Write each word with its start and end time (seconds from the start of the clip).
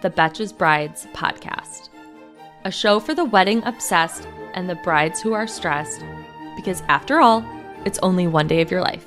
the 0.00 0.10
Betches 0.10 0.56
Brides 0.56 1.06
podcast, 1.12 1.90
a 2.64 2.70
show 2.70 2.98
for 2.98 3.14
the 3.14 3.26
wedding 3.26 3.62
obsessed 3.64 4.26
and 4.54 4.68
the 4.68 4.74
brides 4.76 5.20
who 5.20 5.34
are 5.34 5.46
stressed, 5.46 6.02
because 6.56 6.82
after 6.88 7.20
all, 7.20 7.44
it's 7.84 7.98
only 7.98 8.26
one 8.26 8.48
day 8.48 8.62
of 8.62 8.70
your 8.70 8.80
life. 8.80 9.06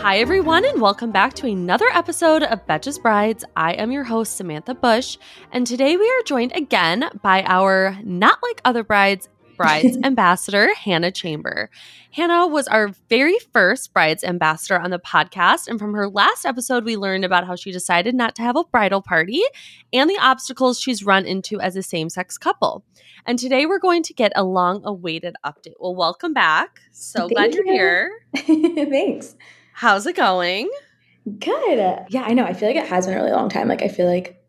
Hi, 0.00 0.18
everyone, 0.18 0.64
and 0.64 0.80
welcome 0.80 1.10
back 1.10 1.34
to 1.34 1.46
another 1.46 1.86
episode 1.92 2.42
of 2.44 2.66
Betches 2.66 3.02
Brides. 3.02 3.44
I 3.56 3.72
am 3.72 3.90
your 3.90 4.04
host, 4.04 4.36
Samantha 4.36 4.74
Bush, 4.74 5.18
and 5.50 5.66
today 5.66 5.96
we 5.96 6.08
are 6.08 6.22
joined 6.24 6.54
again 6.54 7.10
by 7.22 7.42
our 7.44 7.98
not 8.04 8.38
like 8.42 8.60
other 8.64 8.84
brides 8.84 9.28
Brides 9.56 9.98
ambassador, 10.04 10.72
Hannah 10.74 11.10
Chamber. 11.10 11.70
Hannah 12.12 12.46
was 12.46 12.68
our 12.68 12.88
very 13.08 13.38
first 13.52 13.92
Brides 13.92 14.24
ambassador 14.24 14.78
on 14.78 14.90
the 14.90 14.98
podcast. 14.98 15.68
And 15.68 15.78
from 15.78 15.94
her 15.94 16.08
last 16.08 16.44
episode, 16.44 16.84
we 16.84 16.96
learned 16.96 17.24
about 17.24 17.46
how 17.46 17.56
she 17.56 17.72
decided 17.72 18.14
not 18.14 18.34
to 18.36 18.42
have 18.42 18.56
a 18.56 18.64
bridal 18.64 19.02
party 19.02 19.42
and 19.92 20.08
the 20.08 20.18
obstacles 20.20 20.80
she's 20.80 21.04
run 21.04 21.26
into 21.26 21.60
as 21.60 21.76
a 21.76 21.82
same 21.82 22.08
sex 22.08 22.38
couple. 22.38 22.84
And 23.26 23.38
today 23.38 23.66
we're 23.66 23.78
going 23.78 24.02
to 24.04 24.12
get 24.14 24.32
a 24.36 24.44
long 24.44 24.82
awaited 24.84 25.34
update. 25.44 25.74
Well, 25.80 25.94
welcome 25.94 26.34
back. 26.34 26.80
So 26.92 27.20
Thank 27.20 27.32
glad 27.32 27.54
you're 27.54 27.66
you. 27.66 27.72
here. 27.72 28.10
Thanks. 28.90 29.34
How's 29.72 30.06
it 30.06 30.16
going? 30.16 30.70
Good. 31.38 32.06
Yeah, 32.10 32.22
I 32.22 32.34
know. 32.34 32.44
I 32.44 32.52
feel 32.52 32.68
like 32.68 32.76
it 32.76 32.86
has 32.86 33.06
been 33.06 33.14
a 33.14 33.18
really 33.18 33.32
long 33.32 33.48
time. 33.48 33.66
Like 33.66 33.82
I 33.82 33.88
feel 33.88 34.06
like 34.06 34.43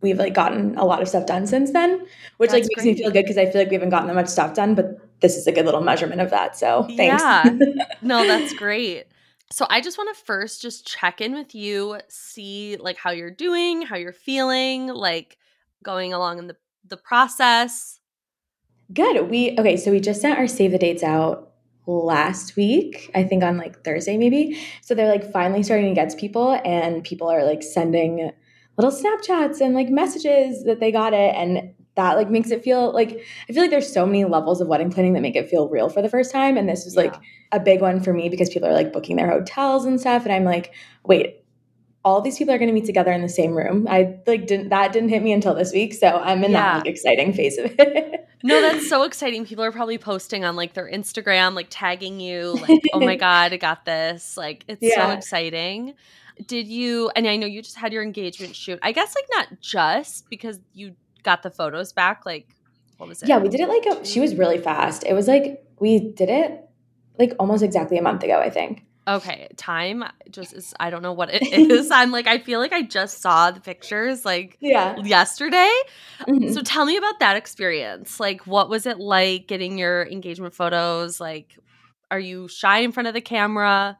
we've 0.00 0.18
like 0.18 0.34
gotten 0.34 0.76
a 0.76 0.84
lot 0.84 1.00
of 1.00 1.08
stuff 1.08 1.26
done 1.26 1.46
since 1.46 1.72
then, 1.72 2.06
which 2.36 2.50
like 2.50 2.62
That's 2.64 2.76
makes 2.76 2.84
me 2.84 2.94
feel 2.96 3.10
good 3.10 3.22
because 3.24 3.38
I 3.38 3.46
feel 3.46 3.60
like 3.60 3.68
we 3.68 3.74
haven't 3.74 3.90
gotten 3.90 4.08
that 4.08 4.14
much 4.14 4.28
stuff 4.28 4.54
done, 4.54 4.74
but 4.74 4.98
this 5.20 5.36
is 5.36 5.46
a 5.46 5.52
good 5.52 5.64
little 5.64 5.80
measurement 5.80 6.20
of 6.20 6.30
that. 6.30 6.56
So 6.56 6.84
thanks. 6.96 7.22
Yeah. 7.22 7.44
No, 8.02 8.26
that's 8.26 8.52
great. 8.52 9.06
So 9.50 9.66
I 9.70 9.80
just 9.80 9.96
want 9.96 10.14
to 10.14 10.24
first 10.24 10.60
just 10.60 10.86
check 10.86 11.20
in 11.20 11.32
with 11.32 11.54
you, 11.54 12.00
see 12.08 12.76
like 12.76 12.98
how 12.98 13.10
you're 13.12 13.30
doing, 13.30 13.82
how 13.82 13.96
you're 13.96 14.12
feeling, 14.12 14.88
like 14.88 15.38
going 15.82 16.12
along 16.12 16.38
in 16.38 16.46
the 16.48 16.56
the 16.86 16.96
process. 16.98 18.00
good. 18.92 19.30
We 19.30 19.56
okay, 19.58 19.76
so 19.76 19.90
we 19.90 20.00
just 20.00 20.20
sent 20.20 20.38
our 20.38 20.46
save 20.46 20.72
the 20.72 20.78
dates 20.78 21.02
out 21.02 21.52
last 21.86 22.56
week, 22.56 23.10
I 23.14 23.24
think 23.24 23.42
on 23.42 23.56
like 23.56 23.84
Thursday 23.84 24.16
maybe. 24.16 24.58
So 24.82 24.94
they're 24.94 25.08
like 25.08 25.30
finally 25.32 25.62
starting 25.62 25.88
to 25.88 25.94
get 25.94 26.10
to 26.10 26.16
people 26.16 26.60
and 26.64 27.04
people 27.04 27.28
are 27.28 27.44
like 27.44 27.62
sending 27.62 28.32
little 28.76 28.92
Snapchats 28.92 29.60
and 29.60 29.74
like 29.74 29.88
messages 29.88 30.64
that 30.64 30.80
they 30.80 30.90
got 30.92 31.12
it 31.12 31.34
and 31.34 31.74
that 31.96 32.16
like 32.16 32.28
makes 32.28 32.50
it 32.50 32.64
feel 32.64 32.92
like 32.92 33.24
I 33.48 33.52
feel 33.52 33.62
like 33.62 33.70
there's 33.70 33.92
so 33.92 34.04
many 34.04 34.24
levels 34.24 34.60
of 34.60 34.66
wedding 34.66 34.90
planning 34.90 35.12
that 35.12 35.20
make 35.20 35.36
it 35.36 35.48
feel 35.48 35.68
real 35.68 35.88
for 35.88 36.02
the 36.02 36.08
first 36.08 36.32
time 36.32 36.56
and 36.56 36.68
this 36.68 36.84
was 36.84 36.96
like 36.96 37.14
a 37.52 37.60
big 37.60 37.80
one 37.80 38.00
for 38.00 38.12
me 38.12 38.28
because 38.28 38.48
people 38.50 38.68
are 38.68 38.72
like 38.72 38.92
booking 38.92 39.14
their 39.16 39.30
hotels 39.30 39.84
and 39.84 40.00
stuff 40.00 40.24
and 40.24 40.32
I'm 40.32 40.42
like 40.44 40.74
wait 41.04 41.44
all 42.04 42.20
these 42.20 42.36
people 42.36 42.52
are 42.52 42.58
going 42.58 42.68
to 42.68 42.74
meet 42.74 42.84
together 42.84 43.12
in 43.12 43.22
the 43.22 43.30
same 43.30 43.56
room. 43.56 43.86
I 43.88 44.18
like 44.26 44.46
didn't 44.46 44.68
that 44.68 44.92
didn't 44.92 45.08
hit 45.08 45.22
me 45.22 45.32
until 45.32 45.54
this 45.54 45.72
week, 45.72 45.94
so 45.94 46.08
I'm 46.08 46.44
in 46.44 46.50
Yeah. 46.50 46.60
that 46.60 46.76
like 46.78 46.86
exciting 46.86 47.32
phase 47.32 47.56
of 47.58 47.74
it. 47.78 48.20
No, 48.46 48.60
that's 48.60 48.90
so 48.90 49.04
exciting. 49.04 49.46
People 49.46 49.64
are 49.64 49.72
probably 49.72 49.96
posting 49.96 50.44
on 50.44 50.54
like 50.54 50.74
their 50.74 50.86
Instagram, 50.86 51.54
like 51.54 51.68
tagging 51.70 52.20
you, 52.20 52.52
like, 52.60 52.82
oh 52.92 53.00
my 53.00 53.16
God, 53.28 53.54
I 53.54 53.56
got 53.56 53.86
this. 53.86 54.36
Like, 54.36 54.66
it's 54.68 54.94
so 54.94 55.12
exciting. 55.12 55.94
Did 56.46 56.66
you, 56.68 57.10
and 57.14 57.26
I 57.28 57.36
know 57.36 57.46
you 57.46 57.62
just 57.62 57.76
had 57.76 57.92
your 57.92 58.02
engagement 58.02 58.56
shoot. 58.56 58.78
I 58.82 58.92
guess, 58.92 59.14
like, 59.14 59.26
not 59.30 59.60
just 59.60 60.28
because 60.28 60.60
you 60.72 60.96
got 61.22 61.42
the 61.42 61.50
photos 61.50 61.92
back, 61.92 62.26
like, 62.26 62.48
what 62.96 63.08
was 63.08 63.22
it? 63.22 63.28
Yeah, 63.28 63.38
we 63.38 63.48
did 63.48 63.60
it 63.60 63.68
like 63.68 63.86
a, 63.86 64.04
she 64.04 64.20
was 64.20 64.34
really 64.34 64.58
fast. 64.58 65.04
It 65.04 65.14
was 65.14 65.26
like 65.28 65.64
we 65.80 65.98
did 65.98 66.28
it 66.28 66.60
like 67.18 67.34
almost 67.38 67.62
exactly 67.62 67.98
a 67.98 68.02
month 68.02 68.22
ago, 68.22 68.38
I 68.38 68.50
think. 68.50 68.84
Okay, 69.06 69.48
time 69.56 70.02
just 70.30 70.54
is, 70.54 70.72
I 70.80 70.90
don't 70.90 71.02
know 71.02 71.12
what 71.12 71.28
it 71.32 71.42
is. 71.52 71.90
I'm 71.90 72.10
like, 72.10 72.26
I 72.26 72.38
feel 72.38 72.58
like 72.60 72.72
I 72.72 72.82
just 72.82 73.20
saw 73.20 73.50
the 73.50 73.60
pictures 73.60 74.24
like 74.24 74.56
Yeah. 74.60 74.96
yesterday. 75.02 75.72
Mhm. 76.26 76.54
So 76.54 76.62
tell 76.62 76.86
me 76.86 76.96
about 76.96 77.18
that 77.20 77.36
experience. 77.36 78.18
Like, 78.18 78.46
what 78.46 78.68
was 78.70 78.86
it 78.86 78.98
like 78.98 79.46
getting 79.46 79.76
your 79.76 80.06
engagement 80.06 80.54
photos? 80.54 81.20
Like, 81.20 81.58
are 82.10 82.18
you 82.18 82.48
shy 82.48 82.78
in 82.78 82.92
front 82.92 83.08
of 83.08 83.14
the 83.14 83.20
camera? 83.20 83.98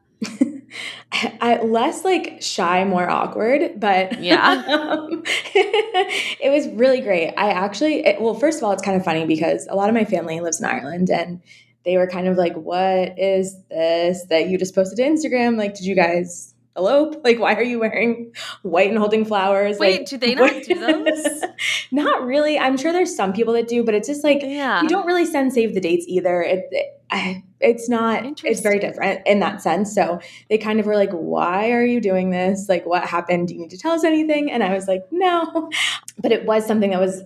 I 1.11 1.61
less 1.61 2.03
like 2.03 2.41
shy, 2.41 2.83
more 2.83 3.09
awkward, 3.09 3.79
but 3.79 4.19
Yeah. 4.21 4.63
um, 4.67 5.23
it 5.55 6.51
was 6.51 6.67
really 6.75 7.01
great. 7.01 7.33
I 7.37 7.51
actually, 7.51 8.05
it, 8.05 8.21
well, 8.21 8.33
first 8.33 8.57
of 8.57 8.63
all, 8.63 8.71
it's 8.71 8.83
kind 8.83 8.97
of 8.97 9.03
funny 9.05 9.25
because 9.25 9.67
a 9.69 9.75
lot 9.75 9.89
of 9.89 9.95
my 9.95 10.05
family 10.05 10.39
lives 10.41 10.59
in 10.59 10.65
Ireland 10.65 11.09
and 11.09 11.41
they 11.85 11.97
were 11.97 12.07
kind 12.07 12.27
of 12.27 12.37
like, 12.37 12.55
what 12.55 13.17
is 13.19 13.55
this 13.69 14.25
that 14.29 14.49
you 14.49 14.57
just 14.57 14.75
posted 14.75 14.97
to 14.97 15.03
Instagram? 15.03 15.57
Like, 15.57 15.75
did 15.75 15.85
you 15.85 15.95
guys 15.95 16.53
elope? 16.75 17.15
Like, 17.23 17.39
why 17.39 17.53
are 17.55 17.63
you 17.63 17.79
wearing 17.79 18.33
white 18.63 18.89
and 18.89 18.97
holding 18.97 19.23
flowers? 19.23 19.77
Wait, 19.79 19.99
Like, 19.99 20.09
do 20.09 20.17
they 20.17 20.35
not 20.35 20.51
do 20.63 20.73
those? 20.75 21.43
not 21.91 22.25
really. 22.25 22.59
I'm 22.59 22.75
sure 22.77 22.91
there's 22.91 23.15
some 23.15 23.31
people 23.33 23.53
that 23.53 23.67
do, 23.67 23.83
but 23.83 23.93
it's 23.93 24.07
just 24.07 24.23
like, 24.23 24.41
Yeah. 24.41 24.81
you 24.81 24.89
don't 24.89 25.05
really 25.05 25.25
send 25.25 25.53
save 25.53 25.73
the 25.73 25.79
dates 25.79 26.05
either. 26.07 26.41
It, 26.41 26.65
it 26.71 27.01
I, 27.15 27.43
it's 27.61 27.87
not. 27.89 28.25
It's 28.43 28.59
very 28.61 28.79
different 28.79 29.21
in 29.25 29.39
that 29.39 29.61
sense. 29.61 29.95
So 29.95 30.19
they 30.49 30.57
kind 30.57 30.79
of 30.79 30.85
were 30.85 30.95
like, 30.95 31.11
"Why 31.11 31.71
are 31.71 31.85
you 31.85 32.01
doing 32.01 32.29
this? 32.31 32.67
Like, 32.67 32.85
what 32.85 33.03
happened? 33.05 33.47
Do 33.47 33.53
you 33.55 33.61
need 33.61 33.69
to 33.71 33.77
tell 33.77 33.93
us 33.93 34.03
anything?" 34.03 34.51
And 34.51 34.61
I 34.63 34.73
was 34.73 34.87
like, 34.87 35.03
"No," 35.11 35.69
but 36.21 36.31
it 36.31 36.45
was 36.45 36.65
something 36.65 36.91
that 36.91 36.99
was. 36.99 37.23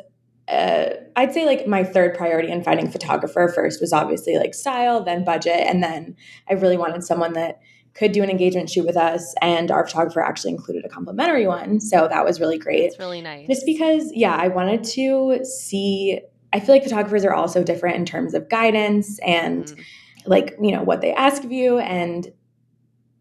Uh, 0.48 0.96
I'd 1.16 1.32
say 1.34 1.46
like 1.46 1.68
my 1.68 1.84
third 1.84 2.16
priority 2.18 2.50
in 2.52 2.64
finding 2.64 2.88
a 2.88 2.92
photographer 2.92 3.52
first 3.54 3.80
was 3.82 3.94
obviously 3.94 4.38
like 4.38 4.54
style, 4.56 5.04
then 5.04 5.24
budget, 5.24 5.60
and 5.68 5.84
then 5.84 6.16
I 6.50 6.54
really 6.54 6.78
wanted 6.78 7.04
someone 7.04 7.34
that 7.34 7.60
could 7.94 8.12
do 8.14 8.24
an 8.24 8.30
engagement 8.30 8.70
shoot 8.70 8.86
with 8.86 8.98
us. 8.98 9.36
And 9.42 9.70
our 9.72 9.86
photographer 9.86 10.22
actually 10.22 10.52
included 10.54 10.86
a 10.86 10.90
complimentary 10.90 11.46
one, 11.48 11.80
so 11.80 12.08
that 12.08 12.24
was 12.26 12.40
really 12.40 12.58
great 12.58 12.84
It's 12.86 13.00
really 13.00 13.22
nice. 13.22 13.48
just 13.48 13.66
because 13.66 14.12
yeah 14.14 14.36
i 14.36 14.48
wanted 14.48 14.84
to 14.86 15.40
see 15.44 16.22
i 16.54 16.60
feel 16.60 16.74
like 16.76 16.84
photographers 16.84 17.24
are 17.26 17.34
also 17.34 17.64
different 17.64 17.96
in 17.98 18.06
terms 18.06 18.34
of 18.34 18.50
guidance 18.50 19.20
and 19.20 19.66
Mhm. 19.66 19.84
like 20.26 20.56
you 20.62 20.72
know 20.72 20.84
what 20.84 21.02
they 21.02 21.14
ask 21.14 21.44
of 21.44 21.52
you 21.52 21.80
and 21.80 22.32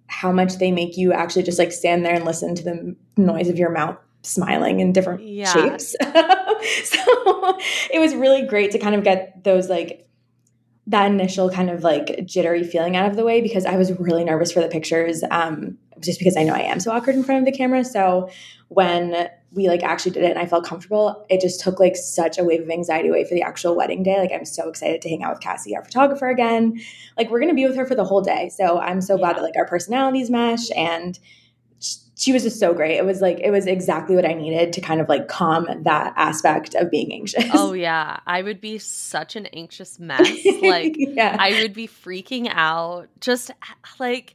how 0.06 0.32
much 0.32 0.56
they 0.58 0.72
make 0.72 0.96
you 0.96 1.12
actually 1.12 1.42
just 1.42 1.58
like 1.58 1.70
stand 1.72 2.04
there 2.04 2.14
and 2.14 2.24
listen 2.24 2.54
to 2.54 2.64
the 2.64 2.96
noise 3.16 3.48
of 3.48 3.58
your 3.58 3.70
mouth 3.70 3.96
smiling 4.22 4.80
in 4.80 4.92
different 4.92 5.22
Yeah. 5.22 5.52
shapes 5.52 5.94
so 6.02 7.58
it 7.92 7.98
was 8.00 8.14
really 8.14 8.42
great 8.46 8.70
to 8.72 8.78
kind 8.78 8.94
of 8.94 9.04
get 9.04 9.44
those 9.44 9.68
like 9.68 10.06
that 10.86 11.10
initial 11.10 11.50
kind 11.50 11.68
of 11.68 11.84
like 11.84 12.24
jittery 12.24 12.64
feeling 12.64 12.96
out 12.96 13.08
of 13.10 13.14
the 13.16 13.24
way 13.24 13.42
because 13.42 13.66
I 13.66 13.76
was 13.76 13.92
really 14.00 14.24
nervous 14.24 14.50
for 14.52 14.60
the 14.60 14.68
pictures. 14.68 15.22
Um, 15.30 15.76
just 16.00 16.18
because 16.18 16.34
I 16.34 16.44
know 16.44 16.54
I 16.54 16.60
am 16.60 16.80
so 16.80 16.90
awkward 16.92 17.14
in 17.14 17.22
front 17.22 17.40
of 17.40 17.44
the 17.44 17.56
camera. 17.56 17.84
So 17.84 18.30
when 18.68 19.28
we 19.52 19.68
like 19.68 19.82
actually 19.82 20.12
did 20.12 20.24
it 20.24 20.30
and 20.30 20.38
I 20.38 20.46
felt 20.46 20.64
comfortable, 20.64 21.24
it 21.30 21.40
just 21.40 21.60
took 21.60 21.80
like 21.80 21.96
such 21.96 22.38
a 22.38 22.44
wave 22.44 22.62
of 22.62 22.70
anxiety 22.70 23.08
away 23.08 23.24
for 23.24 23.34
the 23.34 23.42
actual 23.42 23.74
wedding 23.74 24.02
day. 24.02 24.18
Like 24.18 24.32
I'm 24.32 24.44
so 24.44 24.68
excited 24.68 25.00
to 25.02 25.08
hang 25.08 25.22
out 25.22 25.34
with 25.34 25.40
Cassie, 25.40 25.74
our 25.74 25.84
photographer 25.84 26.28
again. 26.28 26.80
Like 27.16 27.30
we're 27.30 27.40
gonna 27.40 27.54
be 27.54 27.66
with 27.66 27.76
her 27.76 27.86
for 27.86 27.94
the 27.94 28.04
whole 28.04 28.20
day. 28.20 28.50
So 28.50 28.78
I'm 28.78 29.00
so 29.00 29.16
glad 29.16 29.36
that 29.36 29.42
like 29.42 29.56
our 29.56 29.66
personalities 29.66 30.30
mesh 30.30 30.70
and 30.76 31.18
she 32.18 32.32
was 32.32 32.42
just 32.42 32.58
so 32.58 32.74
great. 32.74 32.96
It 32.96 33.06
was 33.06 33.20
like 33.20 33.38
it 33.38 33.52
was 33.52 33.66
exactly 33.66 34.16
what 34.16 34.26
I 34.26 34.34
needed 34.34 34.72
to 34.72 34.80
kind 34.80 35.00
of 35.00 35.08
like 35.08 35.28
calm 35.28 35.68
that 35.84 36.12
aspect 36.16 36.74
of 36.74 36.90
being 36.90 37.12
anxious. 37.12 37.44
Oh 37.54 37.72
yeah, 37.72 38.18
I 38.26 38.42
would 38.42 38.60
be 38.60 38.78
such 38.78 39.36
an 39.36 39.46
anxious 39.46 39.98
mess. 39.98 40.28
Like 40.60 40.96
yeah. 40.98 41.36
I 41.38 41.62
would 41.62 41.72
be 41.72 41.86
freaking 41.86 42.50
out. 42.52 43.08
Just 43.20 43.52
like 44.00 44.34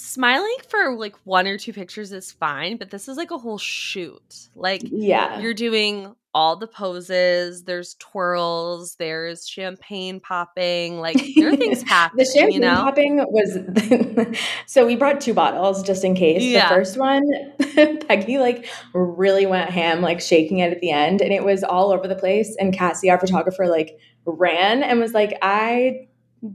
smiling 0.00 0.56
for 0.68 0.96
like 0.96 1.16
one 1.24 1.46
or 1.46 1.58
two 1.58 1.72
pictures 1.72 2.12
is 2.12 2.32
fine, 2.32 2.76
but 2.76 2.90
this 2.90 3.08
is 3.08 3.16
like 3.16 3.30
a 3.30 3.38
whole 3.38 3.58
shoot. 3.58 4.48
Like 4.54 4.82
yeah. 4.84 5.40
you're 5.40 5.54
doing 5.54 6.14
all 6.32 6.56
the 6.56 6.66
poses, 6.66 7.64
there's 7.64 7.94
twirls, 7.94 8.94
there's 8.96 9.48
champagne 9.48 10.20
popping, 10.20 11.00
like 11.00 11.16
there 11.34 11.52
are 11.52 11.56
things 11.56 11.82
happening, 11.86 12.24
The 12.24 12.32
champagne 12.32 12.52
you 12.54 12.60
know? 12.60 12.74
popping 12.76 13.16
was 13.28 14.38
so 14.66 14.86
we 14.86 14.96
brought 14.96 15.20
two 15.20 15.34
bottles 15.34 15.82
just 15.82 16.04
in 16.04 16.14
case. 16.14 16.42
Yeah. 16.42 16.68
The 16.68 16.74
first 16.74 16.96
one, 16.96 17.24
Peggy 18.08 18.38
like 18.38 18.66
really 18.94 19.46
went 19.46 19.70
ham, 19.70 20.02
like 20.02 20.20
shaking 20.20 20.58
it 20.58 20.72
at 20.72 20.80
the 20.80 20.90
end, 20.90 21.20
and 21.20 21.32
it 21.32 21.44
was 21.44 21.64
all 21.64 21.92
over 21.92 22.06
the 22.06 22.16
place. 22.16 22.56
And 22.58 22.72
Cassie, 22.72 23.10
our 23.10 23.18
photographer, 23.18 23.66
like 23.66 23.98
ran 24.24 24.82
and 24.82 25.00
was 25.00 25.12
like, 25.12 25.36
"I 25.42 26.08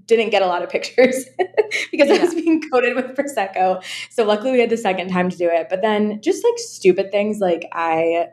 didn't 0.06 0.30
get 0.30 0.42
a 0.42 0.48
lot 0.48 0.64
of 0.64 0.70
pictures 0.70 1.26
because 1.92 2.10
yeah. 2.10 2.16
I 2.16 2.20
was 2.20 2.34
being 2.34 2.62
coated 2.70 2.96
with 2.96 3.16
prosecco. 3.16 3.84
So 4.10 4.26
luckily 4.26 4.52
we 4.52 4.60
had 4.60 4.70
the 4.70 4.78
second 4.78 5.10
time 5.10 5.30
to 5.30 5.38
do 5.38 5.50
it. 5.50 5.68
But 5.70 5.82
then 5.82 6.22
just 6.22 6.44
like 6.44 6.58
stupid 6.58 7.12
things 7.12 7.40
like 7.40 7.68
I 7.72 8.28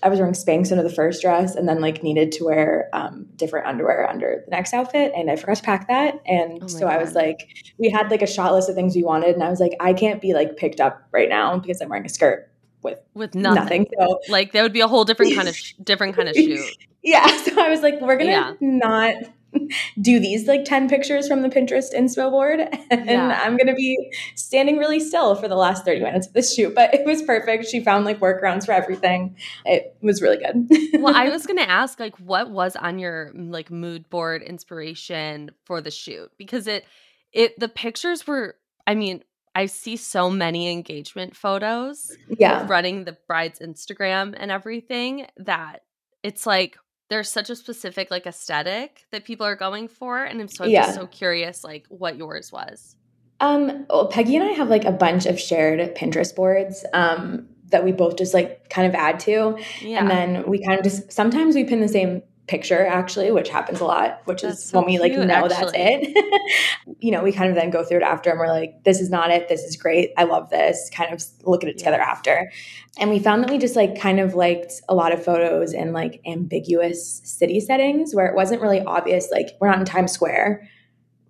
I 0.00 0.08
was 0.08 0.20
wearing 0.20 0.34
Spanx 0.34 0.70
under 0.70 0.84
the 0.84 0.94
first 0.94 1.22
dress 1.22 1.56
and 1.56 1.68
then 1.68 1.80
like 1.80 2.04
needed 2.04 2.30
to 2.32 2.44
wear 2.44 2.88
um, 2.92 3.26
different 3.34 3.66
underwear 3.66 4.08
under 4.08 4.44
the 4.44 4.50
next 4.50 4.72
outfit 4.72 5.12
and 5.16 5.28
I 5.28 5.34
forgot 5.34 5.56
to 5.56 5.62
pack 5.62 5.88
that 5.88 6.20
and 6.24 6.62
oh 6.62 6.66
so 6.68 6.80
God. 6.80 6.92
I 6.92 6.98
was 6.98 7.14
like 7.14 7.48
we 7.78 7.90
had 7.90 8.08
like 8.08 8.22
a 8.22 8.26
shot 8.26 8.52
list 8.52 8.68
of 8.68 8.76
things 8.76 8.94
we 8.94 9.02
wanted 9.02 9.34
and 9.34 9.42
I 9.42 9.50
was 9.50 9.58
like 9.58 9.72
I 9.80 9.92
can't 9.92 10.20
be 10.20 10.34
like 10.34 10.56
picked 10.56 10.80
up 10.80 11.02
right 11.10 11.28
now 11.28 11.58
because 11.58 11.80
I'm 11.80 11.88
wearing 11.88 12.06
a 12.06 12.08
skirt 12.08 12.48
with 12.82 13.00
with 13.14 13.34
nothing. 13.34 13.62
nothing. 13.62 13.86
So 13.98 14.20
like 14.28 14.52
that 14.52 14.62
would 14.62 14.72
be 14.72 14.80
a 14.80 14.88
whole 14.88 15.04
different 15.04 15.34
kind 15.34 15.48
of 15.48 15.56
different 15.82 16.14
kind 16.16 16.28
of 16.28 16.36
shoot. 16.36 16.64
yeah, 17.02 17.26
so 17.42 17.60
I 17.60 17.68
was 17.68 17.82
like 17.82 18.00
we're 18.00 18.16
going 18.16 18.26
to 18.26 18.32
yeah. 18.32 18.54
not 18.60 19.14
do 20.00 20.20
these 20.20 20.46
like 20.46 20.64
10 20.64 20.88
pictures 20.88 21.28
from 21.28 21.42
the 21.42 21.48
Pinterest 21.48 21.94
inspo 21.94 22.30
board 22.30 22.60
and 22.90 23.06
yeah. 23.06 23.40
I'm 23.42 23.56
going 23.56 23.66
to 23.66 23.74
be 23.74 24.12
standing 24.34 24.78
really 24.78 25.00
still 25.00 25.34
for 25.34 25.48
the 25.48 25.56
last 25.56 25.84
30 25.84 26.00
minutes 26.00 26.26
of 26.26 26.32
this 26.32 26.54
shoot 26.54 26.74
but 26.74 26.92
it 26.94 27.04
was 27.04 27.22
perfect. 27.22 27.66
She 27.66 27.80
found 27.80 28.04
like 28.04 28.20
workarounds 28.20 28.66
for 28.66 28.72
everything. 28.72 29.36
It 29.64 29.96
was 30.02 30.22
really 30.22 30.38
good. 30.38 30.68
Well 30.98 31.14
I 31.14 31.28
was 31.28 31.46
going 31.46 31.58
to 31.58 31.68
ask 31.68 32.00
like 32.00 32.16
what 32.18 32.50
was 32.50 32.74
on 32.74 32.98
your 32.98 33.30
like 33.34 33.70
mood 33.70 34.08
board 34.10 34.42
inspiration 34.42 35.50
for 35.64 35.80
the 35.80 35.90
shoot? 35.90 36.30
Because 36.36 36.66
it 36.66 36.84
it 37.32 37.58
the 37.58 37.68
pictures 37.68 38.26
were 38.26 38.56
I 38.86 38.94
mean 38.94 39.22
I 39.54 39.66
see 39.66 39.96
so 39.96 40.30
many 40.30 40.70
engagement 40.70 41.36
photos 41.36 42.16
yeah. 42.28 42.66
running 42.68 43.04
the 43.04 43.16
bride's 43.26 43.58
Instagram 43.60 44.34
and 44.36 44.50
everything 44.50 45.26
that 45.36 45.82
it's 46.22 46.46
like 46.46 46.78
there's 47.08 47.28
such 47.28 47.50
a 47.50 47.56
specific 47.56 48.10
like 48.10 48.26
aesthetic 48.26 49.06
that 49.10 49.24
people 49.24 49.46
are 49.46 49.56
going 49.56 49.88
for 49.88 50.24
and 50.24 50.40
i'm 50.40 50.48
so 50.48 50.64
I'm 50.64 50.70
yeah. 50.70 50.86
just 50.86 50.94
so 50.96 51.06
curious 51.06 51.64
like 51.64 51.86
what 51.88 52.16
yours 52.16 52.52
was 52.52 52.96
um 53.40 53.86
well 53.88 54.08
peggy 54.08 54.36
and 54.36 54.44
i 54.44 54.52
have 54.52 54.68
like 54.68 54.84
a 54.84 54.92
bunch 54.92 55.26
of 55.26 55.38
shared 55.38 55.94
pinterest 55.94 56.34
boards 56.34 56.84
um 56.92 57.48
that 57.70 57.84
we 57.84 57.92
both 57.92 58.16
just 58.16 58.34
like 58.34 58.68
kind 58.70 58.86
of 58.86 58.94
add 58.94 59.20
to 59.20 59.58
yeah. 59.82 60.00
and 60.00 60.10
then 60.10 60.44
we 60.46 60.62
kind 60.64 60.78
of 60.78 60.84
just 60.84 61.12
sometimes 61.12 61.54
we 61.54 61.64
pin 61.64 61.80
the 61.80 61.88
same 61.88 62.22
picture 62.48 62.86
actually 62.86 63.30
which 63.30 63.50
happens 63.50 63.78
a 63.78 63.84
lot 63.84 64.22
which 64.24 64.40
that's 64.40 64.58
is 64.58 64.70
so 64.70 64.78
when 64.78 64.86
we 64.86 64.98
like 64.98 65.12
know 65.12 65.22
actually. 65.22 65.48
that's 65.48 65.72
it. 65.74 66.24
You 67.00 67.12
know 67.12 67.22
we 67.22 67.30
kind 67.30 67.48
of 67.50 67.54
then 67.54 67.70
go 67.70 67.84
through 67.84 67.98
it 67.98 68.02
after 68.02 68.30
and 68.30 68.38
we're 68.38 68.48
like 68.48 68.82
this 68.84 69.00
is 69.00 69.10
not 69.10 69.30
it. 69.30 69.48
This 69.48 69.62
is 69.62 69.76
great. 69.76 70.10
I 70.16 70.24
love 70.24 70.50
this. 70.50 70.90
Kind 70.92 71.12
of 71.12 71.22
look 71.44 71.62
at 71.62 71.68
it 71.68 71.78
together 71.78 71.98
yeah. 71.98 72.10
after. 72.10 72.50
And 72.98 73.10
we 73.10 73.18
found 73.18 73.44
that 73.44 73.50
we 73.50 73.58
just 73.58 73.76
like 73.76 74.00
kind 74.00 74.18
of 74.18 74.34
liked 74.34 74.72
a 74.88 74.94
lot 74.94 75.12
of 75.12 75.22
photos 75.22 75.72
in 75.72 75.92
like 75.92 76.20
ambiguous 76.26 77.20
city 77.24 77.60
settings 77.60 78.14
where 78.14 78.26
it 78.26 78.34
wasn't 78.34 78.62
really 78.62 78.80
obvious 78.80 79.28
like 79.30 79.50
we're 79.60 79.68
not 79.68 79.78
in 79.78 79.84
times 79.84 80.12
square. 80.12 80.68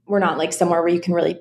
We're 0.07 0.21
not 0.21 0.39
like 0.39 0.53
somewhere 0.53 0.81
where 0.81 0.89
you 0.89 1.01
can 1.01 1.13
really 1.13 1.41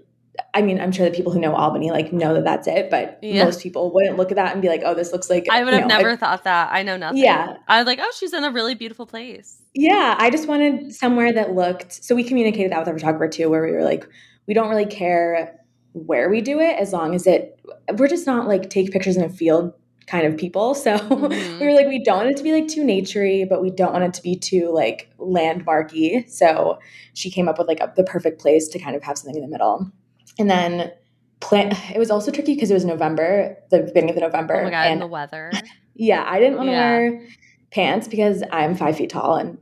I 0.54 0.62
mean, 0.62 0.80
I'm 0.80 0.92
sure 0.92 1.06
that 1.06 1.16
people 1.16 1.32
who 1.32 1.40
know 1.40 1.56
Albany 1.56 1.92
like 1.92 2.14
know 2.14 2.34
that 2.34 2.44
that's 2.44 2.68
it, 2.68 2.90
but 2.90 3.20
yeah. 3.22 3.44
most 3.44 3.62
people 3.62 3.94
wouldn't 3.94 4.18
look 4.18 4.32
at 4.32 4.36
that 4.36 4.54
and 4.54 4.62
be 4.62 4.68
like, 4.68 4.82
"Oh, 4.86 4.94
this 4.94 5.12
looks 5.12 5.30
like." 5.30 5.46
I 5.50 5.64
would 5.64 5.74
have 5.74 5.88
know, 5.88 5.98
never 5.98 6.16
thought 6.16 6.44
that. 6.44 6.72
I 6.72 6.84
know 6.84 6.98
nothing. 6.98 7.20
Yeah, 7.20 7.58
I 7.68 7.80
was 7.80 7.88
like, 7.88 8.00
"Oh, 8.02 8.12
she's 8.18 8.34
in 8.34 8.44
a 8.44 8.52
really 8.52 8.76
beautiful 8.76 9.06
place." 9.06 9.62
Yeah, 9.74 10.16
I 10.18 10.30
just 10.30 10.48
wanted 10.48 10.94
somewhere 10.94 11.32
that 11.34 11.54
looked. 11.54 12.04
So 12.04 12.16
we 12.16 12.24
communicated 12.24 12.72
that 12.72 12.80
with 12.80 12.88
our 12.88 12.94
photographer 12.96 13.28
too, 13.28 13.50
where 13.50 13.64
we 13.64 13.72
were 13.72 13.84
like, 13.84 14.08
we 14.48 14.54
don't 14.54 14.70
really 14.70 14.86
care 14.86 15.60
where 15.94 16.30
we 16.30 16.42
do 16.42 16.60
it 16.60 16.80
as 16.80 16.94
long 16.94 17.16
as 17.16 17.28
it. 17.28 17.60
We're 17.96 18.08
just 18.08 18.26
not 18.26 18.48
like 18.48 18.70
take 18.70 18.92
pictures 18.92 19.18
in 19.18 19.24
a 19.24 19.30
field 19.30 19.74
kind 20.08 20.26
of 20.26 20.38
people. 20.38 20.74
So 20.88 20.98
mm-hmm. 20.98 21.60
we 21.60 21.66
were 21.66 21.74
like, 21.74 21.88
we 21.88 22.02
don't 22.04 22.18
want 22.18 22.30
it 22.30 22.38
to 22.38 22.44
be 22.44 22.54
like 22.54 22.68
too 22.68 22.84
naturey, 22.84 23.48
but 23.48 23.62
we 23.62 23.70
don't 23.70 23.92
want 23.92 24.06
it 24.06 24.14
to 24.16 24.24
be 24.24 24.38
too 24.38 24.72
like 24.74 25.12
landmarky. 25.20 26.30
So 26.30 26.80
she 27.14 27.30
came 27.30 27.50
up 27.50 27.58
with 27.58 27.68
like 27.68 27.82
a, 27.82 27.92
the 27.96 28.04
perfect 28.04 28.40
place 28.40 28.70
to 28.70 28.80
kind 28.80 28.96
of 28.96 29.04
have 29.04 29.18
something 29.18 29.36
in 29.36 29.42
the 29.42 29.52
middle. 29.52 29.92
And 30.40 30.50
then 30.50 30.92
plan. 31.40 31.76
It 31.94 32.00
was 32.00 32.12
also 32.12 32.32
tricky 32.32 32.54
because 32.56 32.72
it 32.72 32.74
was 32.74 32.86
November, 32.86 33.58
the 33.72 33.80
beginning 33.80 34.10
of 34.10 34.16
the 34.16 34.22
November. 34.22 34.62
Oh 34.62 34.64
my 34.66 34.70
god, 34.72 34.88
and 34.88 35.02
the 35.02 35.08
weather. 35.08 35.52
Yeah, 36.00 36.24
I 36.28 36.40
didn't 36.40 36.58
want 36.58 36.68
to 36.68 36.74
yeah. 36.74 36.92
wear 36.92 37.28
pants 37.72 38.08
because 38.08 38.44
I'm 38.52 38.76
five 38.76 38.98
feet 38.98 39.10
tall 39.10 39.36
and 39.36 39.58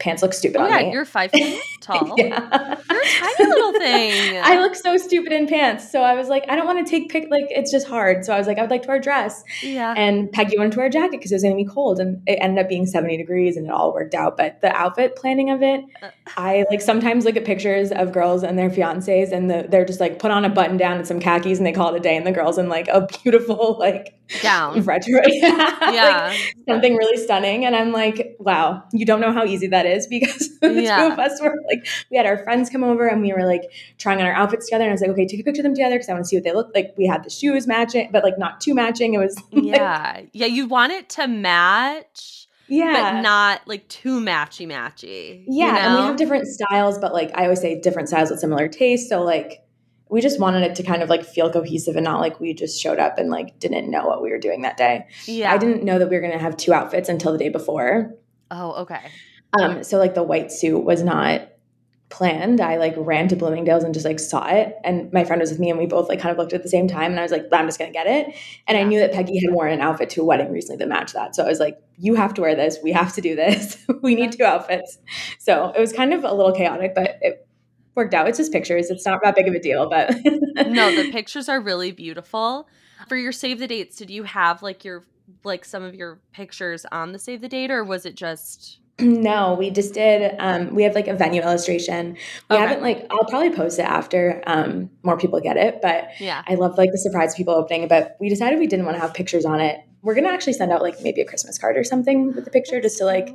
pants 0.00 0.22
look 0.22 0.32
stupid 0.32 0.60
oh, 0.60 0.64
on 0.64 0.70
yeah, 0.70 0.78
me. 0.78 0.92
You're 0.92 1.04
five 1.04 1.30
feet 1.32 1.60
tall. 1.80 2.14
yeah. 2.16 2.78
You're 2.90 3.02
a 3.02 3.06
tiny 3.06 3.50
little 3.50 3.72
thing. 3.72 4.40
I 4.42 4.60
look 4.60 4.74
so 4.74 4.96
stupid 4.96 5.32
in 5.32 5.46
pants. 5.46 5.90
So 5.90 6.02
I 6.02 6.14
was 6.14 6.28
like, 6.28 6.44
I 6.48 6.56
don't 6.56 6.66
want 6.66 6.84
to 6.84 6.90
take 6.90 7.10
pic 7.10 7.28
like 7.30 7.46
it's 7.50 7.70
just 7.70 7.86
hard. 7.86 8.24
So 8.24 8.34
I 8.34 8.38
was 8.38 8.46
like, 8.46 8.58
I 8.58 8.62
would 8.62 8.70
like 8.70 8.82
to 8.82 8.88
wear 8.88 8.96
a 8.96 9.00
dress. 9.00 9.44
Yeah. 9.62 9.94
And 9.96 10.32
Peggy 10.32 10.56
wanted 10.58 10.72
to 10.72 10.78
wear 10.78 10.86
a 10.86 10.90
jacket 10.90 11.12
because 11.12 11.30
it 11.30 11.36
was 11.36 11.42
gonna 11.42 11.54
be 11.54 11.64
cold. 11.64 12.00
And 12.00 12.22
it 12.26 12.38
ended 12.40 12.64
up 12.64 12.68
being 12.68 12.86
70 12.86 13.16
degrees 13.16 13.56
and 13.56 13.66
it 13.66 13.72
all 13.72 13.92
worked 13.92 14.14
out. 14.14 14.36
But 14.36 14.60
the 14.60 14.74
outfit 14.74 15.16
planning 15.16 15.50
of 15.50 15.62
it, 15.62 15.84
uh. 16.02 16.10
I 16.36 16.64
like 16.70 16.80
sometimes 16.80 17.24
look 17.24 17.36
at 17.36 17.44
pictures 17.44 17.92
of 17.92 18.12
girls 18.12 18.42
and 18.42 18.58
their 18.58 18.70
fiancés 18.70 19.32
and 19.32 19.50
the, 19.50 19.66
they're 19.68 19.84
just 19.84 20.00
like 20.00 20.18
put 20.18 20.30
on 20.30 20.44
a 20.44 20.48
button 20.48 20.76
down 20.76 20.96
and 20.96 21.06
some 21.06 21.20
khakis 21.20 21.58
and 21.58 21.66
they 21.66 21.72
call 21.72 21.94
it 21.94 21.98
a 21.98 22.00
day 22.00 22.16
and 22.16 22.26
the 22.26 22.32
girls 22.32 22.58
in 22.58 22.68
like 22.68 22.88
a 22.88 23.06
beautiful 23.22 23.76
like 23.78 24.19
gown. 24.42 24.82
Retro. 24.82 25.20
yeah. 25.26 25.90
yeah. 25.92 26.28
like, 26.28 26.54
something 26.68 26.96
really 26.96 27.16
stunning. 27.16 27.64
And 27.64 27.74
I'm 27.74 27.92
like, 27.92 28.36
wow, 28.38 28.82
you 28.92 29.04
don't 29.04 29.20
know 29.20 29.32
how 29.32 29.44
easy 29.44 29.66
that 29.68 29.86
is 29.86 30.06
because 30.10 30.58
the 30.60 30.82
yeah. 30.82 30.96
two 30.96 31.12
of 31.12 31.18
us 31.18 31.40
were 31.40 31.54
like, 31.68 31.86
we 32.10 32.16
had 32.16 32.26
our 32.26 32.38
friends 32.38 32.70
come 32.70 32.84
over 32.84 33.06
and 33.06 33.22
we 33.22 33.32
were 33.32 33.44
like 33.44 33.62
trying 33.98 34.20
on 34.20 34.26
our 34.26 34.32
outfits 34.32 34.66
together. 34.66 34.84
And 34.84 34.90
I 34.90 34.94
was 34.94 35.00
like, 35.00 35.10
okay, 35.10 35.26
take 35.26 35.40
a 35.40 35.44
picture 35.44 35.60
of 35.60 35.64
them 35.64 35.74
together 35.74 35.96
because 35.96 36.08
I 36.08 36.12
want 36.12 36.24
to 36.24 36.28
see 36.28 36.36
what 36.36 36.44
they 36.44 36.52
look 36.52 36.70
like. 36.74 36.94
We 36.96 37.06
had 37.06 37.24
the 37.24 37.30
shoes 37.30 37.66
matching, 37.66 38.10
but 38.12 38.24
like 38.24 38.38
not 38.38 38.60
too 38.60 38.74
matching. 38.74 39.14
It 39.14 39.18
was 39.18 39.36
like, 39.52 39.64
yeah, 39.64 40.20
yeah. 40.32 40.46
You 40.46 40.66
want 40.66 40.92
it 40.92 41.08
to 41.10 41.26
match. 41.26 42.46
Yeah. 42.68 43.14
But 43.14 43.22
not 43.22 43.66
like 43.66 43.88
too 43.88 44.20
matchy 44.20 44.66
matchy. 44.66 45.44
Yeah. 45.48 45.66
You 45.66 45.72
know? 45.72 45.78
And 45.78 45.94
we 45.96 46.00
have 46.02 46.16
different 46.16 46.46
styles, 46.46 46.98
but 46.98 47.12
like 47.12 47.32
I 47.34 47.44
always 47.44 47.60
say 47.60 47.80
different 47.80 48.08
styles 48.08 48.30
with 48.30 48.38
similar 48.38 48.68
taste. 48.68 49.08
So 49.08 49.22
like 49.22 49.64
we 50.10 50.20
just 50.20 50.40
wanted 50.40 50.62
it 50.62 50.74
to 50.74 50.82
kind 50.82 51.02
of 51.02 51.08
like 51.08 51.24
feel 51.24 51.50
cohesive 51.50 51.96
and 51.96 52.04
not 52.04 52.20
like 52.20 52.40
we 52.40 52.52
just 52.52 52.80
showed 52.80 52.98
up 52.98 53.16
and 53.16 53.30
like 53.30 53.58
didn't 53.58 53.88
know 53.88 54.06
what 54.06 54.22
we 54.22 54.30
were 54.30 54.38
doing 54.38 54.62
that 54.62 54.76
day. 54.76 55.06
Yeah. 55.26 55.52
I 55.52 55.58
didn't 55.58 55.84
know 55.84 55.98
that 55.98 56.10
we 56.10 56.16
were 56.16 56.20
going 56.20 56.32
to 56.32 56.38
have 56.38 56.56
two 56.56 56.74
outfits 56.74 57.08
until 57.08 57.32
the 57.32 57.38
day 57.38 57.48
before. 57.48 58.14
Oh, 58.50 58.72
okay. 58.82 59.00
Um, 59.58 59.84
so 59.84 59.98
like 59.98 60.14
the 60.14 60.22
white 60.22 60.50
suit 60.50 60.80
was 60.80 61.02
not 61.02 61.48
planned. 62.08 62.60
I 62.60 62.76
like 62.76 62.94
ran 62.96 63.28
to 63.28 63.36
Bloomingdale's 63.36 63.84
and 63.84 63.94
just 63.94 64.04
like 64.04 64.18
saw 64.18 64.48
it. 64.48 64.74
And 64.82 65.12
my 65.12 65.24
friend 65.24 65.40
was 65.40 65.50
with 65.50 65.60
me 65.60 65.70
and 65.70 65.78
we 65.78 65.86
both 65.86 66.08
like 66.08 66.18
kind 66.18 66.32
of 66.32 66.38
looked 66.38 66.52
at 66.52 66.64
the 66.64 66.68
same 66.68 66.88
time 66.88 67.12
and 67.12 67.20
I 67.20 67.22
was 67.22 67.30
like, 67.30 67.46
I'm 67.52 67.66
just 67.66 67.78
gonna 67.78 67.92
get 67.92 68.08
it. 68.08 68.34
And 68.66 68.76
yeah. 68.76 68.80
I 68.80 68.82
knew 68.82 68.98
that 68.98 69.12
Peggy 69.12 69.38
had 69.38 69.54
worn 69.54 69.72
an 69.72 69.80
outfit 69.80 70.10
to 70.10 70.22
a 70.22 70.24
wedding 70.24 70.50
recently 70.50 70.78
that 70.78 70.88
matched 70.88 71.14
that. 71.14 71.36
So 71.36 71.44
I 71.44 71.48
was 71.48 71.60
like, 71.60 71.78
you 71.96 72.16
have 72.16 72.34
to 72.34 72.40
wear 72.40 72.56
this. 72.56 72.78
We 72.82 72.90
have 72.92 73.14
to 73.14 73.20
do 73.20 73.36
this. 73.36 73.78
we 74.02 74.16
need 74.16 74.32
two 74.32 74.44
outfits. 74.44 74.98
So 75.38 75.68
it 75.70 75.78
was 75.78 75.92
kind 75.92 76.12
of 76.12 76.24
a 76.24 76.34
little 76.34 76.52
chaotic, 76.52 76.96
but 76.96 77.16
it 77.20 77.46
worked 77.94 78.14
out. 78.14 78.28
It's 78.28 78.38
just 78.38 78.52
pictures. 78.52 78.90
It's 78.90 79.06
not 79.06 79.20
that 79.22 79.34
big 79.34 79.48
of 79.48 79.54
a 79.54 79.60
deal, 79.60 79.88
but 79.88 80.14
no, 80.24 80.94
the 80.94 81.10
pictures 81.10 81.48
are 81.48 81.60
really 81.60 81.92
beautiful. 81.92 82.68
For 83.08 83.16
your 83.16 83.32
save 83.32 83.58
the 83.58 83.66
dates, 83.66 83.96
did 83.96 84.10
you 84.10 84.24
have 84.24 84.62
like 84.62 84.84
your 84.84 85.04
like 85.44 85.64
some 85.64 85.82
of 85.82 85.94
your 85.94 86.20
pictures 86.32 86.84
on 86.90 87.12
the 87.12 87.18
save 87.18 87.40
the 87.40 87.48
date 87.48 87.70
or 87.70 87.84
was 87.84 88.04
it 88.04 88.16
just 88.16 88.80
no, 89.00 89.54
we 89.54 89.70
just 89.70 89.94
did. 89.94 90.34
Um, 90.38 90.74
we 90.74 90.82
have 90.82 90.94
like 90.94 91.08
a 91.08 91.14
venue 91.14 91.40
illustration. 91.40 92.16
We 92.50 92.56
okay. 92.56 92.62
haven't 92.62 92.82
like. 92.82 93.06
I'll 93.10 93.24
probably 93.24 93.50
post 93.50 93.78
it 93.78 93.82
after 93.82 94.42
um, 94.46 94.90
more 95.02 95.16
people 95.16 95.40
get 95.40 95.56
it. 95.56 95.80
But 95.80 96.08
yeah, 96.18 96.42
I 96.46 96.56
love 96.56 96.76
like 96.76 96.92
the 96.92 96.98
surprise 96.98 97.34
people 97.34 97.54
opening. 97.54 97.88
But 97.88 98.16
we 98.20 98.28
decided 98.28 98.58
we 98.58 98.66
didn't 98.66 98.84
want 98.84 98.96
to 98.96 99.00
have 99.00 99.14
pictures 99.14 99.46
on 99.46 99.60
it. 99.60 99.80
We're 100.02 100.14
gonna 100.14 100.28
actually 100.28 100.52
send 100.52 100.70
out 100.70 100.82
like 100.82 101.00
maybe 101.02 101.22
a 101.22 101.24
Christmas 101.24 101.56
card 101.56 101.78
or 101.78 101.84
something 101.84 102.34
with 102.34 102.44
the 102.44 102.50
picture 102.50 102.80
just 102.80 102.98
to 102.98 103.04
like 103.06 103.34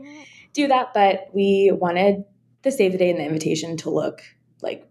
do 0.54 0.68
that. 0.68 0.94
But 0.94 1.30
we 1.34 1.72
wanted 1.74 2.26
the 2.62 2.72
save 2.72 2.92
the 2.92 2.98
date 3.00 3.12
and 3.12 3.20
the 3.20 3.26
invitation 3.26 3.76
to 3.78 3.90
look 3.90 4.22
like 4.62 4.88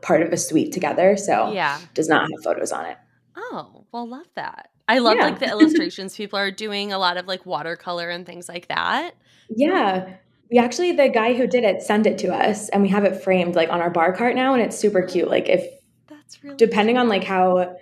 part 0.00 0.22
of 0.22 0.32
a 0.32 0.36
suite 0.36 0.72
together. 0.72 1.16
So 1.16 1.52
yeah, 1.52 1.80
does 1.94 2.08
not 2.08 2.22
have 2.22 2.42
photos 2.42 2.72
on 2.72 2.86
it. 2.86 2.98
Oh 3.36 3.84
well, 3.92 4.08
love 4.08 4.28
that. 4.34 4.70
I 4.88 4.98
love 4.98 5.16
yeah. 5.16 5.26
like 5.26 5.38
the 5.38 5.48
illustrations 5.48 6.16
people 6.16 6.38
are 6.38 6.50
doing 6.50 6.92
a 6.92 6.98
lot 6.98 7.16
of 7.16 7.26
like 7.26 7.46
watercolor 7.46 8.10
and 8.10 8.26
things 8.26 8.48
like 8.48 8.68
that. 8.68 9.14
Yeah. 9.48 10.16
We 10.50 10.58
actually, 10.58 10.92
the 10.92 11.08
guy 11.08 11.32
who 11.32 11.46
did 11.46 11.64
it 11.64 11.82
sent 11.82 12.06
it 12.06 12.18
to 12.18 12.34
us 12.34 12.68
and 12.68 12.82
we 12.82 12.88
have 12.90 13.04
it 13.04 13.22
framed 13.22 13.54
like 13.54 13.70
on 13.70 13.80
our 13.80 13.90
bar 13.90 14.12
cart 14.12 14.34
now 14.34 14.52
and 14.52 14.62
it's 14.62 14.76
super 14.76 15.02
cute. 15.02 15.28
Like 15.28 15.48
if 15.48 15.64
that's 16.08 16.42
really 16.44 16.56
depending 16.56 16.98
on 16.98 17.08
like 17.08 17.24
how 17.24 17.76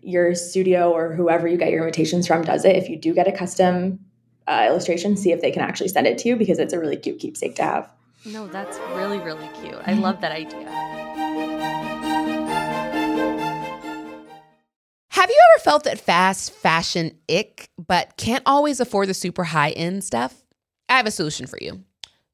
your 0.00 0.34
studio 0.34 0.92
or 0.92 1.14
whoever 1.14 1.46
you 1.46 1.58
get 1.58 1.70
your 1.70 1.80
invitations 1.80 2.26
from 2.26 2.42
does 2.42 2.64
it, 2.64 2.76
if 2.76 2.88
you 2.88 2.96
do 2.96 3.12
get 3.12 3.28
a 3.28 3.32
custom 3.32 3.98
uh, 4.48 4.64
illustration, 4.66 5.16
see 5.16 5.32
if 5.32 5.42
they 5.42 5.50
can 5.50 5.62
actually 5.62 5.88
send 5.88 6.06
it 6.06 6.16
to 6.18 6.28
you 6.28 6.36
because 6.36 6.58
it's 6.58 6.72
a 6.72 6.78
really 6.78 6.96
cute 6.96 7.18
keepsake 7.18 7.56
to 7.56 7.62
have. 7.62 7.90
No, 8.24 8.46
that's 8.46 8.78
really, 8.94 9.18
really 9.18 9.48
cute. 9.62 9.78
I 9.86 9.94
love 9.94 10.20
that 10.20 10.32
idea. 10.32 10.68
Have 15.08 15.30
you 15.30 15.40
ever 15.52 15.62
felt 15.62 15.84
that 15.84 15.98
fast 15.98 16.52
fashion 16.52 17.12
ick, 17.30 17.70
but 17.78 18.16
can't 18.18 18.42
always 18.44 18.78
afford 18.78 19.08
the 19.08 19.14
super 19.14 19.44
high 19.44 19.70
end 19.70 20.04
stuff? 20.04 20.44
I 20.88 20.96
have 20.96 21.06
a 21.06 21.10
solution 21.10 21.46
for 21.46 21.58
you. 21.60 21.82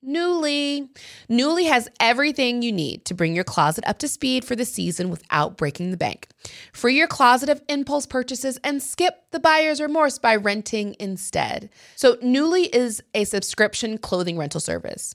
Nuuly. 0.04 0.88
Nuuly 1.28 1.68
has 1.68 1.88
everything 1.98 2.62
you 2.62 2.72
need 2.72 3.04
to 3.06 3.14
bring 3.14 3.34
your 3.34 3.44
closet 3.44 3.84
up 3.86 3.98
to 3.98 4.08
speed 4.08 4.44
for 4.44 4.54
the 4.54 4.64
season 4.64 5.10
without 5.10 5.56
breaking 5.56 5.90
the 5.90 5.96
bank. 5.96 6.28
Free 6.72 6.96
your 6.96 7.08
closet 7.08 7.48
of 7.48 7.62
impulse 7.68 8.06
purchases 8.06 8.58
and 8.62 8.82
skip 8.82 9.14
the 9.32 9.40
buyer's 9.40 9.80
remorse 9.80 10.18
by 10.18 10.36
renting 10.36 10.94
instead. 11.00 11.70
So, 11.96 12.16
Nuuly 12.16 12.68
is 12.72 13.02
a 13.14 13.24
subscription 13.24 13.98
clothing 13.98 14.38
rental 14.38 14.60
service. 14.60 15.14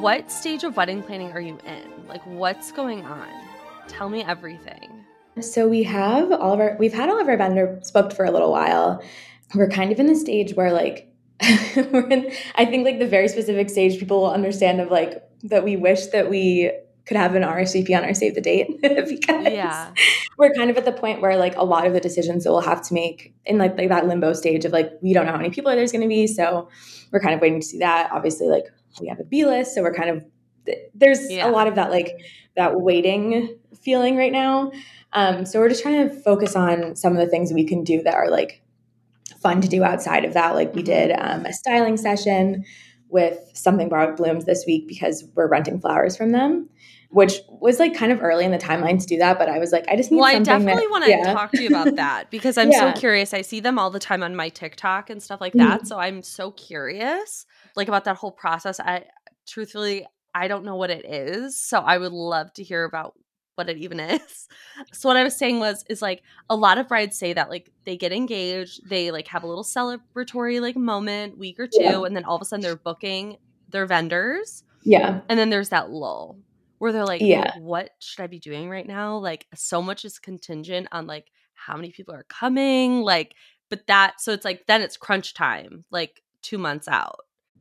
What 0.00 0.30
stage 0.32 0.64
of 0.64 0.76
wedding 0.76 1.02
planning 1.02 1.30
are 1.32 1.40
you 1.40 1.58
in? 1.64 2.06
Like, 2.08 2.22
what's 2.26 2.72
going 2.72 3.04
on? 3.04 3.28
Tell 3.86 4.08
me 4.08 4.24
everything. 4.24 5.04
So 5.40 5.68
we 5.68 5.84
have 5.84 6.32
all 6.32 6.54
of 6.54 6.60
our 6.60 6.76
we've 6.78 6.92
had 6.92 7.08
all 7.08 7.20
of 7.20 7.28
our 7.28 7.36
vendors 7.36 7.90
booked 7.92 8.14
for 8.14 8.24
a 8.24 8.30
little 8.30 8.50
while. 8.50 9.00
We're 9.54 9.68
kind 9.68 9.92
of 9.92 10.00
in 10.00 10.06
the 10.06 10.16
stage 10.16 10.54
where 10.54 10.72
like 10.72 11.12
we're 11.76 12.08
in 12.08 12.32
I 12.56 12.64
think 12.64 12.84
like 12.84 12.98
the 12.98 13.06
very 13.06 13.28
specific 13.28 13.70
stage 13.70 14.00
people 14.00 14.22
will 14.22 14.32
understand 14.32 14.80
of 14.80 14.90
like 14.90 15.22
that 15.44 15.62
we 15.62 15.76
wish 15.76 16.06
that 16.06 16.28
we 16.28 16.72
could 17.08 17.16
have 17.16 17.34
an 17.34 17.42
RSVP 17.42 17.96
on 17.96 18.04
our 18.04 18.12
save 18.14 18.34
the 18.34 18.40
date 18.40 18.68
because 18.82 19.46
Yeah. 19.46 19.92
we're 20.36 20.52
kind 20.52 20.70
of 20.70 20.76
at 20.76 20.84
the 20.84 20.92
point 20.92 21.22
where 21.22 21.36
like 21.38 21.56
a 21.56 21.64
lot 21.64 21.86
of 21.86 21.94
the 21.94 22.00
decisions 22.00 22.44
that 22.44 22.50
we'll 22.52 22.60
have 22.60 22.86
to 22.88 22.94
make 22.94 23.34
in 23.46 23.56
like, 23.58 23.76
like 23.78 23.88
that 23.88 24.06
limbo 24.06 24.34
stage 24.34 24.64
of 24.66 24.72
like 24.72 24.92
we 25.00 25.14
don't 25.14 25.24
know 25.26 25.32
how 25.32 25.38
many 25.38 25.50
people 25.50 25.72
there's 25.72 25.90
going 25.90 26.02
to 26.02 26.08
be 26.08 26.26
so 26.26 26.68
we're 27.10 27.20
kind 27.20 27.34
of 27.34 27.40
waiting 27.40 27.60
to 27.60 27.66
see 27.66 27.78
that. 27.78 28.10
Obviously 28.12 28.46
like 28.46 28.64
we 29.00 29.08
have 29.08 29.18
a 29.18 29.24
b 29.24 29.44
list 29.46 29.74
so 29.74 29.82
we're 29.82 29.94
kind 29.94 30.10
of 30.10 30.24
there's 30.94 31.30
Yeah. 31.30 31.48
a 31.48 31.50
lot 31.50 31.66
of 31.66 31.76
that 31.76 31.90
like 31.90 32.12
that 32.56 32.80
waiting 32.80 33.56
feeling 33.80 34.16
right 34.16 34.32
now. 34.32 34.70
Um, 35.14 35.46
so 35.46 35.58
we're 35.60 35.70
just 35.70 35.82
trying 35.82 36.08
to 36.10 36.14
focus 36.14 36.54
on 36.54 36.94
some 36.94 37.12
of 37.14 37.18
the 37.18 37.26
things 37.30 37.52
we 37.52 37.64
can 37.64 37.84
do 37.84 38.02
that 38.02 38.14
are 38.14 38.28
like 38.28 38.60
fun 39.40 39.62
to 39.62 39.68
do 39.68 39.82
outside 39.82 40.26
of 40.26 40.34
that. 40.34 40.54
Like 40.54 40.74
we 40.74 40.82
did 40.82 41.12
um, 41.18 41.46
a 41.46 41.52
styling 41.54 41.96
session 41.96 42.64
with 43.08 43.38
something 43.54 43.88
borrowed 43.88 44.16
blooms 44.18 44.44
this 44.44 44.64
week 44.66 44.86
because 44.86 45.24
we're 45.34 45.48
renting 45.48 45.80
flowers 45.80 46.14
from 46.16 46.32
them 46.32 46.68
which 47.10 47.40
was 47.48 47.78
like 47.78 47.94
kind 47.94 48.12
of 48.12 48.22
early 48.22 48.44
in 48.44 48.50
the 48.50 48.58
timeline 48.58 49.00
to 49.00 49.06
do 49.06 49.16
that 49.16 49.38
but 49.38 49.48
i 49.48 49.58
was 49.58 49.72
like 49.72 49.86
i 49.88 49.96
just 49.96 50.10
need 50.10 50.18
Well, 50.18 50.26
I 50.26 50.38
definitely 50.40 50.86
want 50.88 51.04
to 51.04 51.10
yeah. 51.10 51.32
talk 51.32 51.50
to 51.52 51.62
you 51.62 51.68
about 51.68 51.96
that 52.04 52.30
because 52.30 52.58
I'm 52.58 52.70
Yeah. 52.70 52.92
so 52.92 53.00
curious. 53.00 53.32
I 53.32 53.40
see 53.42 53.60
them 53.60 53.78
all 53.78 53.90
the 53.90 53.98
time 53.98 54.22
on 54.22 54.36
my 54.36 54.48
TikTok 54.50 55.08
and 55.10 55.22
stuff 55.22 55.40
like 55.40 55.54
Mhm. 55.54 55.58
that. 55.58 55.86
So 55.86 55.98
I'm 55.98 56.22
so 56.22 56.50
curious, 56.50 57.46
like 57.76 57.88
about 57.88 58.04
that 58.04 58.16
whole 58.16 58.30
process. 58.32 58.78
I 58.80 59.04
truthfully, 59.46 60.06
I 60.34 60.48
don't 60.48 60.64
know 60.64 60.76
what 60.76 60.90
it 60.90 61.04
is. 61.06 61.58
So 61.60 61.78
I 61.80 61.96
would 61.98 62.12
love 62.12 62.52
to 62.54 62.62
hear 62.62 62.84
about 62.84 63.14
what 63.54 63.68
it 63.70 63.78
even 63.78 63.98
is. 64.16 64.48
So 64.92 65.08
what 65.08 65.16
I 65.16 65.24
was 65.24 65.36
saying 65.36 65.58
was, 65.60 65.84
is 65.88 66.02
like 66.02 66.22
a 66.50 66.56
lot 66.56 66.78
of 66.78 66.88
brides 66.88 67.16
say 67.18 67.32
that 67.32 67.48
like 67.48 67.70
they 67.84 67.96
get 67.96 68.12
engaged, 68.12 68.86
they 68.88 69.10
like 69.10 69.28
have 69.28 69.42
a 69.44 69.46
little 69.46 69.64
celebratory 69.64 70.60
like 70.60 70.76
moment, 70.76 71.38
week 71.38 71.58
or 71.58 71.66
two, 71.66 71.80
Yeah. 71.80 72.02
and 72.04 72.14
then 72.14 72.24
all 72.24 72.36
of 72.36 72.42
a 72.42 72.44
sudden 72.44 72.62
they're 72.62 72.76
booking 72.76 73.38
their 73.70 73.86
vendors, 73.86 74.62
yeah 74.84 75.20
and 75.28 75.38
then 75.38 75.50
there's 75.50 75.70
that 75.70 75.90
lull 75.90 76.38
where 76.78 76.92
they're 76.92 77.04
like, 77.04 77.20
Yeah. 77.20 77.52
what 77.58 77.90
should 78.00 78.22
I 78.22 78.26
be 78.26 78.38
doing 78.38 78.68
right 78.70 78.86
now? 78.86 79.18
Like, 79.18 79.46
so 79.54 79.82
much 79.82 80.04
is 80.04 80.18
contingent 80.18 80.88
on 80.92 81.06
like 81.06 81.26
how 81.54 81.76
many 81.76 81.90
people 81.90 82.14
are 82.14 82.24
coming. 82.28 83.02
Like, 83.02 83.34
but 83.70 83.86
that, 83.88 84.20
so 84.20 84.32
it's 84.32 84.44
like, 84.44 84.66
then 84.66 84.80
it's 84.82 84.96
crunch 84.96 85.34
time, 85.34 85.84
like 85.90 86.22
two 86.42 86.58
months 86.58 86.88
out. 86.88 87.20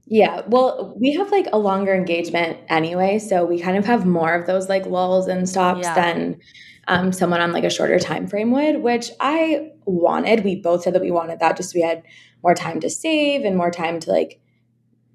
Yeah, 0.10 0.44
well, 0.48 0.96
we 0.98 1.12
have 1.16 1.32
like 1.32 1.48
a 1.52 1.58
longer 1.58 1.94
engagement 1.94 2.58
anyway, 2.70 3.20
so 3.20 3.44
we 3.44 3.60
kind 3.60 3.76
of 3.76 3.86
have 3.86 4.06
more 4.06 4.34
of 4.34 4.48
those 4.48 4.70
like 4.70 4.86
lulls 4.86 5.28
and 5.28 5.50
stops 5.50 5.82
Yeah. 5.84 5.96
than 5.96 6.40
um, 6.88 7.12
someone 7.12 7.42
on 7.42 7.52
like 7.52 7.66
a 7.66 7.70
shorter 7.70 8.00
time 8.00 8.26
frame 8.28 8.52
would, 8.52 8.82
which 8.82 9.10
I 9.20 9.72
wanted. 9.86 10.46
We 10.46 10.56
both 10.62 10.84
said 10.84 10.94
that 10.94 11.02
we 11.02 11.12
wanted 11.12 11.40
that, 11.40 11.58
just 11.58 11.72
so 11.72 11.76
we 11.76 11.82
had 11.82 12.04
more 12.42 12.56
time 12.56 12.80
to 12.80 12.90
save 12.90 13.44
and 13.44 13.58
more 13.58 13.72
time 13.72 14.00
to 14.00 14.10
like, 14.10 14.40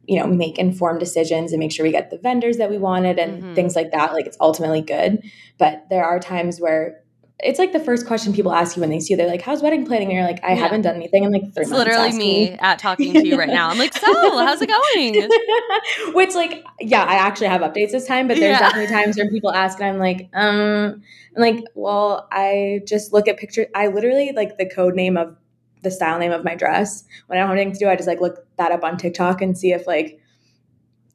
you 0.07 0.19
know, 0.19 0.27
make 0.27 0.59
informed 0.59 1.01
decisions 1.01 1.53
and 1.53 1.61
make 1.61 1.71
sure 1.73 1.85
we 1.85 1.93
get 1.93 2.11
the 2.11 2.19
vendors 2.19 2.57
that 2.57 2.71
we 2.71 2.79
wanted 2.79 3.19
and 3.19 3.45
Mhm. 3.45 3.55
things 3.55 3.77
like 3.77 3.93
that. 3.93 4.13
Like 4.13 4.27
it's 4.27 4.37
ultimately 4.41 4.81
good, 4.81 5.23
but 5.59 5.85
there 5.91 6.05
are 6.05 6.19
times 6.19 6.61
where 6.61 6.99
it's 7.45 7.59
like 7.59 7.73
the 7.73 7.81
first 7.81 8.07
question 8.07 8.33
people 8.33 8.53
ask 8.53 8.77
you 8.77 8.81
when 8.81 8.91
they 8.91 9.01
see 9.01 9.13
you. 9.15 9.17
They're 9.17 9.27
like, 9.27 9.43
"How's 9.43 9.63
wedding 9.63 9.85
planning?" 9.85 10.09
And 10.09 10.17
you're 10.17 10.27
like, 10.27 10.39
"I 10.45 10.51
Yeah. 10.51 10.57
haven't 10.57 10.83
done 10.83 10.95
anything 10.95 11.25
in 11.25 11.33
like 11.33 11.43
three 11.55 11.63
It's 11.63 11.71
months." 11.71 11.87
literally 11.87 12.13
me 12.13 12.51
at 12.61 12.79
talking 12.79 13.13
to 13.15 13.27
you 13.27 13.37
right 13.37 13.49
now. 13.49 13.69
I'm 13.69 13.79
like, 13.79 13.93
so 13.95 14.07
how's 14.39 14.61
it 14.63 14.69
going? 14.69 15.29
Which, 16.15 16.35
like, 16.35 16.65
yeah, 16.81 17.03
I 17.03 17.15
actually 17.15 17.49
have 17.49 17.61
updates 17.63 17.91
this 17.91 18.07
time, 18.07 18.29
but 18.29 18.39
there's 18.39 18.53
Yeah. 18.61 18.61
definitely 18.61 18.95
times 18.95 19.17
when 19.17 19.29
people 19.31 19.53
ask, 19.53 19.81
and 19.81 19.89
I'm 19.89 19.99
like, 19.99 20.29
um, 20.35 21.03
I'm 21.37 21.43
like, 21.43 21.65
well, 21.75 22.29
I 22.31 22.81
just 22.87 23.13
look 23.13 23.27
at 23.27 23.39
pictures. 23.39 23.67
I 23.75 23.89
literally 23.89 24.33
like 24.37 24.57
the 24.59 24.69
code 24.69 24.95
name 24.95 25.17
of 25.17 25.37
the 25.83 25.91
style 25.91 26.19
name 26.19 26.33
of 26.33 26.45
my 26.45 26.55
dress. 26.55 27.05
When 27.27 27.39
I 27.39 27.43
don't 27.43 27.51
have 27.51 27.57
anything 27.57 27.75
to 27.75 27.79
do, 27.79 27.89
I 27.89 27.97
just 27.97 28.09
like 28.09 28.21
look 28.21 28.47
that 28.57 28.73
up 28.73 28.85
on 28.85 28.97
TikTok 28.97 29.43
and 29.43 29.57
see 29.57 29.73
if 29.73 29.87
like 29.87 30.19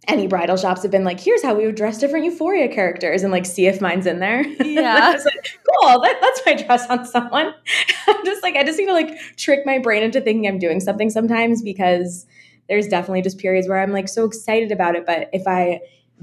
any 0.07 0.25
bridal 0.25 0.55
shops 0.55 0.83
have 0.83 0.91
been 0.91 1.03
like, 1.03 1.19
here's 1.19 1.43
how 1.43 1.53
we 1.53 1.65
would 1.65 1.75
dress 1.75 1.97
different 1.97 2.25
Euphoria 2.25 2.74
characters, 2.74 3.24
and 3.24 3.31
like 3.31 3.45
see 3.45 3.67
if 3.67 3.81
mine's 3.81 4.05
in 4.05 4.19
there. 4.19 4.45
Yeah. 4.77 4.95
I 4.95 5.12
like, 5.12 5.59
cool, 5.81 6.01
that, 6.01 6.17
that's 6.21 6.41
my 6.45 6.53
dress 6.53 6.88
on 6.89 7.05
someone. 7.05 7.53
I'm 8.07 8.25
just 8.25 8.43
like, 8.43 8.55
I 8.55 8.63
just 8.63 8.77
need 8.77 8.86
to 8.86 8.93
like 8.93 9.17
trick 9.36 9.65
my 9.65 9.79
brain 9.79 10.03
into 10.03 10.21
thinking 10.21 10.47
I'm 10.47 10.59
doing 10.59 10.79
something 10.79 11.09
sometimes 11.09 11.62
because 11.63 12.27
there's 12.69 12.88
definitely 12.88 13.24
just 13.24 13.39
periods 13.39 13.67
where 13.67 13.81
I'm 13.81 13.91
like 13.91 14.07
so 14.07 14.24
excited 14.24 14.71
about 14.71 14.95
it. 14.95 15.05
But 15.05 15.29
if 15.33 15.47
I 15.47 15.81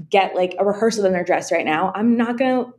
get 0.09 0.35
like 0.35 0.55
a 0.57 0.65
rehearsal 0.65 1.05
in 1.05 1.11
their 1.11 1.23
dress 1.23 1.51
right 1.51 1.65
now, 1.65 1.91
I'm 1.95 2.15
not 2.15 2.37
gonna 2.37 2.71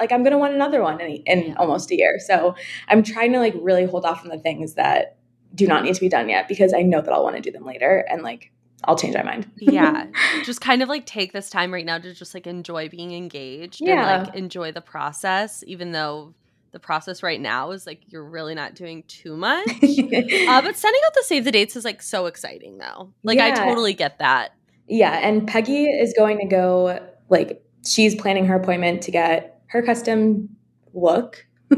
like 0.00 0.12
I'm 0.12 0.22
gonna 0.24 0.38
want 0.38 0.54
another 0.54 0.82
one 0.82 1.00
in, 1.00 1.22
in 1.26 1.42
Yeah. 1.48 1.54
almost 1.56 1.90
a 1.90 1.96
year. 1.96 2.18
So 2.18 2.54
I'm 2.88 3.02
trying 3.02 3.32
to 3.32 3.38
like 3.38 3.54
really 3.60 3.84
hold 3.86 4.04
off 4.04 4.22
on 4.22 4.28
the 4.28 4.38
things 4.38 4.74
that 4.74 5.16
do 5.54 5.66
not 5.66 5.82
need 5.84 5.94
to 5.94 6.00
be 6.00 6.08
done 6.08 6.28
yet 6.28 6.48
because 6.48 6.74
I 6.74 6.82
know 6.82 7.00
that 7.00 7.12
I'll 7.12 7.22
want 7.24 7.36
to 7.36 7.42
do 7.42 7.50
them 7.50 7.64
later 7.64 8.04
and 8.10 8.22
like 8.22 8.52
I'll 8.84 8.96
change 8.96 9.14
my 9.14 9.22
mind. 9.24 9.50
yeah. 9.56 10.06
Just 10.44 10.60
kind 10.60 10.82
of 10.82 10.88
like 10.88 11.04
take 11.06 11.32
this 11.32 11.50
time 11.50 11.72
right 11.74 11.84
now 11.84 11.98
to 11.98 12.14
just 12.14 12.32
like 12.32 12.46
enjoy 12.46 12.88
being 12.88 13.12
engaged 13.12 13.80
Yeah. 13.80 14.18
and 14.18 14.26
like 14.28 14.36
enjoy 14.36 14.70
the 14.72 14.80
process, 14.80 15.64
even 15.66 15.90
though 15.92 16.34
the 16.70 16.78
process 16.78 17.22
right 17.22 17.40
now 17.40 17.70
is 17.72 17.86
like 17.86 18.02
you're 18.08 18.24
really 18.24 18.54
not 18.54 18.74
doing 18.74 19.02
too 19.08 19.36
much. 19.36 19.66
Uh, 19.82 20.62
but 20.62 20.76
sending 20.76 21.00
out 21.06 21.14
the 21.14 21.22
save 21.24 21.44
the 21.44 21.50
dates 21.52 21.74
is 21.76 21.84
like 21.84 22.02
so 22.02 22.26
exciting 22.26 22.78
though. 22.78 23.12
Like 23.24 23.38
I 23.38 23.50
totally 23.52 23.94
get 23.94 24.18
that. 24.18 24.54
Yeah, 24.86 25.12
and 25.12 25.46
Peggy 25.48 25.84
is 25.86 26.14
going 26.16 26.38
to 26.38 26.46
go 26.46 27.00
like 27.30 27.62
she's 27.86 28.14
planning 28.14 28.46
her 28.46 28.54
appointment 28.54 29.02
to 29.02 29.10
get 29.10 29.57
her 29.68 29.82
custom 29.82 30.56
look. 30.92 31.46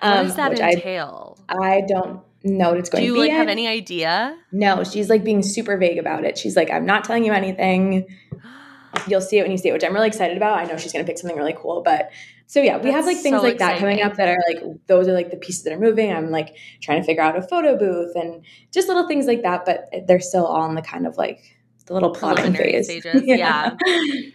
What 0.00 0.18
um, 0.18 0.26
does 0.26 0.36
that 0.36 0.50
which 0.50 0.60
entail? 0.60 1.38
I 1.48 1.76
I 1.76 1.80
don't 1.80 2.20
know 2.44 2.70
what 2.70 2.78
it's 2.78 2.90
going 2.90 3.02
Do 3.02 3.06
you 3.06 3.14
to 3.14 3.20
be. 3.20 3.20
Do 3.20 3.24
you 3.24 3.30
like 3.32 3.38
have 3.38 3.48
any 3.48 3.66
idea? 3.66 4.36
No, 4.52 4.84
she's 4.84 5.08
like 5.08 5.24
being 5.24 5.42
super 5.42 5.76
vague 5.76 5.98
about 5.98 6.24
it. 6.24 6.38
She's 6.38 6.54
like, 6.54 6.70
I'm 6.70 6.86
not 6.86 7.04
telling 7.04 7.24
you 7.24 7.32
anything. 7.32 8.06
You'll 9.08 9.20
see 9.20 9.38
it 9.38 9.42
when 9.42 9.50
you 9.50 9.58
see 9.58 9.70
it, 9.70 9.72
which 9.72 9.84
I'm 9.84 9.94
really 9.94 10.08
excited 10.08 10.36
about. 10.36 10.58
I 10.58 10.64
know 10.64 10.76
she's 10.76 10.92
going 10.92 11.04
to 11.04 11.10
pick 11.10 11.18
something 11.18 11.36
really 11.36 11.56
cool, 11.58 11.82
but 11.82 12.10
So 12.46 12.60
yeah, 12.60 12.76
we 12.76 12.84
That's 12.84 12.96
have 12.96 13.06
like 13.06 13.18
things 13.18 13.36
so 13.36 13.42
like 13.42 13.58
that 13.58 13.78
coming 13.78 14.02
up 14.02 14.16
that 14.16 14.28
are 14.28 14.38
like 14.48 14.86
those 14.86 15.08
are 15.08 15.12
like 15.12 15.30
the 15.30 15.36
pieces 15.36 15.64
that 15.64 15.72
are 15.72 15.80
moving. 15.80 16.12
I'm 16.12 16.30
like 16.30 16.56
trying 16.80 17.00
to 17.00 17.06
figure 17.06 17.22
out 17.22 17.36
a 17.36 17.42
photo 17.42 17.76
booth 17.76 18.14
and 18.14 18.44
just 18.72 18.88
little 18.88 19.08
things 19.08 19.26
like 19.26 19.42
that, 19.42 19.64
but 19.64 19.88
they're 20.06 20.20
still 20.20 20.46
all 20.46 20.68
in 20.68 20.74
the 20.74 20.82
kind 20.82 21.06
of 21.06 21.16
like 21.16 21.56
the 21.86 21.94
little 21.94 22.10
plotting 22.10 22.54
phase. 22.54 22.86
stages, 22.86 23.22
yeah. 23.26 23.76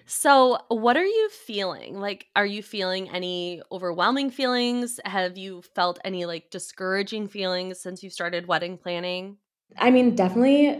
So, 0.05 0.57
what 0.67 0.97
are 0.97 1.05
you 1.05 1.29
feeling? 1.29 1.97
Like, 1.99 2.25
are 2.35 2.45
you 2.45 2.61
feeling 2.61 3.09
any 3.09 3.61
overwhelming 3.71 4.29
feelings? 4.29 4.99
Have 5.05 5.37
you 5.37 5.61
felt 5.73 5.99
any 6.03 6.25
like 6.25 6.49
discouraging 6.49 7.29
feelings 7.29 7.79
since 7.79 8.03
you 8.03 8.09
started 8.09 8.45
wedding 8.45 8.77
planning? 8.77 9.37
I 9.77 9.89
mean, 9.89 10.15
definitely 10.15 10.77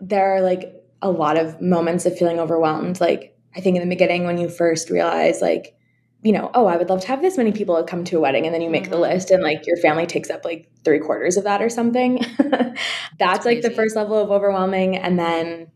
there 0.00 0.34
are 0.36 0.40
like 0.40 0.72
a 1.02 1.10
lot 1.10 1.36
of 1.36 1.60
moments 1.60 2.06
of 2.06 2.16
feeling 2.16 2.38
overwhelmed. 2.38 3.00
Like 3.00 3.36
I 3.54 3.60
think 3.60 3.76
in 3.76 3.82
the 3.82 3.94
beginning 3.94 4.24
when 4.24 4.38
you 4.38 4.48
first 4.48 4.88
realize 4.88 5.42
like, 5.42 5.76
you 6.22 6.32
know, 6.32 6.50
oh, 6.54 6.64
I 6.64 6.78
would 6.78 6.88
love 6.88 7.02
to 7.02 7.08
have 7.08 7.20
this 7.20 7.36
many 7.36 7.52
people 7.52 7.82
come 7.84 8.02
to 8.04 8.16
a 8.16 8.20
wedding 8.20 8.46
and 8.46 8.54
then 8.54 8.62
you 8.62 8.70
make 8.70 8.88
the 8.88 8.96
Mhm. 8.96 9.00
list 9.00 9.30
and 9.30 9.42
like 9.42 9.66
your 9.66 9.76
family 9.76 10.06
takes 10.06 10.30
up 10.30 10.42
like 10.42 10.70
three 10.84 11.00
quarters 11.00 11.36
of 11.36 11.44
that 11.44 11.60
or 11.60 11.68
something. 11.68 12.24
That's, 13.18 13.44
like 13.44 13.60
the 13.60 13.70
first 13.70 13.94
level 13.94 14.18
of 14.18 14.30
overwhelming. 14.30 14.96
And 14.96 15.18
then 15.18 15.66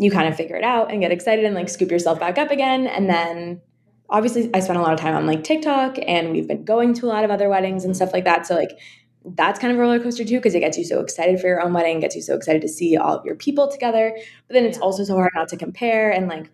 you 0.00 0.10
kind 0.10 0.26
of 0.28 0.36
figure 0.36 0.56
it 0.56 0.64
out 0.64 0.90
and 0.90 1.00
get 1.00 1.12
excited 1.12 1.44
and 1.44 1.54
like 1.54 1.68
scoop 1.68 1.90
yourself 1.90 2.18
back 2.18 2.38
up 2.38 2.50
again. 2.50 2.86
And 2.86 3.08
then 3.08 3.60
obviously 4.08 4.50
I 4.54 4.60
spent 4.60 4.78
a 4.78 4.82
lot 4.82 4.92
of 4.94 4.98
time 4.98 5.14
on 5.14 5.26
like 5.26 5.44
TikTok 5.44 5.98
and 6.06 6.32
we've 6.32 6.48
been 6.48 6.64
going 6.64 6.94
to 6.94 7.06
a 7.06 7.08
lot 7.08 7.24
of 7.24 7.30
other 7.30 7.48
weddings 7.48 7.84
and 7.84 7.94
stuff 7.94 8.12
like 8.12 8.24
that. 8.24 8.46
So 8.46 8.54
like 8.54 8.70
that's 9.36 9.58
kind 9.58 9.70
of 9.72 9.78
a 9.78 9.82
roller 9.82 10.00
coaster 10.00 10.24
too 10.24 10.38
because 10.38 10.54
it 10.54 10.60
gets 10.60 10.78
you 10.78 10.84
so 10.84 11.00
excited 11.00 11.38
for 11.40 11.46
your 11.48 11.60
own 11.60 11.74
wedding, 11.74 12.00
gets 12.00 12.16
you 12.16 12.22
so 12.22 12.34
excited 12.34 12.62
to 12.62 12.68
see 12.68 12.96
all 12.96 13.18
of 13.18 13.24
your 13.26 13.34
people 13.34 13.68
together. 13.70 14.16
But 14.48 14.54
then 14.54 14.64
it's 14.64 14.78
Yeah. 14.78 14.84
also 14.84 15.04
so 15.04 15.14
hard 15.14 15.30
not 15.34 15.48
to 15.48 15.56
compare. 15.58 16.10
And 16.10 16.26
like, 16.28 16.50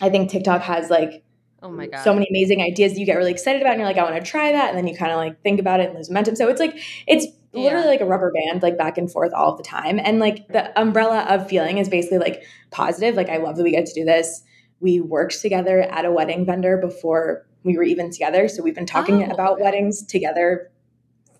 I 0.00 0.08
think 0.08 0.30
TikTok 0.30 0.62
has 0.62 0.88
like 0.88 1.24
Oh 1.62 1.70
my 1.70 1.88
god. 1.88 2.04
so 2.04 2.14
many 2.14 2.28
amazing 2.30 2.62
ideas 2.62 2.92
that 2.92 3.00
you 3.00 3.06
get 3.06 3.16
really 3.16 3.32
excited 3.32 3.62
about, 3.62 3.72
and 3.72 3.80
you're 3.80 3.88
like, 3.88 3.98
I 3.98 4.04
want 4.04 4.22
to 4.24 4.30
try 4.30 4.52
that, 4.52 4.68
and 4.68 4.78
then 4.78 4.86
you 4.86 4.94
kind 4.96 5.10
of 5.10 5.16
like 5.16 5.42
think 5.42 5.58
about 5.58 5.80
it 5.80 5.88
and 5.88 5.96
lose 5.96 6.08
momentum. 6.08 6.36
So 6.36 6.48
it's 6.48 6.60
like 6.60 6.78
it's 7.08 7.26
literally 7.56 7.84
Yeah. 7.84 7.90
like 7.90 8.00
a 8.00 8.06
rubber 8.06 8.32
band, 8.32 8.62
like 8.62 8.78
back 8.78 8.98
and 8.98 9.10
forth 9.10 9.32
all 9.32 9.56
the 9.56 9.62
time. 9.62 9.98
And 10.02 10.18
like 10.20 10.46
the 10.48 10.78
umbrella 10.80 11.20
of 11.28 11.48
feeling 11.48 11.78
is 11.78 11.88
basically 11.88 12.18
like 12.18 12.42
positive. 12.70 13.14
Like 13.16 13.28
I 13.28 13.38
love 13.38 13.56
that 13.56 13.62
we 13.64 13.70
get 13.72 13.86
to 13.86 13.94
do 13.94 14.04
this. 14.04 14.42
We 14.80 15.00
worked 15.00 15.40
together 15.40 15.80
at 15.82 16.04
a 16.04 16.12
wedding 16.12 16.44
vendor 16.46 16.76
before 16.76 17.46
we 17.64 17.76
were 17.76 17.82
even 17.82 18.10
together, 18.12 18.46
so 18.48 18.62
we've 18.62 18.74
been 18.76 18.86
talking 18.86 19.24
Oh, 19.24 19.32
about 19.34 19.58
weddings 19.60 20.04
together 20.06 20.70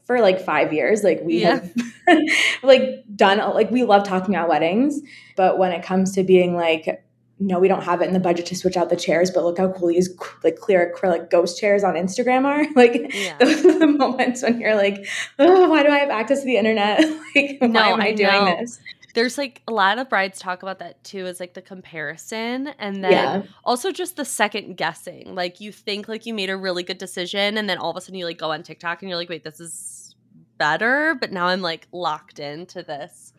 for 0.07 0.21
like 0.21 0.41
five 0.41 0.73
years. 0.73 1.05
Like 1.05 1.21
we 1.23 1.43
Yeah. 1.43 1.61
have 1.61 1.73
like 2.63 3.05
done 3.15 3.39
like 3.55 3.71
we 3.71 3.85
love 3.85 4.05
talking 4.05 4.35
about 4.35 4.49
weddings, 4.49 5.01
but 5.37 5.59
when 5.59 5.73
it 5.73 5.83
comes 5.85 6.13
to 6.13 6.23
being 6.25 6.57
like 6.57 7.05
no, 7.39 7.59
we 7.59 7.69
don't 7.69 7.83
have 7.85 8.01
it 8.01 8.07
in 8.09 8.15
the 8.15 8.21
budget 8.21 8.47
to 8.47 8.57
switch 8.57 8.77
out 8.79 8.89
the 8.89 8.97
chairs, 8.97 9.31
but 9.31 9.45
look 9.45 9.59
how 9.59 9.71
cool 9.73 9.89
these 9.89 10.09
like 10.43 10.57
clear 10.57 10.91
acrylic 10.95 11.31
ghost 11.31 11.61
chairs 11.61 11.85
on 11.85 11.95
Instagram 11.95 12.45
are. 12.47 12.65
Like 12.77 13.13
Yeah. 13.15 13.37
those 13.39 13.65
are 13.65 13.79
the 13.79 13.87
moments 13.87 14.43
when 14.43 14.59
you're 14.61 14.75
like, 14.75 15.07
oh, 15.39 15.69
why 15.69 15.83
do 15.83 15.91
I 15.91 15.99
have 15.99 16.09
access 16.11 16.41
to 16.41 16.47
the 16.47 16.57
internet? 16.57 17.01
like, 17.37 17.59
No, 17.61 17.81
why 17.81 17.89
am 17.91 18.01
I, 18.01 18.07
I 18.09 18.13
doing 18.13 18.31
know. 18.45 18.57
this? 18.59 18.79
There's 19.15 19.39
like 19.39 19.63
a 19.67 19.73
lot 19.73 19.99
of 19.99 20.09
brides 20.11 20.39
talk 20.39 20.63
about 20.63 20.79
that 20.81 21.03
too, 21.05 21.27
is 21.27 21.41
like 21.41 21.55
the 21.55 21.63
comparison 21.63 22.69
and 22.79 23.03
then 23.05 23.13
Yeah. 23.13 23.43
also 23.65 23.91
just 23.93 24.17
the 24.17 24.25
second 24.27 24.77
guessing. 24.77 25.35
Like 25.35 25.61
you 25.61 25.73
think 25.73 26.09
like 26.09 26.27
you 26.27 26.35
made 26.35 26.51
a 26.51 26.57
really 26.57 26.83
good 26.83 26.99
decision 26.99 27.57
and 27.59 27.69
then 27.69 27.79
all 27.79 27.91
of 27.91 27.97
a 27.97 28.01
sudden 28.01 28.17
you 28.17 28.25
like 28.27 28.39
go 28.39 28.51
on 28.53 28.63
TikTok 28.63 29.03
and 29.03 29.09
you're 29.09 29.19
like, 29.19 29.29
wait, 29.31 29.45
this 29.45 29.61
is 29.61 30.15
better, 30.59 31.15
but 31.21 31.33
now 31.33 31.47
I'm 31.47 31.63
like 31.63 31.87
locked 31.93 32.39
into 32.39 32.83
this 32.83 33.33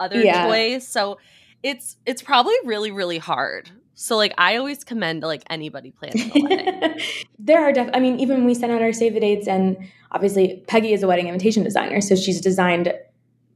other 0.00 0.22
Yeah. 0.22 0.46
choice. 0.46 0.86
So 0.88 1.18
it's 1.62 1.96
it's 2.06 2.22
probably 2.22 2.54
really, 2.64 2.90
really 2.90 3.18
hard. 3.18 3.70
So 3.94 4.16
like 4.16 4.32
I 4.38 4.56
always 4.56 4.84
commend 4.84 5.22
like 5.22 5.42
anybody 5.50 5.90
planning 5.90 6.30
a 6.34 6.40
wedding. 6.40 7.00
there 7.38 7.60
are 7.62 7.72
def- 7.72 7.90
I 7.92 8.00
mean, 8.00 8.20
even 8.20 8.38
when 8.38 8.46
we 8.46 8.54
sent 8.54 8.70
out 8.70 8.80
our 8.80 8.92
save 8.92 9.14
the 9.14 9.20
dates, 9.20 9.48
and 9.48 9.76
obviously 10.12 10.62
Peggy 10.68 10.92
is 10.92 11.02
a 11.02 11.08
wedding 11.08 11.26
invitation 11.26 11.64
designer, 11.64 12.00
so 12.00 12.14
she's 12.14 12.40
designed 12.40 12.92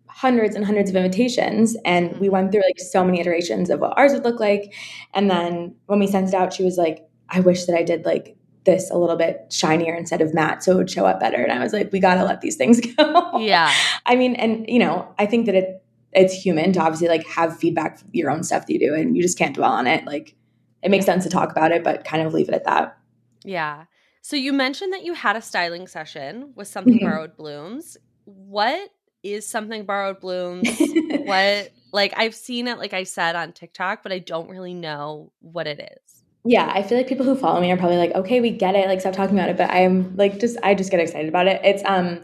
hundreds 0.09 0.57
and 0.57 0.65
hundreds 0.65 0.91
of 0.91 0.97
invitations, 0.97 1.77
and 1.85 2.13
we 2.13 2.27
mm-hmm. 2.27 2.33
went 2.33 2.53
through 2.53 2.63
like 2.63 2.81
so 2.81 3.05
many 3.05 3.21
iterations 3.21 3.71
of 3.71 3.81
what 3.81 3.97
ours 3.97 4.13
would 4.13 4.25
look 4.25 4.41
like. 4.41 4.75
And 5.15 5.31
then 5.31 5.77
when 5.87 6.01
we 6.01 6.07
sent 6.07 6.29
it 6.29 6.35
out, 6.35 6.53
she 6.53 6.65
was 6.65 6.77
like, 6.77 7.07
"I 7.29 7.41
wish 7.41 7.67
that 7.67 7.77
I 7.77 7.83
did 7.83 8.05
like." 8.05 8.37
This 8.65 8.93
a 8.93 8.97
little 8.97 9.17
bit 9.17 9.53
shinier 9.53 9.93
instead 9.93 10.21
of 10.21 10.35
matte, 10.35 10.63
so 10.63 10.71
it 10.71 10.77
would 10.77 10.89
show 10.89 11.05
up 11.05 11.19
better. 11.19 11.43
And 11.43 11.51
I 11.51 11.59
was 11.59 11.73
like, 11.73 11.91
"We 11.91 11.99
gotta 11.99 12.23
let 12.23 12.43
these 12.43 12.55
things 12.55 12.81
go." 12.97 13.39
yeah. 13.41 13.73
I 14.07 14.15
mean, 14.15 14.37
and 14.37 14.65
you 14.69 14.79
know, 14.79 15.13
I 15.19 15.27
think 15.27 15.47
that 15.47 15.57
it 15.57 15.82
it's 16.13 16.35
human 16.35 16.73
to 16.73 16.81
obviously 16.81 17.09
like 17.09 17.27
have 17.27 17.57
feedback 17.57 17.99
for 17.99 18.07
your 18.13 18.31
own 18.31 18.43
stuff 18.43 18.67
that 18.67 18.73
you 18.73 18.79
do, 18.79 18.95
and 18.95 19.17
you 19.17 19.23
just 19.23 19.39
can't 19.39 19.55
dwell 19.55 19.73
on 19.73 19.87
it. 19.87 20.05
Like, 20.05 20.35
it 20.83 20.91
makes 20.91 21.07
sense 21.07 21.25
to 21.25 21.31
talk 21.31 21.51
about 21.51 21.73
it, 21.73 21.83
but 21.85 22.05
kind 22.05 22.27
of 22.27 22.35
leave 22.35 22.49
it 22.49 22.55
at 22.55 22.65
that. 22.65 22.99
Yeah. 23.45 23.85
So 24.21 24.37
you 24.37 24.53
mentioned 24.53 24.93
that 24.93 25.05
you 25.05 25.15
had 25.15 25.37
a 25.37 25.43
styling 25.43 25.87
session 25.89 26.53
with 26.55 26.69
Something 26.69 26.99
Mhm. 26.99 27.03
Borrowed 27.03 27.37
Blooms. 27.37 27.97
What 28.25 28.91
is 29.23 29.49
Something 29.49 29.85
Borrowed 29.85 30.21
Blooms? 30.21 30.69
what 31.25 31.71
like 31.93 32.15
I've 32.17 32.35
seen 32.35 32.69
it 32.69 32.79
like 32.79 32.95
I 32.95 33.03
said 33.03 33.37
on 33.37 33.53
TikTok, 33.53 34.03
but 34.03 34.13
I 34.13 34.19
don't 34.19 34.49
really 34.49 34.75
know 34.75 35.33
what 35.41 35.67
it 35.67 35.81
is. 35.81 36.22
Yeah, 36.45 36.71
I 36.75 36.83
feel 36.83 36.99
like 36.99 37.07
people 37.07 37.25
who 37.25 37.37
follow 37.37 37.61
me 37.61 37.71
are 37.71 37.77
probably 37.77 37.99
like, 37.99 38.13
okay, 38.15 38.41
we 38.41 38.51
get 38.51 38.75
it, 38.75 38.89
like 38.89 39.01
stop 39.01 39.15
talking 39.15 39.39
about 39.39 39.49
it. 39.49 39.57
But 39.57 39.71
I'm 39.71 40.17
like, 40.17 40.41
just 40.41 40.57
I 40.63 40.75
just 40.75 40.91
get 40.91 41.01
excited 41.01 41.29
about 41.29 41.47
it. 41.47 41.61
It's 41.65 41.83
um, 41.85 42.21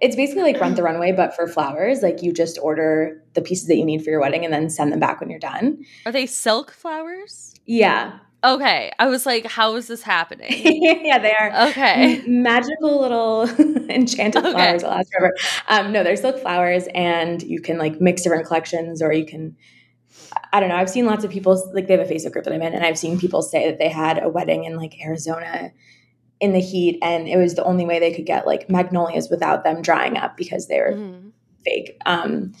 it's 0.00 0.14
basically 0.16 0.42
like 0.42 0.60
rent 0.60 0.76
the 0.76 0.82
runway, 0.82 1.12
but 1.12 1.34
for 1.34 1.46
flowers. 1.46 2.02
Like 2.02 2.22
you 2.22 2.32
just 2.32 2.58
order 2.60 3.22
the 3.34 3.40
pieces 3.42 3.68
that 3.68 3.76
you 3.76 3.84
need 3.84 4.04
for 4.04 4.10
your 4.10 4.20
wedding 4.20 4.44
and 4.44 4.52
then 4.52 4.68
send 4.68 4.92
them 4.92 5.00
back 5.00 5.20
when 5.20 5.30
you're 5.30 5.38
done. 5.38 5.84
Are 6.04 6.12
they 6.12 6.26
silk 6.26 6.70
flowers? 6.72 7.54
Yeah, 7.64 8.18
Okay. 8.44 8.90
I 8.98 9.06
was 9.06 9.24
like, 9.24 9.46
how 9.46 9.76
is 9.76 9.86
this 9.86 10.02
happening? 10.02 10.50
yeah, 11.04 11.18
they 11.18 11.32
are. 11.32 11.68
Okay. 11.68 12.22
Magical 12.26 13.00
little 13.00 13.42
enchanted 13.88 14.44
Okay. 14.44 14.52
flowers 14.52 14.82
that 14.82 14.88
last 14.90 15.12
forever. 15.12 15.32
Um, 15.68 15.92
no, 15.92 16.02
they're 16.02 16.16
silk 16.16 16.38
flowers, 16.40 16.88
and 16.94 17.40
you 17.42 17.60
can 17.62 17.78
like 17.78 18.00
mix 18.00 18.22
different 18.22 18.46
collections, 18.46 19.00
or 19.00 19.12
you 19.12 19.24
can. 19.24 19.56
I 20.52 20.60
don't 20.60 20.68
know. 20.68 20.76
I've 20.76 20.90
seen 20.90 21.06
lots 21.06 21.24
of 21.24 21.30
people 21.30 21.70
like 21.74 21.86
they 21.86 21.96
have 21.96 22.08
a 22.08 22.12
Facebook 22.12 22.32
group 22.32 22.44
that 22.44 22.52
I'm 22.54 22.62
in, 22.62 22.74
and 22.74 22.84
I've 22.84 22.98
seen 22.98 23.18
people 23.18 23.42
say 23.42 23.68
that 23.68 23.78
they 23.78 23.88
had 23.88 24.22
a 24.22 24.28
wedding 24.28 24.64
in 24.64 24.76
like 24.76 24.94
Arizona 25.04 25.70
in 26.40 26.52
the 26.52 26.60
heat, 26.60 26.98
and 27.02 27.28
it 27.28 27.36
was 27.36 27.54
the 27.54 27.64
only 27.64 27.84
way 27.84 27.98
they 27.98 28.12
could 28.12 28.26
get 28.26 28.46
like 28.46 28.68
magnolias 28.68 29.28
without 29.30 29.64
them 29.64 29.82
drying 29.82 30.16
up 30.16 30.36
because 30.36 30.66
they 30.68 30.80
were 30.80 30.92
Mhm. 30.92 31.32
fake. 31.64 31.96
Um, 32.06 32.52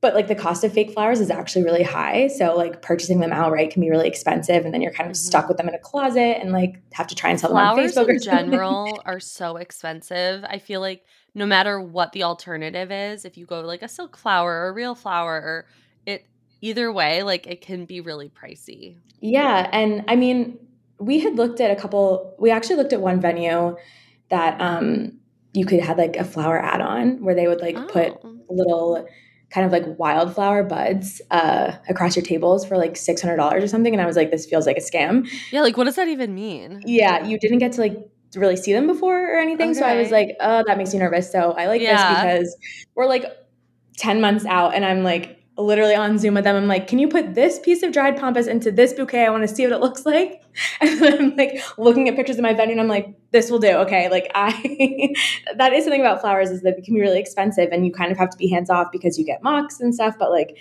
but 0.00 0.14
like 0.16 0.26
the 0.26 0.34
cost 0.34 0.64
of 0.64 0.72
fake 0.72 0.90
flowers 0.92 1.20
is 1.20 1.30
actually 1.30 1.62
really 1.62 1.84
high. 1.84 2.26
So 2.26 2.56
like 2.56 2.82
purchasing 2.82 3.20
them 3.20 3.32
outright 3.32 3.70
can 3.70 3.80
be 3.80 3.88
really 3.90 4.08
expensive, 4.08 4.64
and 4.64 4.74
then 4.74 4.82
you're 4.82 4.92
kind 4.92 5.08
of 5.08 5.14
Mhm. 5.16 5.20
stuck 5.20 5.46
with 5.48 5.58
them 5.58 5.68
in 5.68 5.74
a 5.74 5.78
closet 5.78 6.38
and 6.40 6.50
like 6.50 6.74
have 6.92 7.06
to 7.06 7.14
try 7.14 7.30
and 7.30 7.38
sell 7.38 7.50
them 7.50 7.58
on 7.58 7.74
Flowers 7.76 7.94
Facebook 7.94 8.08
in 8.08 8.18
general 8.18 9.00
are 9.06 9.20
so 9.20 9.56
expensive. 9.56 10.44
I 10.48 10.58
feel 10.58 10.80
like 10.80 11.04
no 11.34 11.46
matter 11.46 11.80
what 11.80 12.10
the 12.12 12.24
alternative 12.24 12.90
is, 12.90 13.24
if 13.24 13.38
you 13.38 13.46
go 13.46 13.60
like 13.60 13.82
a 13.82 13.88
silk 13.88 14.16
flower 14.16 14.64
or 14.64 14.68
a 14.68 14.72
real 14.72 14.96
flower 14.96 15.34
or 15.34 15.66
it 16.04 16.26
either 16.62 16.90
way, 16.90 17.22
like 17.22 17.46
it 17.46 17.60
can 17.60 17.84
be 17.84 18.00
really 18.00 18.30
pricey. 18.30 18.96
Yeah, 19.20 19.68
and 19.72 20.04
I 20.08 20.16
mean, 20.16 20.58
we 20.98 21.18
had 21.20 21.36
looked 21.36 21.60
at 21.60 21.70
a 21.70 21.76
couple. 21.76 22.34
We 22.38 22.50
actually 22.50 22.76
looked 22.76 22.94
at 22.94 23.00
one 23.02 23.20
venue 23.20 23.76
that 24.30 24.58
um 24.60 25.18
you 25.52 25.66
could 25.66 25.80
have 25.80 25.98
like 25.98 26.16
a 26.16 26.24
flower 26.24 26.58
add-on 26.58 27.22
where 27.22 27.34
they 27.34 27.46
would 27.46 27.60
like 27.60 27.76
put 27.88 28.14
Oh. 28.24 28.36
little 28.48 29.06
kind 29.50 29.66
of 29.66 29.72
like 29.72 29.98
wildflower 29.98 30.62
buds 30.62 31.20
uh 31.30 31.76
across 31.90 32.16
your 32.16 32.24
tables 32.24 32.64
for 32.64 32.78
like 32.78 32.96
six 32.96 33.20
hundred 33.20 33.36
dollars 33.36 33.62
or 33.62 33.68
something. 33.68 33.92
And 33.92 34.00
I 34.00 34.06
was 34.06 34.16
like, 34.16 34.30
this 34.30 34.46
feels 34.46 34.66
like 34.66 34.78
a 34.78 34.80
scam. 34.80 35.28
Yeah, 35.50 35.60
like 35.60 35.76
what 35.76 35.84
does 35.84 35.96
that 35.96 36.08
even 36.08 36.34
mean? 36.34 36.80
Yeah, 36.86 37.26
you 37.26 37.38
didn't 37.38 37.58
get 37.58 37.72
to 37.72 37.80
like 37.82 37.98
really 38.34 38.56
see 38.56 38.72
them 38.72 38.86
before 38.86 39.34
or 39.34 39.38
anything. 39.38 39.74
So 39.74 39.84
I 39.84 39.96
was 39.96 40.10
like, 40.10 40.28
oh, 40.40 40.64
that 40.66 40.78
makes 40.78 40.94
me 40.94 41.00
nervous. 41.00 41.30
So 41.30 41.52
I 41.52 41.66
like 41.66 41.82
Yeah. 41.82 41.92
this 42.08 42.22
because 42.22 42.56
we're 42.94 43.06
like 43.06 43.26
10 43.98 44.22
months 44.22 44.46
out 44.46 44.74
and 44.74 44.86
I'm 44.86 45.02
like 45.02 45.31
literally 45.58 45.94
on 45.94 46.18
Zoom 46.18 46.34
with 46.34 46.44
them. 46.44 46.56
I'm 46.56 46.66
like, 46.66 46.86
can 46.88 46.98
you 46.98 47.08
put 47.08 47.34
this 47.34 47.58
piece 47.58 47.82
of 47.82 47.92
dried 47.92 48.16
pampas 48.16 48.46
into 48.46 48.72
this 48.72 48.92
bouquet? 48.92 49.26
I 49.26 49.30
want 49.30 49.46
to 49.46 49.54
see 49.54 49.64
what 49.64 49.72
it 49.72 49.80
looks 49.80 50.06
like. 50.06 50.40
And 50.82 51.02
I'm 51.02 51.36
like 51.36 51.62
looking 51.78 52.10
at 52.10 52.16
pictures 52.16 52.36
of 52.36 52.42
my 52.42 52.52
venue 52.52 52.72
and 52.72 52.80
I'm 52.80 52.88
like, 52.88 53.14
this 53.30 53.50
will 53.50 53.58
do. 53.58 53.70
Okay. 53.70 54.10
Like 54.10 54.30
I, 54.34 55.14
that 55.56 55.72
is 55.72 55.84
something 55.84 56.00
about 56.00 56.20
flowers 56.20 56.50
is 56.50 56.60
that 56.60 56.76
it 56.76 56.84
can 56.84 56.94
be 56.94 57.00
really 57.00 57.18
expensive 57.18 57.70
and 57.72 57.86
you 57.86 57.92
kind 57.92 58.12
of 58.12 58.18
have 58.18 58.28
to 58.30 58.36
be 58.36 58.48
hands 58.48 58.68
off 58.68 58.88
because 58.92 59.18
you 59.18 59.24
get 59.24 59.42
mocks 59.42 59.80
and 59.80 59.94
stuff, 59.94 60.16
but 60.18 60.30
like 60.30 60.58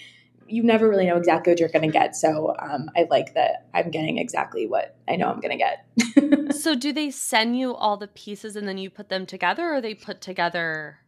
you 0.48 0.64
never 0.64 0.90
really 0.90 1.06
know 1.06 1.18
exactly 1.18 1.52
what 1.52 1.60
you're 1.60 1.70
going 1.70 1.90
to 1.90 1.92
get. 1.92 2.16
So 2.16 2.56
um, 2.60 2.90
I 2.96 3.08
like 3.10 3.34
that 3.34 3.68
I'm 3.74 3.90
getting 3.90 4.18
exactly 4.18 4.68
what 4.68 4.96
I 5.08 5.16
know 5.16 5.28
I'm 5.28 5.40
going 5.40 5.58
to 5.58 5.64
get. 5.66 6.52
So 6.62 6.76
do 6.76 6.92
they 6.92 7.10
send 7.12 7.58
you 7.58 7.74
all 7.74 7.98
the 7.98 8.08
pieces 8.08 8.56
and 8.56 8.68
then 8.68 8.78
you 8.78 8.90
put 8.90 9.10
them 9.10 9.26
together 9.26 9.74
or 9.74 9.82
they 9.82 9.96
put 9.96 10.22
together 10.22 11.00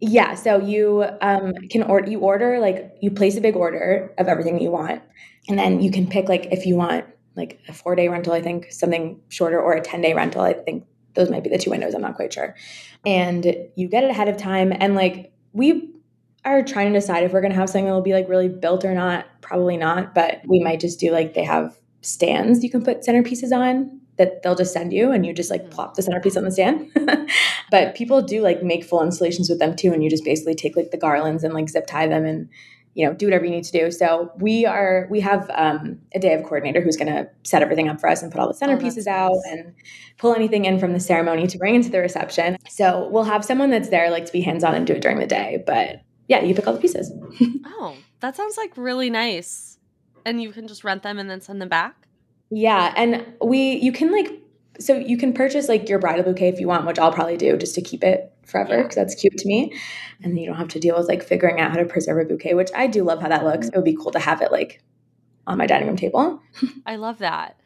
Yeah, 0.00 0.34
so 0.34 0.58
you 0.58 1.06
um, 1.22 1.54
can 1.70 1.82
order. 1.82 2.10
You 2.10 2.20
order 2.20 2.58
like 2.58 2.96
you 3.00 3.10
place 3.10 3.36
a 3.36 3.40
big 3.40 3.56
order 3.56 4.12
of 4.18 4.28
everything 4.28 4.60
you 4.60 4.70
want, 4.70 5.02
and 5.48 5.58
then 5.58 5.80
you 5.80 5.90
can 5.90 6.06
pick 6.06 6.28
like 6.28 6.48
if 6.52 6.66
you 6.66 6.76
want 6.76 7.06
like 7.34 7.60
a 7.68 7.72
four 7.72 7.94
day 7.94 8.08
rental, 8.08 8.34
I 8.34 8.42
think 8.42 8.70
something 8.70 9.20
shorter, 9.30 9.58
or 9.58 9.72
a 9.72 9.80
ten 9.80 10.02
day 10.02 10.12
rental. 10.12 10.42
I 10.42 10.52
think 10.52 10.84
those 11.14 11.30
might 11.30 11.44
be 11.44 11.48
the 11.48 11.56
two 11.58 11.70
windows. 11.70 11.94
I'm 11.94 12.02
not 12.02 12.14
quite 12.16 12.32
sure. 12.32 12.54
And 13.06 13.46
you 13.74 13.88
get 13.88 14.04
it 14.04 14.10
ahead 14.10 14.28
of 14.28 14.36
time, 14.36 14.70
and 14.78 14.94
like 14.94 15.32
we 15.54 15.90
are 16.44 16.62
trying 16.62 16.92
to 16.92 16.98
decide 17.00 17.24
if 17.24 17.32
we're 17.32 17.40
gonna 17.40 17.54
have 17.54 17.70
something 17.70 17.86
that 17.86 17.92
will 17.92 18.02
be 18.02 18.12
like 18.12 18.28
really 18.28 18.48
built 18.50 18.84
or 18.84 18.94
not. 18.94 19.24
Probably 19.40 19.78
not, 19.78 20.14
but 20.14 20.42
we 20.46 20.60
might 20.62 20.80
just 20.80 21.00
do 21.00 21.10
like 21.10 21.32
they 21.32 21.44
have 21.44 21.78
stands 22.02 22.62
you 22.62 22.70
can 22.70 22.84
put 22.84 23.00
centerpieces 23.00 23.50
on 23.50 24.00
that 24.18 24.42
they'll 24.42 24.54
just 24.54 24.72
send 24.72 24.92
you 24.92 25.10
and 25.12 25.26
you 25.26 25.32
just 25.34 25.50
like 25.50 25.64
Mhm. 25.66 25.70
plop 25.70 25.94
the 25.94 26.02
centerpiece 26.02 26.36
on 26.36 26.44
the 26.44 26.50
stand. 26.50 26.90
but 27.70 27.94
people 27.94 28.22
do 28.22 28.40
like 28.42 28.62
make 28.62 28.84
full 28.84 29.02
installations 29.02 29.48
with 29.50 29.58
them 29.58 29.76
too. 29.76 29.92
And 29.92 30.02
you 30.02 30.10
just 30.10 30.24
basically 30.24 30.54
take 30.54 30.76
like 30.76 30.90
the 30.90 30.96
garlands 30.96 31.44
and 31.44 31.52
like 31.52 31.68
zip 31.68 31.86
tie 31.86 32.06
them 32.06 32.24
and, 32.24 32.48
you 32.94 33.06
know, 33.06 33.12
do 33.12 33.26
whatever 33.26 33.44
you 33.44 33.50
need 33.50 33.64
to 33.64 33.72
do. 33.72 33.90
So 33.90 34.32
we 34.38 34.64
are, 34.64 35.06
we 35.10 35.20
have 35.20 35.50
um, 35.54 35.98
a 36.14 36.18
day 36.18 36.32
of 36.32 36.42
coordinator 36.44 36.80
who's 36.80 36.96
going 36.96 37.12
to 37.12 37.28
set 37.44 37.60
everything 37.60 37.88
up 37.88 38.00
for 38.00 38.08
us 38.08 38.22
and 38.22 38.32
put 38.32 38.40
all 38.40 38.48
the 38.48 38.54
centerpieces 38.54 39.04
that's 39.04 39.06
out 39.08 39.32
nice. 39.44 39.52
and 39.58 39.74
pull 40.16 40.34
anything 40.34 40.64
in 40.64 40.78
from 40.78 40.94
the 40.94 41.00
ceremony 41.00 41.46
to 41.48 41.58
bring 41.58 41.74
into 41.74 41.90
the 41.90 42.00
reception. 42.00 42.56
So 42.70 43.08
we'll 43.10 43.24
have 43.24 43.44
someone 43.44 43.68
that's 43.70 43.90
there 43.90 44.10
like 44.10 44.24
to 44.24 44.32
be 44.32 44.40
hands 44.40 44.64
on 44.64 44.74
and 44.74 44.86
do 44.86 44.94
it 44.94 45.02
during 45.02 45.18
the 45.18 45.26
day. 45.26 45.62
But 45.66 46.00
yeah, 46.28 46.42
you 46.42 46.54
pick 46.54 46.66
all 46.66 46.72
the 46.72 46.80
pieces. 46.80 47.12
Oh, 47.78 47.94
that 48.20 48.34
sounds 48.34 48.56
like 48.56 48.72
really 48.78 49.10
nice. 49.10 49.78
And 50.24 50.40
you 50.42 50.50
can 50.52 50.66
just 50.66 50.82
rent 50.82 51.02
them 51.02 51.18
and 51.18 51.28
then 51.28 51.42
send 51.42 51.60
them 51.60 51.68
back? 51.68 52.05
Yeah, 52.50 52.92
and 52.96 53.26
we 53.44 53.76
you 53.76 53.92
can 53.92 54.12
like 54.12 54.28
so 54.78 54.94
you 54.96 55.16
can 55.16 55.32
purchase 55.32 55.68
like 55.68 55.88
your 55.88 55.98
bridal 55.98 56.22
bouquet 56.24 56.48
if 56.48 56.60
you 56.60 56.68
want, 56.68 56.86
which 56.86 56.98
I'll 56.98 57.12
probably 57.12 57.36
do 57.36 57.56
just 57.56 57.74
to 57.76 57.80
keep 57.82 58.04
it 58.04 58.32
forever 58.44 58.76
Yeah. 58.76 58.82
because 58.82 58.96
that's 58.96 59.14
cute 59.14 59.36
to 59.38 59.48
me. 59.48 59.72
And 60.22 60.38
you 60.38 60.46
don't 60.46 60.56
have 60.56 60.68
to 60.68 60.78
deal 60.80 60.96
with 60.96 61.08
like 61.08 61.22
figuring 61.22 61.60
out 61.60 61.70
how 61.70 61.78
to 61.78 61.84
preserve 61.84 62.18
a 62.18 62.28
bouquet, 62.28 62.54
which 62.54 62.70
I 62.74 62.86
do 62.86 63.02
love 63.02 63.20
how 63.22 63.28
that 63.28 63.44
looks. 63.44 63.66
Mm-hmm. 63.68 63.74
It 63.74 63.78
would 63.78 63.84
be 63.84 63.96
cool 63.96 64.12
to 64.12 64.18
have 64.18 64.42
it 64.42 64.52
like 64.52 64.82
on 65.46 65.58
my 65.58 65.66
dining 65.66 65.88
room 65.88 65.96
table. 65.96 66.40
I 66.86 66.96
love 66.96 67.18
that. 67.18 67.58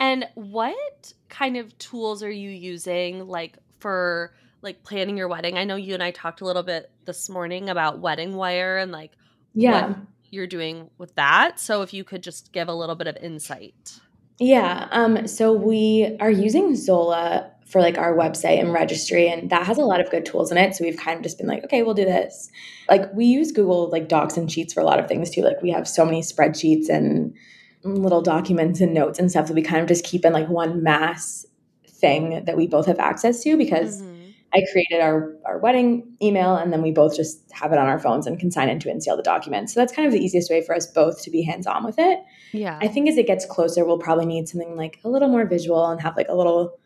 And 0.00 0.26
what 0.34 1.12
kind 1.28 1.56
of 1.56 1.76
tools 1.78 2.22
are 2.22 2.30
you 2.30 2.50
using 2.50 3.26
like 3.26 3.56
for 3.78 4.34
like 4.60 4.82
planning 4.82 5.16
your 5.16 5.28
wedding? 5.28 5.56
I 5.56 5.64
know 5.64 5.76
you 5.76 5.94
and 5.94 6.02
I 6.02 6.10
talked 6.10 6.40
a 6.40 6.44
little 6.44 6.62
bit 6.64 6.90
this 7.04 7.30
morning 7.30 7.70
about 7.70 8.00
wedding 8.00 8.34
wire 8.34 8.76
and 8.78 8.90
like 8.92 9.12
Yeah. 9.54 9.88
what 9.88 9.98
you're 10.30 10.46
doing 10.48 10.90
with 10.98 11.14
that. 11.14 11.60
So 11.60 11.82
if 11.82 11.94
you 11.94 12.02
could 12.04 12.22
just 12.22 12.52
give 12.52 12.68
a 12.68 12.74
little 12.74 12.96
bit 12.96 13.06
of 13.06 13.16
insight. 13.18 14.00
Yeah. 14.38 14.88
Um, 14.90 15.26
so 15.26 15.52
we 15.52 16.16
are 16.20 16.30
using 16.30 16.74
Zola 16.76 17.50
for 17.66 17.80
like 17.80 17.98
our 17.98 18.14
website 18.14 18.60
and 18.60 18.72
registry, 18.72 19.28
and 19.28 19.50
that 19.50 19.66
has 19.66 19.78
a 19.78 19.82
lot 19.82 20.00
of 20.00 20.10
good 20.10 20.24
tools 20.24 20.52
in 20.52 20.58
it. 20.58 20.74
So 20.74 20.84
we've 20.84 20.96
kind 20.96 21.16
of 21.16 21.22
just 21.22 21.38
been 21.38 21.48
like, 21.48 21.64
okay, 21.64 21.82
we'll 21.82 21.94
do 21.94 22.04
this. 22.04 22.50
Like 22.88 23.12
we 23.12 23.24
use 23.24 23.50
Google 23.50 23.88
like 23.90 24.08
Docs 24.08 24.36
and 24.36 24.50
Sheets 24.50 24.72
for 24.72 24.80
a 24.80 24.84
lot 24.84 25.00
of 25.00 25.08
things 25.08 25.30
too. 25.30 25.42
Like 25.42 25.62
we 25.62 25.70
have 25.70 25.88
so 25.88 26.04
many 26.04 26.20
spreadsheets 26.20 26.88
and 26.88 27.34
little 27.82 28.22
documents 28.22 28.80
and 28.80 28.92
notes 28.94 29.18
and 29.18 29.30
stuff 29.30 29.48
that 29.48 29.54
we 29.54 29.62
kind 29.62 29.80
of 29.80 29.88
just 29.88 30.04
keep 30.04 30.24
in 30.24 30.32
like 30.32 30.48
one 30.48 30.82
mass 30.82 31.46
thing 31.88 32.44
that 32.44 32.56
we 32.56 32.66
both 32.66 32.86
have 32.86 32.98
access 32.98 33.42
to 33.42 33.56
because 33.56 34.02
Mhm. 34.02 34.15
I 34.56 34.64
created 34.72 35.00
our, 35.00 35.36
our 35.44 35.58
wedding 35.58 36.16
email 36.22 36.56
and 36.56 36.72
then 36.72 36.80
we 36.80 36.90
both 36.90 37.14
just 37.14 37.44
have 37.52 37.72
it 37.72 37.78
on 37.78 37.86
our 37.86 37.98
phones 37.98 38.26
and 38.26 38.40
can 38.40 38.50
sign 38.50 38.68
into 38.68 38.88
it 38.88 38.92
and 38.92 39.02
see 39.02 39.10
all 39.10 39.16
the 39.16 39.22
documents. 39.22 39.74
So 39.74 39.80
that's 39.80 39.92
kind 39.92 40.06
of 40.06 40.12
the 40.12 40.18
easiest 40.18 40.50
way 40.50 40.62
for 40.62 40.74
us 40.74 40.86
both 40.86 41.22
to 41.24 41.30
be 41.30 41.42
hands 41.42 41.66
on 41.66 41.84
with 41.84 41.96
it. 41.98 42.20
Yeah. 42.52 42.78
I 42.80 42.88
think 42.88 43.08
as 43.08 43.18
it 43.18 43.26
gets 43.26 43.44
closer, 43.44 43.84
we'll 43.84 43.98
probably 43.98 44.26
need 44.26 44.48
something 44.48 44.76
like 44.76 44.98
a 45.04 45.08
little 45.08 45.28
more 45.28 45.44
visual 45.44 45.86
and 45.86 46.00
have 46.00 46.16
like 46.16 46.28
a 46.28 46.34
little, 46.34 46.78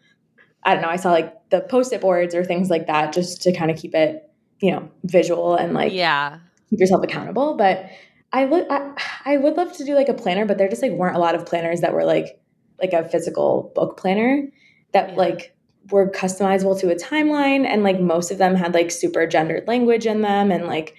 I 0.65 0.75
don't 0.75 0.83
know, 0.83 0.89
I 0.89 0.97
saw 0.97 1.13
like 1.13 1.49
the 1.51 1.61
post 1.61 1.93
it 1.93 2.01
boards 2.01 2.35
or 2.35 2.45
things 2.45 2.71
like 2.71 2.89
that 2.89 3.13
just 3.13 3.43
to 3.43 3.53
kind 3.53 3.71
of 3.71 3.77
keep 3.77 3.95
it, 3.95 4.29
you 4.61 4.73
know, 4.73 4.91
visual 5.05 5.55
and 5.55 5.73
like 5.73 5.93
yeah. 5.93 6.39
keep 6.69 6.81
yourself 6.81 7.05
accountable. 7.05 7.57
But 7.57 7.87
I 8.33 8.45
would, 8.47 8.67
I, 8.69 8.93
I 9.25 9.37
would 9.37 9.57
love 9.57 9.77
to 9.77 9.85
do 9.85 9.95
like 9.95 10.09
a 10.09 10.15
planner, 10.15 10.45
but 10.45 10.59
there 10.59 10.69
just 10.69 10.83
like 10.83 10.93
weren't 10.93 11.17
a 11.17 11.21
lot 11.21 11.35
of 11.35 11.47
planners 11.47 11.83
that 11.83 11.95
were 11.95 12.05
like, 12.05 12.41
like 12.81 12.93
a 12.93 13.09
physical 13.09 13.71
book 13.75 13.97
planner 13.97 14.49
that 14.93 15.11
Yeah. 15.11 15.17
like 15.17 15.55
were 15.91 16.11
customizable 16.11 16.79
to 16.81 16.91
a 16.91 16.95
timeline. 16.97 17.67
And 17.67 17.83
like 17.83 18.01
most 18.01 18.31
of 18.31 18.39
them 18.39 18.55
had 18.55 18.75
like 18.75 18.91
super 18.91 19.27
gendered 19.27 19.67
language 19.69 20.07
in 20.07 20.23
them 20.23 20.51
and 20.51 20.67
like 20.67 20.95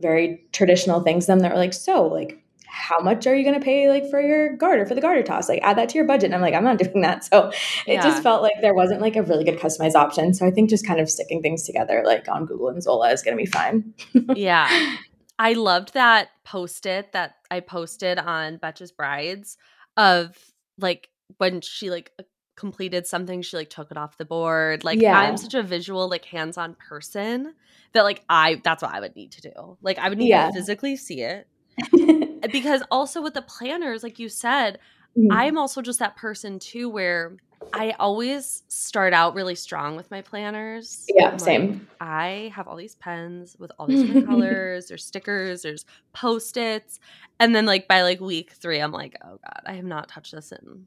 very 0.00 0.44
traditional 0.52 1.00
things 1.00 1.26
them 1.26 1.40
that 1.40 1.52
were 1.52 1.58
like, 1.58 1.74
so 1.74 2.06
like, 2.06 2.40
how 2.66 2.98
much 2.98 3.24
are 3.28 3.34
you 3.36 3.44
going 3.44 3.58
to 3.58 3.64
pay 3.64 3.88
like 3.88 4.10
for 4.10 4.20
your 4.20 4.56
garter 4.56 4.84
for 4.84 4.96
the 4.96 5.00
garter 5.00 5.22
toss 5.22 5.48
like 5.48 5.60
add 5.62 5.78
that 5.78 5.88
to 5.88 5.94
your 5.94 6.04
budget 6.04 6.24
and 6.24 6.34
i'm 6.34 6.40
like 6.40 6.54
i'm 6.54 6.64
not 6.64 6.76
doing 6.84 7.02
that 7.02 7.22
so 7.24 7.48
it 7.86 7.94
Yeah. 7.94 8.02
just 8.02 8.20
felt 8.20 8.42
like 8.42 8.54
there 8.62 8.74
wasn't 8.74 9.00
like 9.00 9.14
a 9.14 9.22
really 9.22 9.44
good 9.44 9.60
customized 9.60 9.94
option 9.94 10.34
so 10.34 10.44
i 10.44 10.50
think 10.50 10.70
just 10.70 10.84
kind 10.84 10.98
of 10.98 11.08
sticking 11.08 11.40
things 11.40 11.62
together 11.62 12.02
like 12.04 12.28
on 12.28 12.46
google 12.46 12.68
and 12.70 12.82
zola 12.82 13.12
is 13.12 13.22
going 13.22 13.36
to 13.36 13.40
be 13.40 13.48
fine 13.48 13.94
yeah. 14.34 14.96
I 15.38 15.54
loved 15.54 15.94
that 15.94 16.28
post 16.44 16.86
it 16.86 17.12
that 17.12 17.34
I 17.50 17.60
posted 17.60 18.18
on 18.18 18.58
betches 18.58 18.94
Brides 18.96 19.56
of 19.96 20.36
like 20.78 21.08
when 21.38 21.60
she 21.60 21.90
like 21.90 22.12
completed 22.56 23.06
something, 23.06 23.42
she 23.42 23.56
like 23.56 23.70
took 23.70 23.90
it 23.90 23.96
off 23.96 24.16
the 24.18 24.24
board. 24.24 24.84
Like 24.84 25.00
Yeah. 25.00 25.18
I'm 25.18 25.36
such 25.36 25.54
a 25.54 25.62
visual, 25.62 26.08
like 26.08 26.24
hands-on 26.24 26.74
person 26.74 27.54
that 27.92 28.02
like 28.02 28.22
I 28.28 28.60
that's 28.64 28.82
what 28.82 28.94
I 28.94 29.00
would 29.00 29.16
need 29.16 29.32
to 29.32 29.40
do. 29.42 29.76
Like 29.82 29.98
I 29.98 30.08
would 30.08 30.18
need 30.18 30.28
Yeah. 30.28 30.46
to 30.48 30.52
physically 30.52 30.96
see 30.96 31.22
it. 31.22 31.48
Because 32.52 32.82
also 32.90 33.22
with 33.22 33.32
the 33.32 33.40
planners, 33.42 34.02
like 34.02 34.18
you 34.18 34.28
said, 34.28 34.78
Mhm. 35.16 35.28
I'm 35.30 35.56
also 35.56 35.80
just 35.80 35.98
that 36.00 36.14
person 36.16 36.58
too 36.58 36.90
where 36.90 37.36
I 37.72 37.92
always 37.98 38.62
start 38.68 39.14
out 39.14 39.34
really 39.34 39.54
strong 39.54 39.96
with 39.96 40.10
my 40.10 40.20
planners. 40.20 41.06
Yeah, 41.08 41.28
I'm 41.28 41.32
like, 41.32 41.40
same. 41.40 41.88
I 42.00 42.52
have 42.54 42.68
all 42.68 42.76
these 42.76 42.96
pens 42.96 43.56
with 43.58 43.72
all 43.78 43.86
these 43.86 44.02
different 44.02 44.26
colors, 44.28 44.86
there's 44.88 45.04
stickers, 45.06 45.62
there's 45.62 45.86
post-its. 46.12 47.00
And 47.40 47.54
then 47.54 47.64
like 47.64 47.88
by 47.88 48.02
like 48.02 48.20
week 48.20 48.52
three, 48.52 48.78
I'm 48.80 48.92
like, 48.92 49.16
oh 49.24 49.38
God, 49.42 49.62
I 49.64 49.72
have 49.74 49.84
not 49.86 50.08
touched 50.08 50.32
this 50.32 50.52
in 50.52 50.86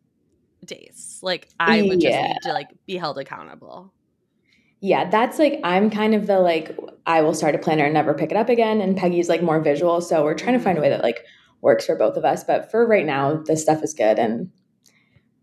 days. 0.66 1.20
Like 1.22 1.50
I 1.60 1.82
would 1.82 2.00
just 2.00 2.14
Yeah. 2.14 2.28
need 2.28 2.38
to 2.44 2.54
like 2.54 2.70
be 2.86 2.98
held 2.98 3.18
accountable. 3.18 3.94
Yeah, 4.80 5.10
that's 5.10 5.40
like 5.40 5.60
I'm 5.64 5.90
kind 5.90 6.14
of 6.14 6.28
the 6.28 6.40
like 6.40 6.78
I 7.06 7.22
will 7.22 7.34
start 7.34 7.56
a 7.56 7.58
planner 7.58 7.86
and 7.86 7.94
never 7.94 8.14
pick 8.14 8.32
it 8.32 8.38
up 8.38 8.50
again. 8.50 8.80
And 8.82 8.96
Peggy's 8.96 9.30
like 9.30 9.42
more 9.42 9.60
visual, 9.60 10.02
so 10.02 10.24
we're 10.24 10.36
trying 10.36 10.58
to 10.58 10.64
find 10.64 10.78
a 10.78 10.82
mm-hmm. 10.82 10.90
way 10.92 10.96
that 10.96 11.04
like 11.04 11.26
works 11.62 11.86
for 11.86 11.96
both 11.96 12.16
of 12.16 12.26
us. 12.26 12.44
But 12.44 12.70
for 12.70 12.86
right 12.86 13.06
now, 13.06 13.36
this 13.36 13.62
stuff 13.62 13.82
is 13.84 13.94
good, 13.94 14.20
and 14.20 14.52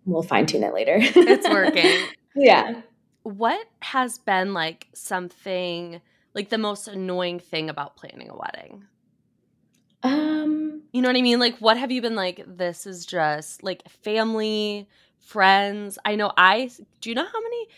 we'll 0.05 0.23
fine 0.23 0.47
tune 0.47 0.63
it 0.63 0.73
later. 0.73 0.99
It's 0.99 1.49
working. 1.49 2.07
yeah. 2.37 2.83
what 3.25 3.67
has 3.81 4.19
been 4.19 4.55
like 4.55 4.89
something 4.95 6.01
like 6.35 6.51
the 6.51 6.59
most 6.59 6.89
annoying 6.89 7.41
thing 7.41 7.71
about 7.71 7.97
planning 7.97 8.29
a 8.31 8.37
wedding? 8.37 8.85
Um. 10.05 10.83
You 10.93 11.03
know 11.03 11.09
what 11.09 11.17
I 11.17 11.23
mean? 11.23 11.41
Like, 11.41 11.59
what 11.59 11.77
have 11.77 11.91
you 11.91 12.03
been 12.03 12.15
like? 12.17 12.45
This 12.47 12.87
is 12.87 13.07
just 13.07 13.65
like 13.65 13.89
family, 14.05 14.89
friends. 15.21 15.99
I 16.05 16.17
know 16.17 16.33
I 16.37 16.71
do 17.01 17.11
you 17.11 17.17
know 17.17 17.25
how 17.27 17.43
many 17.43 17.69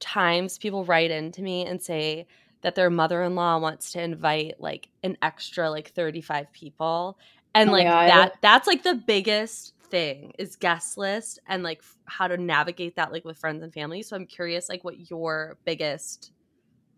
times 0.00 0.58
people 0.58 0.84
write 0.84 1.10
into 1.10 1.42
me 1.42 1.66
and 1.66 1.82
say 1.82 2.26
that 2.62 2.74
their 2.76 2.90
mother 2.90 3.22
in 3.24 3.34
law 3.36 3.58
wants 3.58 3.92
to 3.92 4.02
invite 4.02 4.60
like 4.60 4.88
an 5.04 5.16
extra 5.22 5.70
like 5.70 5.90
35 5.92 6.52
people. 6.52 7.18
And 7.54 7.70
Oh 7.70 7.72
like 7.72 7.86
God. 7.86 8.08
that, 8.08 8.34
that's 8.42 8.66
like 8.68 8.82
the 8.84 8.94
biggest 8.96 9.74
thing 9.90 10.32
is 10.38 10.56
guest 10.56 10.98
list 10.98 11.38
and 11.48 11.62
like 11.64 11.78
f- 11.80 11.96
how 12.06 12.28
to 12.28 12.36
navigate 12.36 12.96
that 12.96 13.12
like 13.12 13.24
with 13.24 13.38
friends 13.38 13.62
and 13.62 13.72
family. 13.74 14.02
So 14.02 14.16
I'm 14.16 14.26
curious 14.26 14.68
like 14.68 14.84
what 14.84 15.10
your 15.10 15.58
biggest 15.64 16.32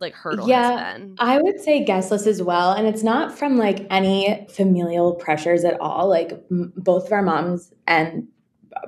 like 0.02 0.12
hurdle 0.14 0.46
Yeah. 0.48 0.98
I 1.18 1.40
would 1.40 1.60
say 1.60 1.82
guest 1.84 2.10
list 2.10 2.26
as 2.26 2.42
well. 2.42 2.72
And 2.72 2.86
it's 2.86 3.02
not 3.02 3.36
from 3.38 3.56
like 3.56 3.86
any 3.90 4.46
familial 4.50 5.14
pressures 5.14 5.64
at 5.64 5.80
all. 5.80 6.08
Like 6.08 6.32
m- 6.50 6.72
both 6.76 7.06
of 7.06 7.12
our 7.12 7.22
moms 7.22 7.72
and 7.86 8.28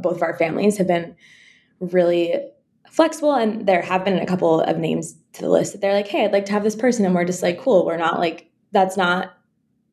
both 0.01 0.17
of 0.17 0.23
our 0.23 0.37
families 0.37 0.77
have 0.79 0.87
been 0.87 1.17
really 1.81 2.35
flexible. 2.91 3.33
And 3.35 3.67
there 3.67 3.83
have 3.83 4.05
been 4.05 4.19
a 4.19 4.27
couple 4.27 4.61
of 4.61 4.79
names 4.79 5.17
to 5.35 5.43
the 5.43 5.49
list 5.49 5.73
that 5.73 5.81
they're 5.81 5.95
like, 5.95 6.09
hey, 6.09 6.25
I'd 6.25 6.33
like 6.33 6.47
to 6.47 6.53
have 6.53 6.65
this 6.65 6.77
person. 6.77 7.05
And 7.07 7.15
we're 7.15 7.25
just 7.25 7.43
like, 7.43 7.61
cool. 7.61 7.87
We're 7.87 7.97
not 7.97 8.19
like, 8.19 8.51
that's 8.73 8.97
not 8.97 9.33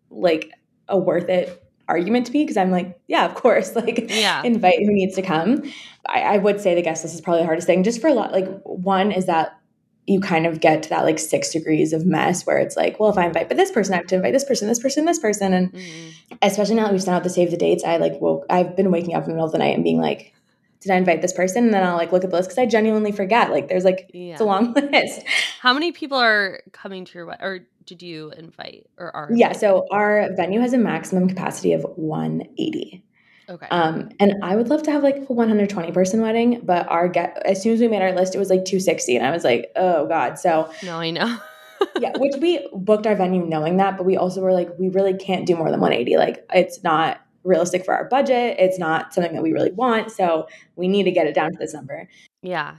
like 0.10 0.52
a 0.88 0.98
worth 0.98 1.30
it 1.30 1.58
argument 1.88 2.26
to 2.28 2.32
me 2.32 2.44
because 2.44 2.58
I'm 2.58 2.72
like, 2.72 3.00
yeah, 3.08 3.26
of 3.26 3.36
course. 3.36 3.76
Like, 3.76 4.06
Yeah. 4.10 4.42
invite 4.44 4.80
who 4.80 4.92
needs 4.94 5.16
to 5.16 5.22
come. 5.22 5.64
I, 6.08 6.22
I 6.22 6.38
would 6.38 6.62
say 6.62 6.74
the 6.76 6.82
guest 6.82 7.04
list 7.04 7.16
is 7.16 7.22
probably 7.22 7.42
the 7.42 7.46
hardest 7.48 7.68
thing 7.68 7.84
just 7.84 8.00
for 8.02 8.08
a 8.08 8.14
lot. 8.14 8.32
Like, 8.32 8.48
one 8.64 9.12
is 9.12 9.26
that 9.26 9.60
you 10.08 10.20
kind 10.20 10.46
of 10.48 10.60
get 10.60 10.84
to 10.84 10.90
that 10.90 11.04
like 11.06 11.20
six 11.20 11.52
degrees 11.52 11.94
of 11.94 12.06
mess 12.06 12.46
where 12.46 12.58
it's 12.58 12.76
like, 12.76 13.00
well, 13.00 13.10
if 13.12 13.18
I 13.18 13.26
invite 13.28 13.48
but 13.48 13.58
this 13.58 13.72
person, 13.72 13.94
I 13.94 13.98
have 13.98 14.08
to 14.08 14.16
invite 14.16 14.34
this 14.34 14.44
person, 14.44 14.68
this 14.68 14.80
person, 14.80 15.06
this 15.06 15.20
person. 15.20 15.54
And 15.54 15.72
Mhm. 15.74 16.12
especially 16.42 16.76
now 16.76 16.86
that 16.86 16.92
we've 16.92 17.04
sent 17.04 17.16
out 17.16 17.24
the 17.24 17.30
save 17.30 17.52
the 17.52 17.58
dates, 17.58 17.84
I 17.84 17.98
like 17.98 18.20
woke 18.20 18.46
I've 18.50 18.76
been 18.76 18.92
waking 18.92 19.14
up 19.14 19.24
in 19.24 19.30
the 19.30 19.36
middle 19.36 19.46
of 19.46 19.52
the 19.52 19.60
night 19.60 19.76
and 19.76 19.84
being 19.84 20.00
like, 20.02 20.34
did 20.82 20.92
I 20.92 20.96
invite 20.96 21.22
this 21.22 21.34
person? 21.34 21.66
And 21.66 21.74
then 21.74 21.84
I'll 21.84 21.96
like 21.98 22.12
look 22.12 22.24
at 22.24 22.32
the 22.32 22.36
list 22.36 22.50
because 22.50 22.58
I 22.58 22.66
genuinely 22.66 23.12
forget. 23.12 23.52
Like 23.52 23.68
there's 23.68 23.86
like 23.86 24.10
Yeah. 24.14 24.32
it's 24.34 24.42
a 24.42 24.46
long 24.46 24.74
list. 24.92 25.22
How 25.60 25.74
many 25.74 25.92
people 25.92 26.18
are 26.18 26.62
coming 26.72 27.06
to 27.06 27.14
your 27.14 27.28
wedding, 27.28 27.46
or 27.46 27.60
did 27.86 28.02
you 28.02 28.32
invite, 28.36 28.88
or 28.98 29.16
are? 29.16 29.30
Yeah. 29.32 29.52
So 29.52 29.86
our 29.92 30.30
venue 30.36 30.60
has 30.62 30.74
a 30.74 30.80
maximum 30.80 31.28
capacity 31.30 31.74
of 31.74 31.86
180. 31.96 33.04
Okay, 33.52 33.68
Um, 33.70 34.10
and 34.20 34.36
I 34.44 34.56
would 34.56 34.70
love 34.70 34.84
to 34.84 34.92
have 34.92 35.04
like 35.04 35.18
a 35.18 35.34
120 35.34 35.92
person 35.92 36.22
wedding, 36.22 36.62
but 36.64 36.88
our 36.88 37.08
get 37.08 37.42
as 37.46 37.62
soon 37.62 37.74
as 37.74 37.80
we 37.80 37.88
made 37.88 38.02
our 38.02 38.14
list, 38.14 38.36
it 38.36 38.40
was 38.40 38.50
like 38.50 38.66
260, 38.66 39.16
and 39.18 39.26
I 39.26 39.32
was 39.32 39.44
like, 39.44 39.72
oh 39.76 40.08
god. 40.08 40.40
So 40.40 40.72
no, 40.84 41.00
I 41.00 41.12
know. 41.12 41.38
yeah, 42.00 42.12
which 42.18 42.36
we 42.42 42.68
booked 42.74 43.08
our 43.08 43.16
venue 43.16 43.46
knowing 43.46 43.78
that, 43.78 43.98
but 43.98 44.06
we 44.06 44.18
also 44.18 44.42
were 44.42 44.54
like, 44.54 44.70
we 44.80 44.90
really 44.90 45.16
can't 45.16 45.46
do 45.46 45.56
more 45.56 45.72
than 45.72 45.80
180. 45.80 46.18
Like 46.18 46.46
it's 46.54 46.84
not 46.84 47.22
realistic 47.44 47.86
for 47.86 47.94
our 47.94 48.08
budget. 48.08 48.58
It's 48.60 48.78
not 48.78 49.14
something 49.14 49.34
that 49.34 49.44
we 49.44 49.52
really 49.52 49.72
want. 49.72 50.12
So 50.12 50.48
we 50.76 50.88
need 50.88 51.04
to 51.04 51.12
get 51.12 51.28
it 51.28 51.34
down 51.34 51.52
to 51.52 51.58
this 51.58 51.74
number. 51.74 52.08
yeah, 52.42 52.78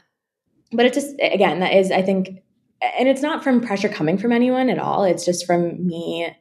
But 0.73 0.87
it 0.87 0.93
just 0.93 1.15
again, 1.21 1.61
that 1.61 1.75
is, 1.75 1.91
I 1.91 2.03
think, 2.03 2.43
and 2.99 3.09
it's 3.09 3.23
not 3.23 3.43
from 3.43 3.61
pressure 3.61 3.89
coming 3.89 4.19
from 4.19 4.33
anyone 4.33 4.69
at 4.69 4.79
all. 4.79 5.05
It's 5.05 5.25
just 5.25 5.47
from 5.47 5.87
me 5.87 6.37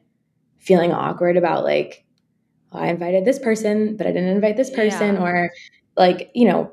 feeling 0.58 0.92
awkward 0.92 1.36
about 1.36 1.64
like, 1.64 2.04
I 2.78 2.88
invited 2.88 3.24
this 3.24 3.38
person, 3.38 3.96
but 3.96 4.06
I 4.06 4.12
didn't 4.12 4.30
invite 4.30 4.56
this 4.56 4.70
person, 4.70 5.16
Yeah. 5.16 5.22
or 5.22 5.50
like, 5.96 6.30
you 6.34 6.46
know, 6.46 6.72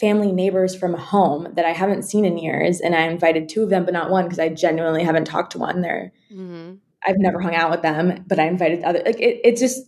family 0.00 0.32
neighbors 0.32 0.74
from 0.74 0.94
home 0.94 1.48
that 1.54 1.64
I 1.64 1.70
haven't 1.70 2.02
seen 2.02 2.24
in 2.24 2.38
years, 2.38 2.80
and 2.80 2.94
I 2.94 3.02
invited 3.02 3.48
two 3.48 3.62
of 3.62 3.70
them, 3.70 3.84
but 3.84 3.94
not 3.94 4.10
one 4.10 4.24
because 4.24 4.38
I 4.38 4.48
genuinely 4.48 5.02
haven't 5.02 5.24
talked 5.24 5.52
to 5.52 5.58
one. 5.58 5.80
They're 5.80 6.12
mm-hmm. 6.32 6.74
I've 7.06 7.18
never 7.18 7.40
hung 7.40 7.54
out 7.54 7.70
with 7.70 7.82
them, 7.82 8.24
but 8.28 8.38
I 8.38 8.46
invited 8.46 8.84
other. 8.84 9.02
Like 9.04 9.20
it, 9.20 9.40
it's 9.44 9.60
just 9.60 9.82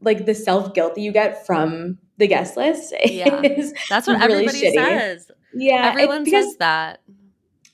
like 0.00 0.26
the 0.26 0.34
self 0.34 0.74
guilt 0.74 0.94
that 0.94 1.00
you 1.00 1.12
get 1.12 1.46
from 1.46 1.98
the 2.18 2.26
guest 2.26 2.56
list. 2.56 2.94
Yeah, 3.06 3.40
that's 3.88 4.06
what 4.06 4.20
really 4.20 4.46
everybody 4.46 4.62
shitty. 4.62 4.74
says. 4.74 5.30
Yeah, 5.54 5.90
everyone 5.90 6.24
because, 6.24 6.46
says 6.46 6.56
that. 6.58 7.00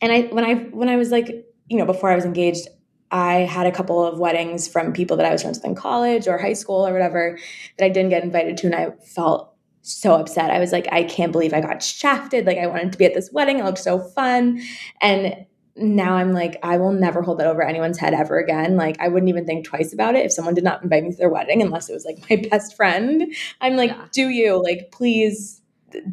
And 0.01 0.12
I 0.12 0.23
when 0.23 0.45
I 0.45 0.55
when 0.55 0.88
I 0.88 0.97
was 0.97 1.11
like 1.11 1.29
you 1.68 1.79
know 1.79 1.87
before 1.87 2.11
I 2.11 2.14
was 2.14 2.25
engaged, 2.25 2.68
I 3.12 3.40
had 3.40 3.66
a 3.66 3.72
couple 3.72 4.05
of 4.05 4.18
weddings 4.18 4.66
from 4.66 4.92
people 4.92 5.18
that 5.18 5.27
I 5.27 5.31
was 5.31 5.42
friends 5.42 5.59
with 5.59 5.66
in 5.66 5.75
college 5.75 6.27
or 6.27 6.38
high 6.38 6.55
school 6.55 6.87
or 6.87 6.92
whatever 6.92 7.38
that 7.79 7.85
I 7.85 7.88
didn't 7.90 8.11
get 8.11 8.25
invited 8.25 8.57
to, 8.59 8.66
and 8.66 8.75
I 8.75 8.90
felt 9.05 9.55
so 9.83 10.14
upset. 10.14 10.51
I 10.51 10.59
was 10.59 10.72
like, 10.72 10.88
I 10.90 11.05
can't 11.05 11.33
believe 11.33 11.53
I 11.53 11.61
got 11.61 11.83
shafted. 11.83 12.46
Like 12.46 12.59
I 12.59 12.66
wanted 12.66 12.92
to 12.92 12.98
be 12.98 13.05
at 13.05 13.14
this 13.14 13.31
wedding. 13.33 13.59
It 13.59 13.64
looked 13.64 13.79
so 13.79 13.98
fun. 13.98 14.62
And 15.01 15.46
now 15.77 16.14
I'm 16.14 16.33
like, 16.33 16.59
I 16.62 16.77
will 16.77 16.92
never 16.92 17.22
hold 17.22 17.40
that 17.40 17.46
over 17.46 17.62
anyone's 17.62 17.98
head 17.98 18.14
ever 18.14 18.38
again. 18.38 18.77
Like, 18.77 19.01
I 19.01 19.09
wouldn't 19.09 19.31
even 19.31 19.46
think 19.46 19.64
twice 19.64 19.92
about 19.92 20.14
it 20.14 20.25
if 20.25 20.33
someone 20.33 20.55
did 20.55 20.64
not 20.64 20.83
invite 20.83 21.03
me 21.03 21.11
to 21.11 21.16
their 21.16 21.31
wedding 21.31 21.62
unless 21.62 21.88
it 21.88 21.94
was 21.94 22.05
like 22.05 22.18
my 22.31 22.48
best 22.48 22.77
friend. 22.77 23.35
I'm 23.61 23.77
like, 23.77 23.90
yeah. 23.90 24.07
do 24.12 24.29
you? 24.29 24.62
Like, 24.62 24.90
please 24.92 25.62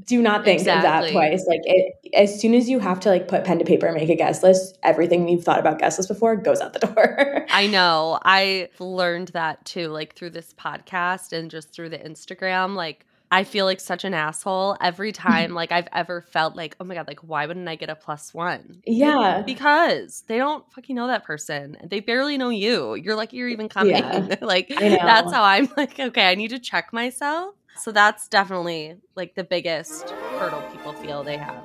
do 0.05 0.21
not 0.21 0.43
think 0.43 0.59
exactly. 0.59 0.87
of 0.87 1.03
that 1.03 1.11
twice. 1.11 1.45
Like, 1.47 1.61
it, 1.63 1.93
as 2.13 2.39
soon 2.39 2.53
as 2.53 2.69
you 2.69 2.79
have 2.79 2.99
to 3.01 3.09
like 3.09 3.27
put 3.27 3.43
pen 3.43 3.59
to 3.59 3.65
paper 3.65 3.85
and 3.85 3.95
make 3.95 4.09
a 4.09 4.15
guest 4.15 4.43
list, 4.43 4.77
everything 4.83 5.27
you've 5.27 5.43
thought 5.43 5.59
about 5.59 5.79
guest 5.79 5.99
list 5.99 6.09
before 6.09 6.35
goes 6.35 6.61
out 6.61 6.73
the 6.73 6.79
door. 6.87 7.45
I 7.49 7.67
know. 7.67 8.19
I 8.23 8.69
learned 8.79 9.29
that 9.29 9.65
too, 9.65 9.87
like 9.87 10.15
through 10.15 10.31
this 10.31 10.53
podcast 10.53 11.33
and 11.33 11.51
just 11.51 11.73
through 11.73 11.89
the 11.89 11.99
Instagram. 11.99 12.75
Like, 12.75 13.05
I 13.31 13.43
feel 13.43 13.65
like 13.65 13.79
such 13.79 14.03
an 14.03 14.13
asshole 14.13 14.75
every 14.81 15.11
time 15.19 15.53
like 15.53 15.71
I've 15.71 15.87
ever 15.93 16.21
felt 16.21 16.55
like, 16.55 16.75
oh 16.79 16.83
my 16.83 16.95
god, 16.95 17.07
like 17.07 17.19
why 17.19 17.45
wouldn't 17.45 17.67
I 17.67 17.75
get 17.75 17.89
a 17.89 17.95
plus 17.95 18.33
one? 18.33 18.81
Yeah. 18.85 19.43
Because 19.45 20.23
they 20.27 20.37
don't 20.37 20.63
fucking 20.73 20.95
know 20.95 21.07
that 21.07 21.23
person. 21.23 21.77
They 21.83 21.99
barely 21.99 22.37
know 22.37 22.49
you. 22.49 22.95
You're 22.95 23.15
like 23.15 23.33
you're 23.33 23.49
even 23.49 23.69
coming. 23.69 23.95
Yeah. 23.95 24.35
like 24.41 24.69
that's 24.69 25.31
how 25.31 25.43
I'm 25.43 25.69
like, 25.77 25.99
okay, 25.99 26.27
I 26.27 26.35
need 26.35 26.49
to 26.49 26.59
check 26.59 26.91
myself. 26.93 27.55
So 27.77 27.91
that's 27.91 28.27
definitely 28.27 28.97
like 29.15 29.35
the 29.35 29.43
biggest 29.43 30.09
hurdle 30.09 30.61
people 30.71 30.93
feel 30.93 31.23
they 31.23 31.37
have. 31.37 31.63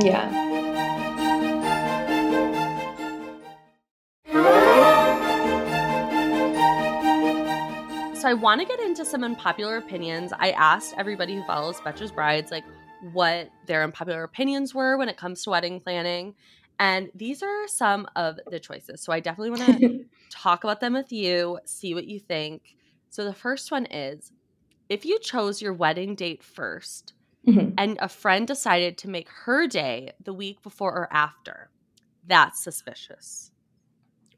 Yeah. 0.00 0.72
so 8.22 8.28
I 8.28 8.34
want 8.34 8.60
to 8.60 8.66
get 8.66 8.78
into 8.78 9.04
some 9.04 9.24
unpopular 9.24 9.78
opinions. 9.78 10.32
I 10.38 10.52
asked 10.52 10.94
everybody 10.96 11.34
who 11.34 11.44
follows 11.44 11.80
Betches 11.80 12.14
Brides 12.14 12.52
like 12.52 12.62
what 13.12 13.50
their 13.66 13.82
unpopular 13.82 14.22
opinions 14.22 14.72
were 14.72 14.96
when 14.96 15.08
it 15.08 15.16
comes 15.16 15.42
to 15.42 15.50
wedding 15.50 15.80
planning. 15.80 16.36
And 16.78 17.10
these 17.16 17.42
are 17.42 17.66
some 17.66 18.06
of 18.14 18.38
the 18.46 18.60
choices. 18.60 19.02
So 19.02 19.12
I 19.12 19.18
definitely 19.18 19.50
want 19.50 19.80
to 19.80 20.04
talk 20.30 20.62
about 20.62 20.78
them 20.80 20.92
with 20.92 21.10
you, 21.10 21.58
see 21.64 21.94
what 21.94 22.06
you 22.06 22.20
think. 22.20 22.76
So 23.10 23.24
the 23.24 23.34
first 23.34 23.72
one 23.72 23.86
is 23.86 24.30
if 24.92 25.06
you 25.06 25.18
chose 25.18 25.62
your 25.62 25.72
wedding 25.72 26.14
date 26.14 26.42
1st 26.42 27.12
mm-hmm. 27.48 27.70
and 27.78 27.96
a 28.00 28.08
friend 28.08 28.46
decided 28.46 28.98
to 28.98 29.08
make 29.08 29.28
her 29.28 29.66
day 29.66 30.12
the 30.22 30.34
week 30.34 30.62
before 30.62 30.92
or 30.92 31.08
after, 31.10 31.70
that's 32.26 32.62
suspicious. 32.62 33.50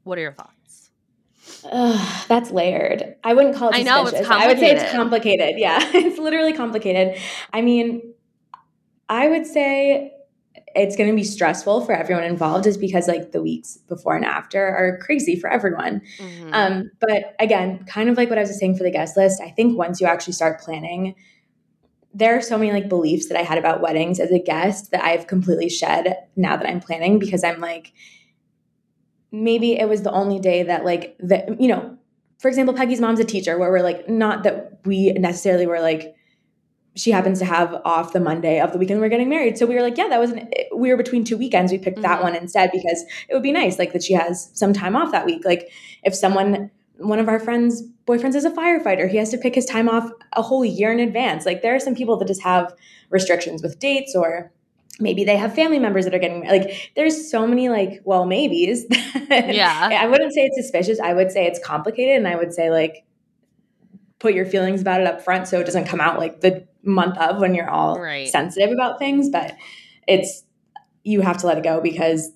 What 0.03 0.17
are 0.17 0.21
your 0.21 0.31
thoughts? 0.31 0.91
Ugh, 1.69 2.25
that's 2.27 2.51
layered. 2.51 3.15
I 3.23 3.33
wouldn't 3.33 3.55
call 3.55 3.69
it 3.69 3.75
suspicious. 3.75 3.91
I 3.91 4.01
know 4.03 4.07
it's 4.07 4.29
I 4.29 4.47
would 4.47 4.57
say 4.57 4.71
it's 4.71 4.91
complicated. 4.91 5.55
Yeah, 5.57 5.79
it's 5.93 6.17
literally 6.17 6.53
complicated. 6.53 7.21
I 7.51 7.61
mean, 7.61 8.13
I 9.09 9.27
would 9.27 9.45
say 9.45 10.14
it's 10.75 10.95
going 10.95 11.09
to 11.09 11.15
be 11.15 11.23
stressful 11.23 11.85
for 11.85 11.93
everyone 11.93 12.23
involved 12.23 12.67
is 12.67 12.77
because 12.77 13.07
like 13.07 13.31
the 13.31 13.41
weeks 13.41 13.77
before 13.87 14.15
and 14.15 14.25
after 14.25 14.61
are 14.61 14.99
crazy 15.01 15.35
for 15.39 15.49
everyone. 15.49 16.01
Mm-hmm. 16.17 16.53
Um, 16.53 16.91
but 16.99 17.35
again, 17.39 17.85
kind 17.85 18.09
of 18.09 18.17
like 18.17 18.29
what 18.29 18.37
I 18.37 18.41
was 18.41 18.59
saying 18.59 18.77
for 18.77 18.83
the 18.83 18.91
guest 18.91 19.15
list, 19.15 19.41
I 19.41 19.49
think 19.49 19.77
once 19.77 20.01
you 20.01 20.07
actually 20.07 20.33
start 20.33 20.59
planning, 20.59 21.15
there 22.13 22.37
are 22.37 22.41
so 22.41 22.57
many 22.57 22.71
like 22.71 22.89
beliefs 22.89 23.27
that 23.29 23.37
I 23.37 23.43
had 23.43 23.57
about 23.57 23.81
weddings 23.81 24.19
as 24.19 24.31
a 24.31 24.39
guest 24.39 24.91
that 24.91 25.03
I've 25.03 25.27
completely 25.27 25.69
shed 25.69 26.15
now 26.35 26.57
that 26.57 26.67
I'm 26.67 26.79
planning 26.79 27.19
because 27.19 27.43
I'm 27.43 27.59
like, 27.59 27.93
maybe 29.31 29.77
it 29.77 29.89
was 29.89 30.01
the 30.01 30.11
only 30.11 30.39
day 30.39 30.63
that 30.63 30.85
like 30.85 31.15
that 31.19 31.59
you 31.59 31.67
know 31.67 31.97
for 32.39 32.47
example 32.47 32.73
peggy's 32.73 33.01
mom's 33.01 33.19
a 33.19 33.23
teacher 33.23 33.57
where 33.57 33.69
we're 33.69 33.81
like 33.81 34.07
not 34.07 34.43
that 34.43 34.79
we 34.85 35.11
necessarily 35.13 35.67
were 35.67 35.81
like 35.81 36.14
she 36.95 37.11
happens 37.11 37.39
to 37.39 37.45
have 37.45 37.81
off 37.83 38.13
the 38.13 38.19
monday 38.19 38.59
of 38.59 38.71
the 38.71 38.77
weekend 38.77 39.01
we're 39.01 39.09
getting 39.09 39.29
married. 39.29 39.57
So 39.57 39.65
we 39.65 39.75
were 39.75 39.81
like 39.81 39.97
yeah 39.97 40.07
that 40.07 40.19
was 40.19 40.31
an, 40.31 40.49
we 40.75 40.89
were 40.89 40.97
between 40.97 41.23
two 41.23 41.37
weekends. 41.37 41.71
We 41.71 41.77
picked 41.77 41.97
mm-hmm. 41.97 42.03
that 42.03 42.23
one 42.23 42.35
instead 42.35 42.71
because 42.71 43.03
it 43.29 43.33
would 43.33 43.43
be 43.43 43.51
nice 43.51 43.77
like 43.77 43.93
that 43.93 44.03
she 44.03 44.13
has 44.13 44.49
some 44.53 44.73
time 44.73 44.95
off 44.95 45.11
that 45.11 45.25
week. 45.25 45.43
Like 45.45 45.71
if 46.03 46.15
someone 46.15 46.71
one 46.97 47.19
of 47.19 47.27
our 47.27 47.39
friends 47.39 47.83
boyfriends 48.07 48.35
is 48.35 48.45
a 48.45 48.51
firefighter 48.51 49.09
he 49.09 49.17
has 49.17 49.29
to 49.29 49.37
pick 49.37 49.53
his 49.53 49.65
time 49.65 49.89
off 49.89 50.09
a 50.33 50.41
whole 50.41 50.63
year 50.65 50.91
in 50.91 50.99
advance. 50.99 51.45
Like 51.45 51.61
there 51.61 51.75
are 51.75 51.79
some 51.79 51.95
people 51.95 52.17
that 52.17 52.27
just 52.27 52.43
have 52.43 52.73
restrictions 53.09 53.61
with 53.61 53.79
dates 53.79 54.15
or 54.15 54.51
maybe 54.99 55.25
they 55.25 55.35
have 55.35 55.53
family 55.53 55.79
members 55.79 56.05
that 56.05 56.15
are 56.15 56.19
getting 56.19 56.47
like 56.47 56.91
there's 56.95 57.29
so 57.29 57.45
many 57.45 57.69
like 57.69 58.01
well 58.05 58.25
maybes. 58.25 58.85
Yeah. 59.27 59.89
I 59.91 60.05
wouldn't 60.05 60.33
say 60.33 60.45
it's 60.45 60.57
suspicious. 60.57 60.99
I 60.99 61.13
would 61.13 61.31
say 61.31 61.45
it's 61.47 61.59
complicated 61.59 62.17
and 62.17 62.27
i 62.27 62.35
would 62.35 62.53
say 62.53 62.69
like 62.69 63.03
put 64.19 64.33
your 64.33 64.45
feelings 64.45 64.81
about 64.81 65.01
it 65.01 65.07
up 65.07 65.21
front 65.21 65.47
so 65.47 65.59
it 65.59 65.65
doesn't 65.65 65.85
come 65.85 65.99
out 65.99 66.19
like 66.19 66.41
the 66.41 66.65
month 66.85 67.17
of 67.17 67.39
when 67.39 67.55
you're 67.55 67.69
all 67.69 67.99
right. 67.99 68.27
sensitive 68.27 68.71
about 68.71 68.99
things 68.99 69.29
but 69.29 69.55
it's 70.07 70.43
you 71.03 71.21
have 71.21 71.37
to 71.37 71.47
let 71.47 71.57
it 71.57 71.63
go 71.63 71.81
because 71.81 72.31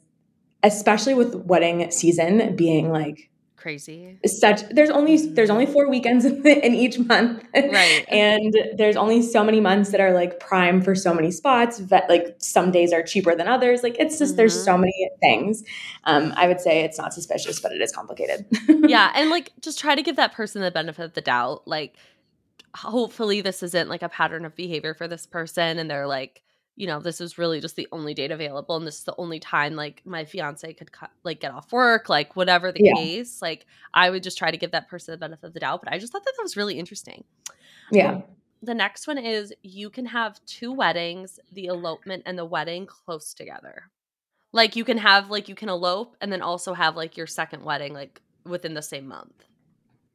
especially 0.64 1.14
with 1.14 1.36
wedding 1.36 1.90
season 1.92 2.56
being 2.56 2.92
like 2.92 3.30
crazy. 3.60 4.18
such 4.26 4.62
there's 4.70 4.90
only 4.90 5.18
there's 5.18 5.50
only 5.50 5.66
four 5.66 5.90
weekends 5.90 6.26
in, 6.26 6.46
in 6.48 6.74
each 6.74 6.98
month. 7.00 7.44
Right. 7.54 8.06
And 8.10 8.56
there's 8.78 8.96
only 8.96 9.22
so 9.22 9.44
many 9.44 9.60
months 9.60 9.92
that 9.92 10.02
are 10.02 10.14
like 10.14 10.40
prime 10.40 10.82
for 10.82 10.96
so 10.96 11.14
many 11.14 11.32
spots 11.32 11.78
that 11.78 12.10
like 12.10 12.36
some 12.40 12.72
days 12.72 12.94
are 12.94 13.04
cheaper 13.04 13.36
than 13.36 13.48
others. 13.48 13.84
Like 13.84 13.98
it's 14.00 14.18
just 14.18 14.32
mm-hmm. 14.32 14.38
there's 14.38 14.64
so 14.64 14.78
many 14.78 15.10
things. 15.22 15.64
Um 16.06 16.34
i 16.36 16.48
would 16.48 16.62
say 16.62 16.82
it's 16.84 16.98
not 16.98 17.14
suspicious 17.14 17.60
but 17.60 17.72
it 17.72 17.82
is 17.82 17.92
complicated. 17.92 18.46
Yeah 18.90 19.12
and 19.14 19.30
like 19.30 19.52
just 19.62 19.78
try 19.78 19.94
to 19.94 20.02
give 20.02 20.16
that 20.16 20.34
person 20.34 20.62
the 20.62 20.72
benefit 20.72 21.04
of 21.04 21.14
the 21.14 21.22
doubt. 21.22 21.68
Like 21.68 21.96
hopefully 22.76 23.42
this 23.42 23.64
isn't 23.64 23.90
like 23.90 24.04
a 24.04 24.10
pattern 24.10 24.46
of 24.46 24.56
behavior 24.56 24.94
for 24.94 25.08
this 25.08 25.26
person 25.26 25.80
and 25.80 25.90
they're 25.90 26.08
like 26.08 26.44
you 26.80 26.88
know, 26.88 27.02
this 27.02 27.20
is 27.20 27.38
really 27.38 27.60
just 27.60 27.76
the 27.76 27.90
only 27.92 28.14
date 28.14 28.32
available 28.32 28.78
and 28.78 28.88
this 28.88 29.00
is 29.00 29.04
the 29.04 29.16
only 29.18 29.38
time 29.38 29.76
like 29.76 30.02
my 30.06 30.24
fiance 30.24 30.74
could 30.76 30.94
cut, 30.94 31.12
like 31.26 31.42
get 31.42 31.52
off 31.52 31.74
work, 31.74 32.08
like 32.08 32.38
whatever 32.38 32.72
the 32.72 32.82
yeah. 32.82 32.94
case. 32.94 33.42
Like 33.42 33.66
I 33.94 34.10
would 34.10 34.24
just 34.24 34.38
try 34.38 34.50
to 34.50 34.56
give 34.56 34.72
that 34.72 34.88
person 34.88 35.12
the 35.12 35.18
benefit 35.18 35.46
of 35.46 35.54
the 35.54 35.60
doubt, 35.60 35.82
but 35.84 35.92
I 35.92 35.98
just 35.98 36.14
thought 36.14 36.24
that 36.24 36.34
that 36.38 36.42
was 36.42 36.56
really 36.56 36.80
interesting. 36.80 37.26
Yeah. 37.92 38.14
Um, 38.14 38.24
the 38.62 38.74
next 38.74 39.08
one 39.08 39.18
is 39.18 39.54
you 39.62 39.90
can 39.90 40.06
have 40.06 40.40
two 40.46 40.72
weddings, 40.72 41.38
the 41.52 41.66
elopement 41.66 42.24
and 42.26 42.38
the 42.38 42.46
wedding 42.46 42.86
close 42.86 43.34
together. 43.34 43.92
Like 44.54 44.78
you 44.78 44.86
can 44.86 45.00
have 45.00 45.30
like 45.30 45.50
you 45.50 45.56
can 45.56 45.68
elope 45.68 46.16
and 46.22 46.32
then 46.32 46.42
also 46.42 46.74
have 46.74 46.96
like 46.96 47.18
your 47.18 47.28
second 47.28 47.66
wedding 47.66 47.94
like 47.94 48.22
within 48.46 48.74
the 48.74 48.82
same 48.82 49.06
month. 49.06 49.44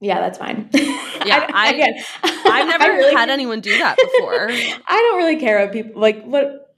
Yeah, 0.05 0.21
that's 0.21 0.38
fine. 0.38 0.69
Yeah, 1.25 1.47
I, 1.55 1.73
again, 1.73 1.95
I've 2.23 2.69
never 2.79 2.93
really, 2.93 3.14
had 3.14 3.31
anyone 3.31 3.62
do 3.62 3.79
that 3.79 3.97
before. 3.97 4.51
I 4.51 5.09
don't 5.09 5.17
really 5.17 5.37
care 5.37 5.59
what 5.61 5.73
people 5.73 5.99
like. 5.99 6.23
What 6.23 6.75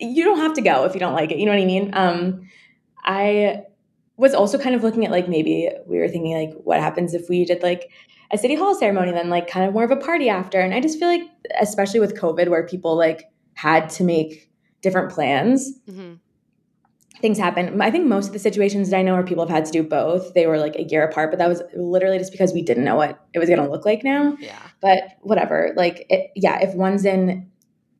you 0.00 0.24
don't 0.24 0.38
have 0.38 0.54
to 0.54 0.60
go 0.60 0.86
if 0.86 0.94
you 0.94 0.98
don't 0.98 1.12
like 1.12 1.30
it. 1.30 1.38
You 1.38 1.46
know 1.46 1.52
what 1.52 1.62
I 1.62 1.66
mean? 1.66 1.90
Um, 1.92 2.48
I 3.04 3.62
was 4.16 4.34
also 4.34 4.58
kind 4.58 4.74
of 4.74 4.82
looking 4.82 5.04
at 5.04 5.12
like 5.12 5.28
maybe 5.28 5.70
we 5.86 5.98
were 5.98 6.08
thinking 6.08 6.36
like 6.36 6.52
what 6.64 6.80
happens 6.80 7.14
if 7.14 7.28
we 7.28 7.44
did 7.44 7.62
like 7.62 7.92
a 8.32 8.38
city 8.38 8.56
hall 8.56 8.74
ceremony 8.74 9.12
then 9.12 9.30
like 9.30 9.48
kind 9.48 9.66
of 9.66 9.72
more 9.72 9.84
of 9.84 9.90
a 9.92 9.96
party 9.96 10.28
after 10.28 10.60
and 10.60 10.74
i 10.74 10.80
just 10.80 10.98
feel 10.98 11.08
like 11.08 11.22
especially 11.58 11.98
with 11.98 12.14
covid 12.14 12.48
where 12.48 12.66
people 12.66 12.96
like 12.96 13.30
had 13.54 13.88
to 13.88 14.04
make 14.04 14.50
different 14.82 15.10
plans 15.10 15.72
mm-hmm 15.88 16.14
things 17.20 17.38
happen. 17.38 17.80
I 17.80 17.90
think 17.90 18.06
most 18.06 18.28
of 18.28 18.32
the 18.32 18.38
situations 18.38 18.90
that 18.90 18.96
I 18.96 19.02
know 19.02 19.14
where 19.14 19.22
people 19.22 19.46
have 19.46 19.54
had 19.54 19.66
to 19.66 19.72
do 19.72 19.82
both, 19.82 20.32
they 20.34 20.46
were 20.46 20.58
like 20.58 20.76
a 20.76 20.84
year 20.84 21.04
apart, 21.04 21.30
but 21.30 21.38
that 21.38 21.48
was 21.48 21.62
literally 21.74 22.18
just 22.18 22.32
because 22.32 22.52
we 22.52 22.62
didn't 22.62 22.84
know 22.84 22.96
what 22.96 23.18
it 23.34 23.38
was 23.38 23.48
going 23.48 23.60
to 23.60 23.70
look 23.70 23.84
like 23.84 24.02
now. 24.04 24.36
Yeah. 24.40 24.58
But 24.80 25.18
whatever. 25.20 25.72
Like, 25.76 26.06
it, 26.08 26.30
yeah, 26.34 26.60
if 26.60 26.74
one's 26.74 27.04
in 27.04 27.50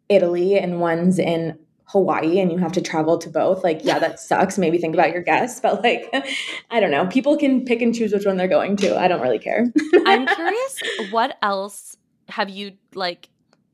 Italy 0.09 0.59
and 0.59 0.81
one's 0.81 1.19
in 1.19 1.59
Hawaii 1.85 2.39
and 2.39 2.51
you 2.51 2.59
have 2.59 2.73
to 2.73 2.81
travel 2.81 3.19
to 3.19 3.29
both, 3.29 3.63
like, 3.63 3.85
yeah, 3.85 3.99
that 3.99 4.21
sucks. 4.21 4.57
Maybe 4.57 4.79
think 4.79 4.95
about 4.95 5.13
your 5.13 5.23
guests, 5.23 5.61
but 5.61 5.83
like, 5.83 6.09
I 6.71 6.81
don't 6.81 6.91
know. 6.91 7.07
People 7.07 7.37
can 7.37 7.65
pick 7.65 7.83
and 7.83 7.95
choose 7.95 8.13
which 8.13 8.25
one 8.25 8.37
they're 8.37 8.49
going 8.49 8.77
to. 8.77 8.99
I 8.99 9.09
don't 9.09 9.21
really 9.21 9.39
care. 9.39 9.67
I'm 10.07 10.27
curious, 10.27 10.81
what 11.11 11.37
else 11.43 11.97
have 12.29 12.49
you 12.49 12.73
like 12.95 13.29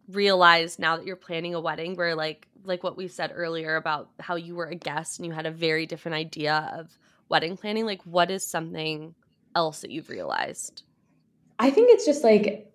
realized 0.09 0.79
now 0.79 0.96
that 0.96 1.05
you're 1.05 1.16
planning 1.16 1.55
a 1.55 1.61
wedding 1.61 1.94
where 1.94 2.14
like 2.14 2.46
like 2.66 2.83
what 2.83 2.96
we 2.96 3.09
said 3.09 3.33
earlier 3.35 3.76
about 3.76 4.11
how 4.20 4.37
you 4.37 4.55
were 4.55 4.66
a 4.66 4.74
guest 4.74 5.18
and 5.18 5.26
you 5.26 5.33
had 5.33 5.46
a 5.46 5.50
very 5.50 5.87
different 5.87 6.14
idea 6.14 6.70
of 6.74 6.98
wedding 7.29 7.57
planning 7.57 7.87
like 7.87 8.02
what 8.02 8.31
is 8.31 8.46
something 8.46 9.14
else 9.55 9.81
that 9.81 9.90
you've 9.90 10.11
realized 10.11 10.83
i 11.59 11.70
think 11.70 11.90
it's 11.90 12.07
just 12.07 12.24
like 12.24 12.70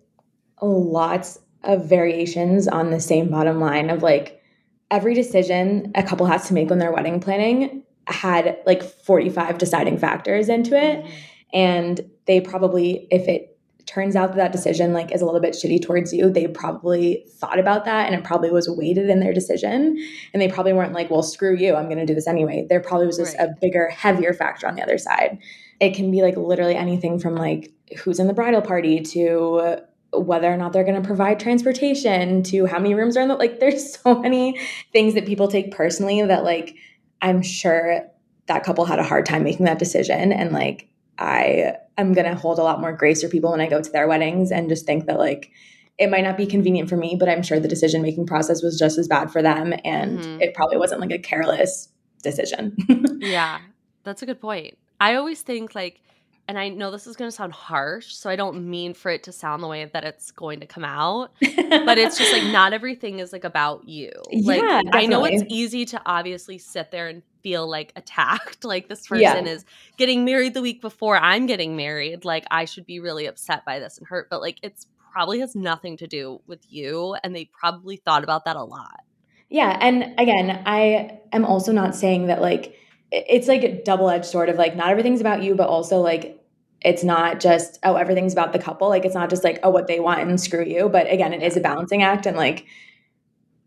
lots 0.60 1.38
of 1.64 1.88
variations 1.88 2.68
on 2.68 2.90
the 2.90 3.00
same 3.00 3.28
bottom 3.28 3.60
line 3.60 3.90
of 3.90 4.02
like 4.02 4.42
every 4.90 5.14
decision 5.14 5.90
a 5.94 6.02
couple 6.02 6.26
has 6.26 6.48
to 6.48 6.54
make 6.54 6.68
when 6.68 6.78
they're 6.78 6.92
wedding 6.92 7.20
planning 7.20 7.82
had 8.06 8.58
like 8.66 8.82
45 8.82 9.58
deciding 9.58 9.98
factors 9.98 10.48
into 10.48 10.76
it. 10.76 11.04
Mm-hmm. 11.04 11.12
And 11.54 12.10
they 12.26 12.40
probably, 12.40 13.06
if 13.10 13.28
it 13.28 13.51
turns 13.92 14.16
out 14.16 14.28
that 14.28 14.36
that 14.36 14.52
decision 14.52 14.92
like 14.92 15.12
is 15.12 15.20
a 15.20 15.24
little 15.24 15.40
bit 15.40 15.54
shitty 15.54 15.82
towards 15.82 16.12
you. 16.12 16.30
They 16.30 16.46
probably 16.46 17.24
thought 17.38 17.58
about 17.58 17.84
that 17.84 18.06
and 18.06 18.14
it 18.14 18.24
probably 18.24 18.50
was 18.50 18.68
weighted 18.68 19.10
in 19.10 19.20
their 19.20 19.32
decision. 19.32 19.96
And 20.32 20.40
they 20.40 20.48
probably 20.48 20.72
weren't 20.72 20.92
like 20.92 21.10
well 21.10 21.22
screw 21.22 21.56
you 21.56 21.74
i'm 21.74 21.86
going 21.86 21.98
to 21.98 22.06
do 22.06 22.14
this 22.14 22.26
anyway. 22.26 22.66
There 22.68 22.80
probably 22.80 23.06
was 23.06 23.18
just 23.18 23.36
right. 23.38 23.48
a 23.48 23.54
bigger 23.60 23.88
heavier 23.88 24.32
factor 24.32 24.66
on 24.66 24.74
the 24.74 24.82
other 24.82 24.98
side. 24.98 25.38
It 25.80 25.94
can 25.94 26.10
be 26.10 26.22
like 26.22 26.36
literally 26.36 26.76
anything 26.76 27.18
from 27.18 27.34
like 27.34 27.72
who's 27.98 28.18
in 28.18 28.26
the 28.26 28.34
bridal 28.34 28.62
party 28.62 29.00
to 29.00 29.78
whether 30.12 30.52
or 30.52 30.56
not 30.56 30.72
they're 30.72 30.84
going 30.84 31.00
to 31.00 31.06
provide 31.06 31.40
transportation 31.40 32.42
to 32.42 32.66
how 32.66 32.78
many 32.78 32.94
rooms 32.94 33.16
are 33.16 33.22
in 33.22 33.28
the 33.28 33.34
like 33.34 33.60
there's 33.60 33.98
so 34.02 34.18
many 34.20 34.58
things 34.92 35.14
that 35.14 35.26
people 35.26 35.48
take 35.48 35.70
personally 35.70 36.22
that 36.22 36.44
like 36.44 36.76
i'm 37.20 37.42
sure 37.42 38.02
that 38.46 38.64
couple 38.64 38.84
had 38.84 38.98
a 38.98 39.04
hard 39.04 39.26
time 39.26 39.44
making 39.44 39.66
that 39.66 39.78
decision. 39.78 40.32
And 40.32 40.52
like 40.52 40.88
I 41.22 41.76
am 41.96 42.12
going 42.12 42.26
to 42.26 42.34
hold 42.34 42.58
a 42.58 42.62
lot 42.62 42.80
more 42.80 42.92
grace 42.92 43.22
for 43.22 43.28
people 43.28 43.52
when 43.52 43.60
I 43.60 43.68
go 43.68 43.80
to 43.80 43.90
their 43.90 44.08
weddings 44.08 44.50
and 44.50 44.68
just 44.68 44.84
think 44.84 45.06
that 45.06 45.18
like 45.18 45.50
it 45.98 46.10
might 46.10 46.24
not 46.24 46.36
be 46.36 46.46
convenient 46.46 46.88
for 46.88 46.96
me, 46.96 47.16
but 47.18 47.28
I'm 47.28 47.42
sure 47.42 47.60
the 47.60 47.68
decision 47.68 48.02
making 48.02 48.26
process 48.26 48.62
was 48.62 48.78
just 48.78 48.98
as 48.98 49.06
bad 49.06 49.30
for 49.30 49.40
them 49.40 49.72
and 49.84 50.18
mm-hmm. 50.18 50.40
it 50.40 50.54
probably 50.54 50.78
wasn't 50.78 51.00
like 51.00 51.12
a 51.12 51.18
careless 51.18 51.88
decision. 52.22 52.76
yeah. 53.20 53.60
That's 54.02 54.22
a 54.22 54.26
good 54.26 54.40
point. 54.40 54.76
I 55.00 55.14
always 55.14 55.42
think 55.42 55.74
like 55.76 56.00
and 56.48 56.58
I 56.58 56.68
know 56.68 56.90
this 56.90 57.06
is 57.06 57.16
going 57.16 57.30
to 57.30 57.34
sound 57.34 57.52
harsh, 57.52 58.12
so 58.14 58.28
I 58.28 58.36
don't 58.36 58.68
mean 58.68 58.94
for 58.94 59.10
it 59.10 59.22
to 59.24 59.32
sound 59.32 59.62
the 59.62 59.68
way 59.68 59.84
that 59.84 60.04
it's 60.04 60.32
going 60.32 60.60
to 60.60 60.66
come 60.66 60.84
out, 60.84 61.32
but 61.40 61.98
it's 61.98 62.18
just 62.18 62.32
like 62.32 62.44
not 62.52 62.72
everything 62.72 63.20
is 63.20 63.32
like 63.32 63.44
about 63.44 63.88
you. 63.88 64.10
Like 64.42 64.60
yeah, 64.60 64.82
I 64.92 65.06
know 65.06 65.24
it's 65.24 65.44
easy 65.48 65.84
to 65.86 66.02
obviously 66.04 66.58
sit 66.58 66.90
there 66.90 67.08
and 67.08 67.22
feel 67.42 67.68
like 67.68 67.92
attacked, 67.94 68.64
like 68.64 68.88
this 68.88 69.06
person 69.06 69.46
yeah. 69.46 69.52
is 69.52 69.64
getting 69.96 70.24
married 70.24 70.54
the 70.54 70.62
week 70.62 70.80
before 70.80 71.16
I'm 71.16 71.46
getting 71.46 71.76
married, 71.76 72.24
like 72.24 72.44
I 72.50 72.64
should 72.64 72.86
be 72.86 72.98
really 72.98 73.26
upset 73.26 73.64
by 73.64 73.78
this 73.78 73.98
and 73.98 74.06
hurt, 74.06 74.28
but 74.28 74.40
like 74.40 74.58
it's 74.62 74.86
probably 75.12 75.40
has 75.40 75.54
nothing 75.54 75.96
to 75.98 76.06
do 76.06 76.40
with 76.46 76.60
you 76.68 77.14
and 77.22 77.36
they 77.36 77.44
probably 77.44 77.96
thought 77.96 78.24
about 78.24 78.46
that 78.46 78.56
a 78.56 78.64
lot. 78.64 79.00
Yeah, 79.48 79.76
and 79.80 80.18
again, 80.18 80.62
I 80.64 81.20
am 81.30 81.44
also 81.44 81.72
not 81.72 81.94
saying 81.94 82.26
that 82.26 82.40
like 82.40 82.74
it's 83.12 83.46
like 83.46 83.62
a 83.62 83.82
double 83.82 84.08
edged 84.08 84.24
sword 84.24 84.48
of 84.48 84.56
like 84.56 84.74
not 84.74 84.88
everything's 84.88 85.20
about 85.20 85.42
you, 85.42 85.54
but 85.54 85.68
also 85.68 86.00
like 86.00 86.42
it's 86.80 87.04
not 87.04 87.40
just 87.40 87.78
oh 87.84 87.94
everything's 87.96 88.32
about 88.32 88.52
the 88.52 88.58
couple. 88.58 88.88
Like 88.88 89.04
it's 89.04 89.14
not 89.14 89.30
just 89.30 89.44
like 89.44 89.60
oh 89.62 89.70
what 89.70 89.86
they 89.86 90.00
want 90.00 90.20
and 90.20 90.40
screw 90.40 90.64
you. 90.64 90.88
But 90.88 91.10
again, 91.10 91.32
it 91.32 91.42
is 91.42 91.56
a 91.56 91.60
balancing 91.60 92.02
act, 92.02 92.26
and 92.26 92.36
like 92.36 92.66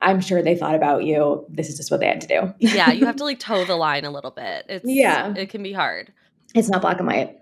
I'm 0.01 0.19
sure 0.19 0.41
they 0.41 0.55
thought 0.55 0.75
about 0.75 1.03
you. 1.03 1.45
This 1.47 1.69
is 1.69 1.77
just 1.77 1.91
what 1.91 1.99
they 1.99 2.07
had 2.07 2.21
to 2.21 2.27
do. 2.27 2.53
yeah, 2.59 2.91
you 2.91 3.05
have 3.05 3.15
to 3.17 3.23
like 3.23 3.39
toe 3.39 3.65
the 3.65 3.75
line 3.75 4.03
a 4.03 4.11
little 4.11 4.31
bit. 4.31 4.65
It's 4.67 4.85
yeah, 4.85 5.33
it 5.35 5.49
can 5.49 5.61
be 5.61 5.73
hard. 5.73 6.11
It's 6.55 6.69
not 6.69 6.81
black 6.81 6.97
and 6.97 7.07
white. 7.07 7.39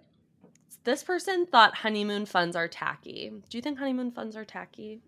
This 0.83 1.03
person 1.03 1.45
thought 1.45 1.75
honeymoon 1.75 2.25
funds 2.25 2.57
are 2.57 2.67
tacky. 2.67 3.31
Do 3.49 3.57
you 3.57 3.61
think 3.61 3.79
honeymoon 3.79 4.11
funds 4.11 4.35
are 4.35 4.43
tacky? 4.43 5.01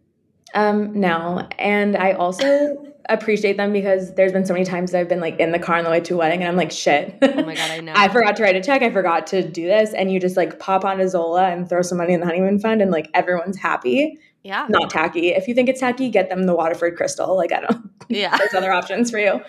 Um, 0.54 1.00
no. 1.00 1.48
And 1.58 1.98
I 1.98 2.14
also 2.14 2.94
appreciate 3.10 3.58
them 3.58 3.74
because 3.74 4.14
there's 4.16 4.32
been 4.32 4.46
so 4.46 4.54
many 4.54 4.66
times 4.66 4.92
that 4.92 5.00
I've 5.00 5.10
been 5.10 5.20
like 5.20 5.40
in 5.40 5.52
the 5.52 5.60
car 5.60 5.78
on 5.78 5.84
the 5.84 5.90
way 5.90 6.00
to 6.00 6.16
a 6.16 6.18
wedding 6.18 6.42
and 6.42 6.50
I'm 6.50 6.56
like, 6.56 6.72
shit. 6.72 7.18
Oh 7.22 7.44
my 7.44 7.56
God, 7.56 7.72
I 7.72 7.80
know. 7.82 7.94
I 7.96 8.08
forgot 8.10 8.36
to 8.38 8.44
write 8.44 8.56
a 8.56 8.62
check. 8.62 8.82
I 8.82 8.92
forgot 8.92 9.28
to 9.28 9.48
do 9.48 9.66
this. 9.66 9.94
And 9.94 10.12
you 10.12 10.20
just 10.20 10.38
like 10.38 10.60
pop 10.60 10.86
onto 10.86 11.08
Zola 11.08 11.50
and 11.50 11.68
throw 11.68 11.82
some 11.82 11.98
money 11.98 12.14
in 12.14 12.20
the 12.20 12.26
honeymoon 12.26 12.60
fund 12.60 12.82
and 12.82 12.92
like 12.92 13.10
everyone's 13.14 13.58
happy. 13.58 14.18
Yeah. 14.44 14.68
Not 14.70 14.92
tacky. 14.92 15.30
If 15.30 15.48
you 15.48 15.56
think 15.56 15.70
it's 15.70 15.80
tacky, 15.80 16.10
get 16.10 16.30
them 16.30 16.44
the 16.44 16.56
Waterford 16.56 16.96
Crystal. 16.98 17.36
Like, 17.36 17.52
I 17.52 17.62
don't, 17.62 17.90
yeah. 18.10 18.38
there's 18.38 18.54
other 18.54 18.72
options 18.72 19.10
for 19.10 19.18
you. 19.18 19.42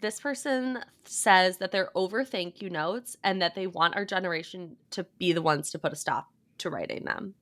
this 0.00 0.18
person 0.18 0.82
says 1.04 1.58
that 1.58 1.72
they're 1.72 1.90
over 1.94 2.24
thank 2.24 2.62
you 2.62 2.70
notes 2.70 3.18
and 3.22 3.42
that 3.42 3.54
they 3.54 3.66
want 3.66 3.96
our 3.96 4.06
generation 4.06 4.76
to 4.92 5.04
be 5.18 5.34
the 5.34 5.42
ones 5.42 5.70
to 5.72 5.78
put 5.78 5.92
a 5.92 5.96
stop 5.96 6.30
to 6.58 6.70
writing 6.70 7.04
them. 7.04 7.34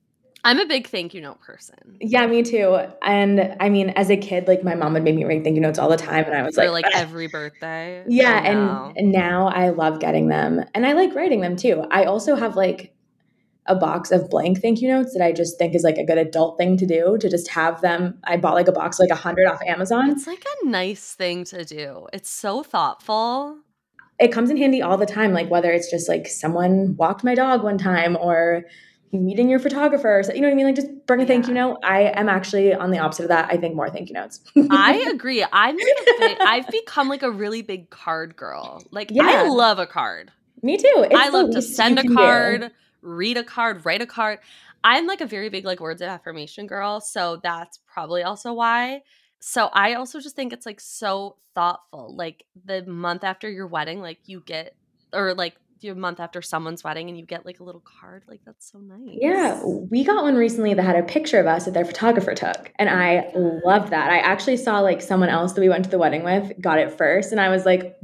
I'm 0.43 0.59
a 0.59 0.65
big 0.65 0.87
thank 0.87 1.13
you 1.13 1.21
note 1.21 1.39
person. 1.41 1.97
Yeah, 1.99 2.25
me 2.25 2.41
too. 2.43 2.79
And 3.03 3.55
I 3.59 3.69
mean, 3.69 3.89
as 3.91 4.09
a 4.09 4.17
kid, 4.17 4.47
like 4.47 4.63
my 4.63 4.75
mom 4.75 4.93
would 4.93 5.03
make 5.03 5.15
me 5.15 5.23
write 5.23 5.43
thank 5.43 5.55
you 5.55 5.61
notes 5.61 5.77
all 5.77 5.89
the 5.89 5.97
time, 5.97 6.25
and 6.25 6.35
I 6.35 6.43
was 6.43 6.55
For 6.55 6.69
like, 6.69 6.85
like 6.85 6.95
every 6.95 7.27
birthday. 7.27 8.03
Yeah, 8.07 8.41
oh, 8.43 8.87
and, 8.89 8.97
and 8.97 9.11
now 9.11 9.47
I 9.47 9.69
love 9.69 9.99
getting 9.99 10.29
them, 10.29 10.63
and 10.73 10.85
I 10.85 10.93
like 10.93 11.13
writing 11.13 11.41
them 11.41 11.55
too. 11.55 11.85
I 11.91 12.05
also 12.05 12.35
have 12.35 12.55
like 12.55 12.93
a 13.67 13.75
box 13.75 14.11
of 14.11 14.29
blank 14.29 14.59
thank 14.59 14.81
you 14.81 14.87
notes 14.87 15.13
that 15.13 15.23
I 15.23 15.31
just 15.31 15.57
think 15.59 15.75
is 15.75 15.83
like 15.83 15.97
a 15.97 16.03
good 16.03 16.17
adult 16.17 16.57
thing 16.57 16.77
to 16.77 16.85
do 16.85 17.17
to 17.19 17.29
just 17.29 17.49
have 17.49 17.81
them. 17.81 18.17
I 18.23 18.37
bought 18.37 18.55
like 18.55 18.67
a 18.67 18.71
box 18.71 18.99
like 18.99 19.11
a 19.11 19.15
hundred 19.15 19.45
off 19.45 19.61
Amazon. 19.67 20.09
It's 20.09 20.25
like 20.25 20.43
a 20.63 20.67
nice 20.67 21.13
thing 21.13 21.43
to 21.45 21.63
do. 21.63 22.07
It's 22.11 22.29
so 22.29 22.63
thoughtful. 22.63 23.59
It 24.19 24.31
comes 24.31 24.49
in 24.49 24.57
handy 24.57 24.81
all 24.81 24.97
the 24.97 25.05
time, 25.05 25.33
like 25.33 25.49
whether 25.49 25.71
it's 25.71 25.89
just 25.89 26.09
like 26.09 26.27
someone 26.27 26.95
walked 26.95 27.23
my 27.23 27.35
dog 27.35 27.63
one 27.63 27.77
time 27.77 28.17
or 28.19 28.63
meeting 29.11 29.49
your 29.49 29.59
photographer. 29.59 30.21
So, 30.23 30.33
you 30.33 30.41
know 30.41 30.47
what 30.47 30.53
I 30.53 30.55
mean? 30.55 30.65
Like 30.65 30.75
just 30.75 31.05
bring 31.05 31.19
a 31.19 31.23
yeah. 31.23 31.27
thank 31.27 31.47
you 31.47 31.53
note. 31.53 31.79
I 31.83 32.03
am 32.15 32.29
actually 32.29 32.73
on 32.73 32.91
the 32.91 32.99
opposite 32.99 33.23
of 33.23 33.29
that. 33.29 33.49
I 33.51 33.57
think 33.57 33.75
more 33.75 33.89
thank 33.89 34.09
you 34.09 34.13
notes. 34.13 34.41
I 34.69 35.05
agree. 35.13 35.45
I'm 35.51 35.77
like 36.19 36.39
I've 36.41 36.67
become 36.67 37.09
like 37.09 37.23
a 37.23 37.31
really 37.31 37.61
big 37.61 37.89
card 37.89 38.35
girl. 38.35 38.81
Like 38.91 39.11
yeah. 39.11 39.23
I 39.25 39.47
love 39.47 39.79
a 39.79 39.87
card. 39.87 40.31
Me 40.63 40.77
too. 40.77 41.05
It's 41.09 41.15
I 41.15 41.29
love 41.29 41.51
to 41.51 41.61
send 41.61 41.99
a 41.99 42.07
card, 42.07 42.61
do. 42.61 42.69
read 43.01 43.37
a 43.37 43.43
card, 43.43 43.85
write 43.85 44.01
a 44.01 44.05
card. 44.05 44.39
I'm 44.83 45.07
like 45.07 45.21
a 45.21 45.25
very 45.25 45.49
big 45.49 45.65
like 45.65 45.79
words 45.79 46.01
of 46.01 46.07
affirmation 46.07 46.67
girl, 46.67 47.01
so 47.01 47.39
that's 47.41 47.79
probably 47.87 48.23
also 48.23 48.53
why. 48.53 49.01
So 49.39 49.69
I 49.73 49.95
also 49.95 50.19
just 50.19 50.35
think 50.35 50.53
it's 50.53 50.65
like 50.65 50.79
so 50.79 51.37
thoughtful. 51.55 52.15
Like 52.15 52.45
the 52.65 52.85
month 52.85 53.23
after 53.23 53.49
your 53.49 53.67
wedding, 53.67 54.01
like 54.01 54.19
you 54.25 54.41
get 54.41 54.75
or 55.13 55.33
like 55.33 55.55
a 55.89 55.95
month 55.95 56.19
after 56.19 56.41
someone's 56.41 56.83
wedding 56.83 57.09
and 57.09 57.17
you 57.17 57.25
get 57.25 57.45
like 57.45 57.59
a 57.59 57.63
little 57.63 57.81
card 57.81 58.23
like 58.27 58.41
that's 58.45 58.71
so 58.71 58.79
nice 58.79 59.17
yeah 59.19 59.61
we 59.63 60.03
got 60.03 60.23
one 60.23 60.35
recently 60.35 60.73
that 60.73 60.83
had 60.83 60.95
a 60.95 61.03
picture 61.03 61.39
of 61.39 61.47
us 61.47 61.65
that 61.65 61.73
their 61.73 61.85
photographer 61.85 62.35
took 62.35 62.71
and 62.77 62.89
i 62.89 63.31
loved 63.65 63.91
that 63.91 64.11
i 64.11 64.19
actually 64.19 64.57
saw 64.57 64.79
like 64.79 65.01
someone 65.01 65.29
else 65.29 65.53
that 65.53 65.61
we 65.61 65.69
went 65.69 65.83
to 65.83 65.89
the 65.89 65.97
wedding 65.97 66.23
with 66.23 66.51
got 66.61 66.77
it 66.77 66.91
first 66.91 67.31
and 67.31 67.41
i 67.41 67.49
was 67.49 67.65
like 67.65 67.97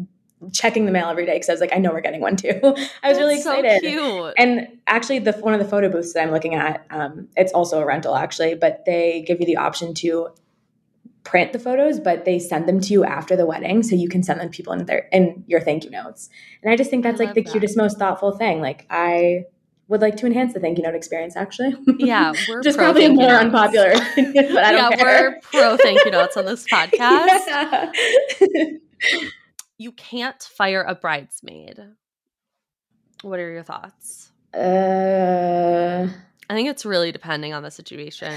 checking 0.53 0.85
the 0.85 0.91
mail 0.91 1.09
every 1.09 1.25
day 1.25 1.33
because 1.33 1.49
I 1.49 1.53
was 1.53 1.61
like, 1.61 1.73
I 1.73 1.79
know 1.79 1.91
we're 1.91 2.01
getting 2.01 2.21
one 2.21 2.35
too. 2.35 2.49
I 2.63 2.69
was 2.69 2.87
That's 3.01 3.17
really 3.17 3.37
excited. 3.37 3.81
So 3.81 3.89
cute. 3.89 4.33
And 4.37 4.67
actually, 4.85 5.19
the 5.19 5.31
one 5.33 5.53
of 5.53 5.59
the 5.59 5.67
photo 5.67 5.89
booths 5.89 6.13
that 6.13 6.21
I'm 6.21 6.31
looking 6.31 6.53
at, 6.53 6.85
um, 6.91 7.27
it's 7.35 7.51
also 7.53 7.81
a 7.81 7.85
rental 7.85 8.15
actually, 8.15 8.55
but 8.55 8.83
they 8.85 9.23
give 9.25 9.39
you 9.39 9.45
the 9.45 9.57
option 9.57 9.93
to 9.95 10.29
print 11.27 11.51
the 11.51 11.59
photos, 11.59 11.99
but 11.99 12.23
they 12.23 12.39
send 12.39 12.67
them 12.67 12.79
to 12.79 12.93
you 12.93 13.03
after 13.03 13.35
the 13.35 13.45
wedding, 13.45 13.83
so 13.83 13.95
you 13.95 14.07
can 14.07 14.23
send 14.23 14.39
them 14.39 14.49
to 14.49 14.55
people 14.55 14.71
in 14.73 14.85
their 14.85 15.07
in 15.11 15.43
your 15.45 15.59
thank 15.59 15.83
you 15.83 15.89
notes. 15.89 16.29
And 16.63 16.71
I 16.71 16.77
just 16.77 16.89
think 16.89 17.03
that's 17.03 17.19
like 17.19 17.33
the 17.33 17.43
that. 17.43 17.51
cutest, 17.51 17.75
most 17.75 17.99
thoughtful 17.99 18.31
thing. 18.37 18.61
Like 18.61 18.85
I 18.89 19.43
would 19.89 20.01
like 20.01 20.15
to 20.17 20.25
enhance 20.25 20.53
the 20.53 20.59
thank 20.61 20.77
you 20.77 20.83
note 20.83 20.95
experience. 20.95 21.35
Actually, 21.35 21.75
yeah, 21.99 22.31
we're 22.47 22.61
just 22.63 22.77
probably 22.77 23.05
a 23.05 23.09
more 23.09 23.29
unpopular, 23.29 23.91
opinion, 23.91 24.47
but 24.53 24.63
I 24.63 24.71
don't 24.71 24.91
yeah, 24.91 24.97
care. 24.97 25.31
we're 25.31 25.41
pro 25.41 25.77
thank 25.77 26.05
you 26.05 26.11
notes 26.11 26.37
on 26.37 26.45
this 26.45 26.65
podcast. 26.71 27.41
you 29.77 29.91
can't 29.91 30.41
fire 30.41 30.81
a 30.81 30.95
bridesmaid. 30.95 31.79
What 33.21 33.39
are 33.39 33.51
your 33.51 33.63
thoughts? 33.63 34.31
Uh 34.53 36.07
I 36.49 36.53
think 36.55 36.69
it's 36.69 36.86
really 36.86 37.12
depending 37.12 37.53
on 37.53 37.63
the 37.63 37.71
situation. 37.71 38.33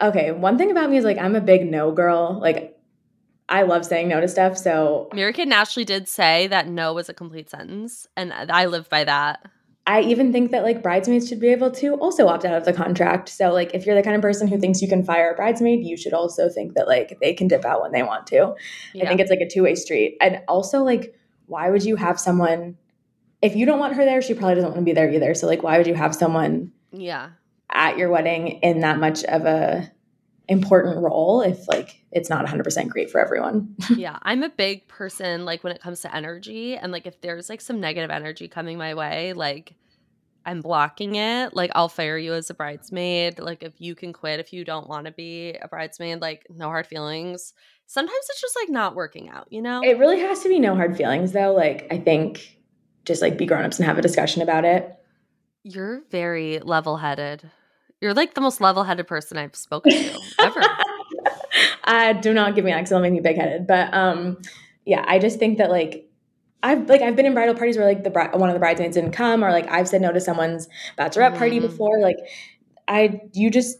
Okay, 0.00 0.30
one 0.30 0.58
thing 0.58 0.70
about 0.70 0.90
me 0.90 0.96
is 0.96 1.04
like 1.04 1.18
I'm 1.18 1.34
a 1.34 1.40
big 1.40 1.70
no 1.70 1.90
girl. 1.90 2.38
Like 2.40 2.78
I 3.48 3.62
love 3.62 3.84
saying 3.84 4.08
no 4.08 4.20
to 4.20 4.28
stuff. 4.28 4.56
So 4.56 5.08
and 5.12 5.52
Ashley 5.52 5.84
did 5.84 6.08
say 6.08 6.46
that 6.48 6.68
no 6.68 6.92
was 6.92 7.08
a 7.08 7.14
complete 7.14 7.50
sentence, 7.50 8.06
and 8.16 8.32
I 8.32 8.66
live 8.66 8.88
by 8.88 9.04
that. 9.04 9.40
I 9.88 10.02
even 10.02 10.32
think 10.32 10.50
that 10.50 10.64
like 10.64 10.82
bridesmaids 10.82 11.26
should 11.26 11.40
be 11.40 11.48
able 11.48 11.70
to 11.70 11.94
also 11.94 12.28
opt 12.28 12.44
out 12.44 12.54
of 12.54 12.66
the 12.66 12.74
contract. 12.74 13.30
So 13.30 13.54
like 13.54 13.74
if 13.74 13.86
you're 13.86 13.94
the 13.94 14.02
kind 14.02 14.14
of 14.14 14.20
person 14.20 14.46
who 14.46 14.58
thinks 14.60 14.82
you 14.82 14.88
can 14.88 15.02
fire 15.02 15.32
a 15.32 15.34
bridesmaid, 15.34 15.82
you 15.82 15.96
should 15.96 16.12
also 16.12 16.50
think 16.50 16.74
that 16.74 16.86
like 16.86 17.16
they 17.22 17.32
can 17.32 17.48
dip 17.48 17.64
out 17.64 17.80
when 17.80 17.92
they 17.92 18.02
want 18.02 18.26
to. 18.26 18.54
Yeah. 18.92 19.04
I 19.04 19.08
think 19.08 19.20
it's 19.20 19.30
like 19.30 19.40
a 19.40 19.48
two-way 19.48 19.74
street. 19.74 20.18
And 20.20 20.42
also 20.46 20.82
like 20.82 21.14
why 21.46 21.70
would 21.70 21.84
you 21.84 21.96
have 21.96 22.20
someone 22.20 22.76
if 23.40 23.56
you 23.56 23.64
don't 23.64 23.78
want 23.78 23.94
her 23.94 24.04
there, 24.04 24.20
she 24.20 24.34
probably 24.34 24.56
doesn't 24.56 24.72
want 24.72 24.80
to 24.80 24.84
be 24.84 24.92
there 24.92 25.10
either. 25.10 25.32
So 25.32 25.46
like 25.46 25.62
why 25.62 25.78
would 25.78 25.86
you 25.86 25.94
have 25.94 26.14
someone 26.14 26.70
Yeah 26.92 27.30
at 27.70 27.98
your 27.98 28.10
wedding 28.10 28.48
in 28.62 28.80
that 28.80 28.98
much 28.98 29.24
of 29.24 29.44
a 29.44 29.90
important 30.48 30.96
role 30.96 31.42
if 31.42 31.68
like 31.68 32.00
it's 32.10 32.30
not 32.30 32.46
100% 32.46 32.88
great 32.88 33.10
for 33.10 33.20
everyone. 33.20 33.76
yeah, 33.96 34.18
I'm 34.22 34.42
a 34.42 34.48
big 34.48 34.88
person 34.88 35.44
like 35.44 35.62
when 35.62 35.74
it 35.74 35.82
comes 35.82 36.00
to 36.00 36.14
energy 36.14 36.76
and 36.76 36.90
like 36.90 37.06
if 37.06 37.20
there's 37.20 37.48
like 37.48 37.60
some 37.60 37.80
negative 37.80 38.10
energy 38.10 38.48
coming 38.48 38.78
my 38.78 38.94
way, 38.94 39.34
like 39.34 39.74
I'm 40.46 40.62
blocking 40.62 41.16
it. 41.16 41.54
Like 41.54 41.70
I'll 41.74 41.90
fire 41.90 42.16
you 42.16 42.32
as 42.32 42.48
a 42.48 42.54
bridesmaid. 42.54 43.38
Like 43.38 43.62
if 43.62 43.74
you 43.78 43.94
can 43.94 44.14
quit 44.14 44.40
if 44.40 44.52
you 44.52 44.64
don't 44.64 44.88
want 44.88 45.04
to 45.04 45.12
be 45.12 45.54
a 45.60 45.68
bridesmaid, 45.68 46.22
like 46.22 46.46
no 46.48 46.68
hard 46.68 46.86
feelings. 46.86 47.52
Sometimes 47.86 48.26
it's 48.30 48.40
just 48.40 48.56
like 48.58 48.70
not 48.70 48.94
working 48.94 49.28
out, 49.28 49.46
you 49.50 49.60
know? 49.60 49.82
It 49.82 49.98
really 49.98 50.20
has 50.20 50.42
to 50.42 50.48
be 50.48 50.58
no 50.58 50.74
hard 50.74 50.96
feelings 50.96 51.32
though. 51.32 51.52
Like 51.52 51.86
I 51.90 51.98
think 51.98 52.58
just 53.04 53.20
like 53.20 53.36
be 53.36 53.46
grown-ups 53.46 53.78
and 53.78 53.86
have 53.86 53.98
a 53.98 54.02
discussion 54.02 54.40
about 54.40 54.64
it. 54.64 54.94
You're 55.64 56.02
very 56.10 56.60
level-headed 56.60 57.50
You're 58.00 58.14
like 58.14 58.34
the 58.34 58.40
most 58.40 58.60
level 58.60 58.84
headed 58.84 59.06
person 59.06 59.36
I've 59.38 59.56
spoken 59.56 59.92
to 59.92 60.20
ever. 60.38 60.60
I 61.84 62.12
do 62.20 62.32
not 62.32 62.54
give 62.54 62.64
me 62.64 62.70
that 62.70 62.78
because 62.78 62.92
it'll 62.92 63.02
make 63.02 63.12
me 63.12 63.20
big 63.20 63.36
headed. 63.36 63.66
But 63.66 63.92
um, 63.92 64.38
yeah, 64.84 65.04
I 65.06 65.18
just 65.18 65.38
think 65.38 65.58
that 65.58 65.70
like 65.70 66.08
I've 66.62 66.88
like 66.88 67.02
I've 67.02 67.16
been 67.16 67.26
in 67.26 67.34
bridal 67.34 67.54
parties 67.54 67.76
where 67.76 67.86
like 67.86 68.04
the 68.04 68.10
bri- 68.10 68.30
one 68.32 68.48
of 68.48 68.54
the 68.54 68.60
bridesmaids 68.60 68.94
didn't 68.96 69.12
come, 69.12 69.44
or 69.44 69.50
like 69.50 69.68
I've 69.70 69.88
said 69.88 70.00
no 70.00 70.12
to 70.12 70.20
someone's 70.20 70.68
bachelorette 70.98 71.34
mm. 71.34 71.38
party 71.38 71.60
before. 71.60 72.00
Like 72.00 72.18
I, 72.86 73.20
you 73.32 73.50
just 73.50 73.78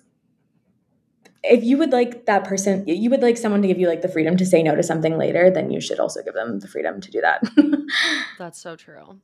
if 1.42 1.64
you 1.64 1.78
would 1.78 1.92
like 1.92 2.26
that 2.26 2.44
person, 2.44 2.84
you 2.86 3.10
would 3.10 3.22
like 3.22 3.36
someone 3.36 3.62
to 3.62 3.68
give 3.68 3.78
you 3.78 3.88
like 3.88 4.02
the 4.02 4.08
freedom 4.08 4.36
to 4.36 4.44
say 4.46 4.62
no 4.62 4.74
to 4.74 4.82
something 4.82 5.16
later, 5.16 5.50
then 5.50 5.70
you 5.70 5.80
should 5.80 6.00
also 6.00 6.22
give 6.22 6.34
them 6.34 6.60
the 6.60 6.68
freedom 6.68 7.00
to 7.00 7.10
do 7.10 7.20
that. 7.20 7.42
That's 8.38 8.60
so 8.60 8.76
true. 8.76 9.20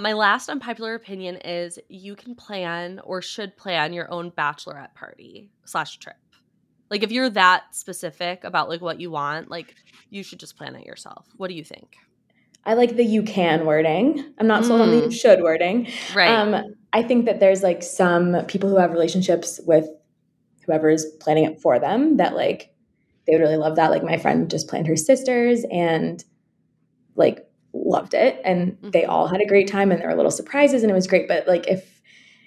My 0.00 0.14
last 0.14 0.48
unpopular 0.48 0.94
opinion 0.94 1.36
is 1.36 1.78
you 1.90 2.16
can 2.16 2.34
plan 2.34 3.00
or 3.04 3.20
should 3.20 3.54
plan 3.58 3.92
your 3.92 4.10
own 4.10 4.30
bachelorette 4.30 4.94
party 4.94 5.50
slash 5.66 5.98
trip. 5.98 6.16
Like 6.90 7.02
if 7.02 7.12
you're 7.12 7.28
that 7.30 7.74
specific 7.74 8.42
about 8.42 8.70
like 8.70 8.80
what 8.80 8.98
you 8.98 9.10
want, 9.10 9.50
like 9.50 9.74
you 10.08 10.22
should 10.22 10.40
just 10.40 10.56
plan 10.56 10.74
it 10.74 10.86
yourself. 10.86 11.26
What 11.36 11.48
do 11.48 11.54
you 11.54 11.64
think? 11.64 11.96
I 12.64 12.74
like 12.74 12.96
the 12.96 13.04
you 13.04 13.22
can 13.22 13.66
wording. 13.66 14.24
I'm 14.38 14.46
not 14.46 14.64
sold 14.64 14.80
mm. 14.80 14.84
on 14.84 14.90
the 14.90 14.96
you 14.96 15.08
mm. 15.08 15.20
should 15.20 15.42
wording. 15.42 15.88
Right. 16.14 16.30
Um, 16.30 16.74
I 16.94 17.02
think 17.02 17.26
that 17.26 17.38
there's 17.38 17.62
like 17.62 17.82
some 17.82 18.46
people 18.46 18.70
who 18.70 18.78
have 18.78 18.92
relationships 18.92 19.60
with 19.66 19.86
whoever 20.64 20.88
is 20.88 21.04
planning 21.20 21.44
it 21.44 21.60
for 21.60 21.78
them 21.78 22.16
that 22.16 22.34
like 22.34 22.72
they 23.26 23.34
would 23.34 23.42
really 23.42 23.58
love 23.58 23.76
that. 23.76 23.90
Like 23.90 24.02
my 24.02 24.16
friend 24.16 24.50
just 24.50 24.66
planned 24.66 24.86
her 24.86 24.96
sisters 24.96 25.66
and 25.70 26.24
like 27.16 27.49
loved 27.72 28.14
it 28.14 28.40
and 28.44 28.72
mm-hmm. 28.72 28.90
they 28.90 29.04
all 29.04 29.26
had 29.26 29.40
a 29.40 29.46
great 29.46 29.68
time 29.68 29.90
and 29.90 30.00
there 30.00 30.08
were 30.08 30.16
little 30.16 30.30
surprises 30.30 30.82
and 30.82 30.90
it 30.90 30.94
was 30.94 31.06
great. 31.06 31.28
But 31.28 31.46
like 31.46 31.66
if 31.66 32.00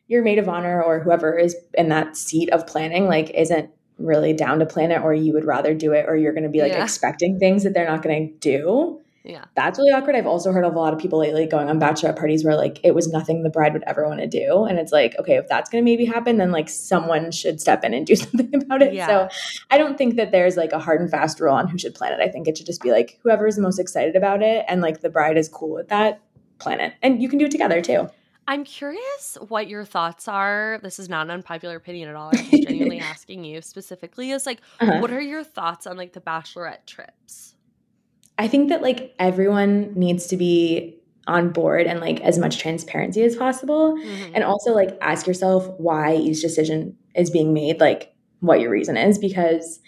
your 0.08 0.24
maid 0.24 0.40
of 0.40 0.50
honor 0.50 0.82
or 0.82 1.00
whoever 1.00 1.38
is 1.38 1.56
in 1.74 1.90
that 1.90 2.18
seat 2.18 2.50
of 2.52 2.68
planning 2.68 3.08
like 3.08 3.30
isn't 3.32 3.70
really 3.98 4.34
down 4.34 4.60
to 4.60 4.66
plan 4.66 4.92
it 4.92 5.02
or 5.02 5.14
you 5.14 5.34
would 5.34 5.46
rather 5.46 5.74
do 5.74 5.94
it 5.94 6.06
or 6.08 6.16
you're 6.16 6.34
going 6.34 6.44
to 6.44 6.50
be 6.50 6.62
like 6.62 6.72
yeah. 6.72 6.84
expecting 6.84 7.40
things 7.40 7.64
that 7.64 7.74
they're 7.74 7.88
not 7.88 8.02
going 8.02 8.28
to 8.28 8.34
do 8.40 9.00
yeah. 9.24 9.46
That's 9.56 9.80
really 9.80 9.92
awkward. 9.92 10.18
I've 10.18 10.28
also 10.28 10.52
heard 10.52 10.66
of 10.66 10.76
a 10.76 10.80
lot 10.80 10.94
of 10.94 11.00
people 11.00 11.20
lately 11.20 11.46
going 11.46 11.70
on 11.70 11.80
bachelorette 11.80 12.18
parties 12.18 12.44
where 12.44 12.58
like 12.58 12.80
it 12.84 12.94
was 12.94 13.08
nothing 13.08 13.44
the 13.44 13.50
bride 13.50 13.72
would 13.72 13.84
ever 13.88 14.06
want 14.06 14.20
to 14.20 14.28
do. 14.28 14.66
And 14.66 14.78
it's 14.78 14.92
like, 14.92 15.16
okay, 15.18 15.38
if 15.38 15.48
that's 15.48 15.70
going 15.70 15.82
to 15.82 15.90
maybe 15.90 16.04
happen, 16.04 16.38
then 16.38 16.52
like 16.52 16.68
someone 16.68 17.32
should 17.32 17.62
step 17.62 17.86
in 17.86 17.94
and 17.94 18.06
do 18.06 18.16
something 18.18 18.54
about 18.54 18.82
it. 18.82 18.94
Yeah. 18.94 19.08
So 19.08 19.30
I 19.72 19.78
don't 19.78 19.98
think 19.98 20.18
that 20.18 20.32
there's 20.32 20.58
like 20.58 20.74
a 20.74 20.80
hard 20.80 21.00
and 21.00 21.10
fast 21.10 21.40
rule 21.40 21.54
on 21.54 21.70
who 21.70 21.78
should 21.78 21.96
plan 21.96 22.12
it. 22.12 22.22
I 22.22 22.28
think 22.28 22.50
it 22.50 22.58
should 22.58 22.66
just 22.66 22.82
be 22.82 22.92
like 22.92 23.18
whoever 23.24 23.48
is 23.48 23.56
the 23.56 23.62
most 23.62 23.80
excited 23.80 24.18
about 24.18 24.42
it 24.44 24.66
and 24.68 24.82
like 24.82 25.00
the 25.00 25.10
bride 25.10 25.38
is 25.38 25.48
cool 25.48 25.74
with 25.74 25.88
that, 25.88 26.22
plan 26.60 26.82
it. 26.82 26.94
And 27.02 27.22
you 27.22 27.30
can 27.30 27.40
do 27.40 27.46
it 27.46 27.52
together 27.52 27.82
too. 27.82 28.10
I'm 28.46 28.66
curious 28.66 29.38
what 29.48 29.70
your 29.70 29.86
thoughts 29.86 30.28
are. 30.28 30.80
This 30.84 31.00
is 31.00 31.08
not 31.08 31.28
an 31.28 31.32
unpopular 31.32 31.78
opinion 31.78 32.10
at 32.10 32.16
all. 32.16 32.32
I'm 32.34 32.44
just 32.44 32.52
genuinely 32.68 33.00
asking 33.00 33.46
you 33.46 33.62
specifically 33.62 34.32
is 34.32 34.46
like, 34.46 34.60
uh-huh. 34.82 35.00
what 35.00 35.12
are 35.12 35.22
your 35.22 35.46
thoughts 35.46 35.88
on 35.88 35.96
like 35.96 36.12
the 36.12 36.20
bachelorette 36.20 36.86
trips? 36.86 37.53
I 38.38 38.48
think 38.48 38.70
that 38.70 38.82
like 38.82 39.14
everyone 39.20 39.94
needs 39.94 40.28
to 40.28 40.38
be 40.38 41.00
on 41.28 41.52
board 41.52 41.88
and 41.88 42.00
like 42.00 42.20
as 42.22 42.38
much 42.38 42.60
transparency 42.60 43.24
as 43.24 43.36
possible. 43.36 43.96
Mm-hmm. 43.96 44.36
And 44.36 44.44
also 44.44 44.74
like 44.74 44.98
ask 45.02 45.28
yourself 45.28 45.68
why 45.78 46.16
each 46.16 46.42
decision 46.42 46.98
is 47.16 47.30
being 47.30 47.54
made, 47.54 47.80
like 47.80 48.14
what 48.40 48.60
your 48.60 48.70
reason 48.70 48.98
is. 48.98 49.18
Because 49.18 49.80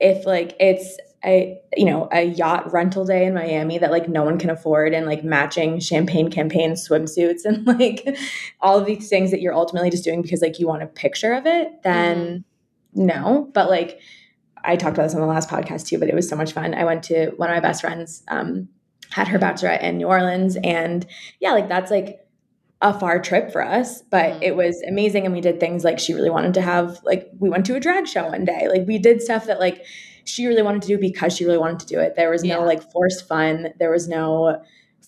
if 0.00 0.24
like 0.24 0.56
it's 0.60 0.96
a 1.24 1.60
you 1.76 1.84
know 1.84 2.08
a 2.12 2.22
yacht 2.22 2.72
rental 2.72 3.04
day 3.04 3.26
in 3.26 3.34
Miami 3.34 3.76
that 3.78 3.90
like 3.90 4.08
no 4.08 4.22
one 4.22 4.38
can 4.38 4.50
afford 4.50 4.94
and 4.94 5.04
like 5.04 5.24
matching 5.24 5.80
champagne 5.80 6.30
campaign 6.30 6.72
swimsuits 6.72 7.44
and 7.44 7.66
like 7.78 8.16
all 8.60 8.78
of 8.78 8.86
these 8.86 9.08
things 9.08 9.32
that 9.32 9.40
you're 9.40 9.54
ultimately 9.54 9.90
just 9.90 10.04
doing 10.04 10.22
because 10.22 10.40
like 10.40 10.60
you 10.60 10.68
want 10.68 10.82
a 10.82 10.86
picture 10.86 11.32
of 11.32 11.44
it, 11.46 11.82
then 11.82 12.44
mm-hmm. 12.94 13.06
no. 13.06 13.50
But 13.52 13.68
like 13.68 14.00
I 14.64 14.76
talked 14.76 14.96
about 14.96 15.04
this 15.04 15.14
on 15.14 15.20
the 15.20 15.26
last 15.26 15.48
podcast 15.48 15.86
too, 15.86 15.98
but 15.98 16.08
it 16.08 16.14
was 16.14 16.28
so 16.28 16.36
much 16.36 16.52
fun. 16.52 16.74
I 16.74 16.84
went 16.84 17.02
to 17.04 17.30
one 17.36 17.50
of 17.50 17.56
my 17.56 17.60
best 17.60 17.80
friends, 17.80 18.22
um, 18.28 18.68
had 19.10 19.28
her 19.28 19.38
bachelorette 19.38 19.82
in 19.82 19.98
New 19.98 20.06
Orleans, 20.06 20.56
and 20.62 21.06
yeah, 21.40 21.52
like 21.52 21.68
that's 21.68 21.90
like 21.90 22.24
a 22.80 22.98
far 22.98 23.20
trip 23.20 23.50
for 23.50 23.60
us, 23.60 24.02
but 24.02 24.34
mm. 24.34 24.42
it 24.42 24.56
was 24.56 24.80
amazing. 24.86 25.24
And 25.24 25.34
we 25.34 25.40
did 25.40 25.58
things 25.58 25.84
like 25.84 25.98
she 25.98 26.14
really 26.14 26.30
wanted 26.30 26.54
to 26.54 26.60
have, 26.60 27.00
like, 27.02 27.28
we 27.38 27.48
went 27.48 27.66
to 27.66 27.74
a 27.74 27.80
drag 27.80 28.06
show 28.06 28.28
one 28.28 28.44
day. 28.44 28.68
Like, 28.68 28.86
we 28.86 28.98
did 28.98 29.20
stuff 29.20 29.46
that, 29.46 29.58
like, 29.58 29.84
she 30.24 30.46
really 30.46 30.62
wanted 30.62 30.82
to 30.82 30.88
do 30.88 30.98
because 30.98 31.36
she 31.36 31.44
really 31.44 31.58
wanted 31.58 31.80
to 31.80 31.86
do 31.86 31.98
it. 31.98 32.14
There 32.14 32.30
was 32.30 32.44
no, 32.44 32.60
yeah. 32.60 32.64
like, 32.64 32.92
forced 32.92 33.26
fun. 33.26 33.70
There 33.80 33.90
was 33.90 34.06
no 34.06 34.62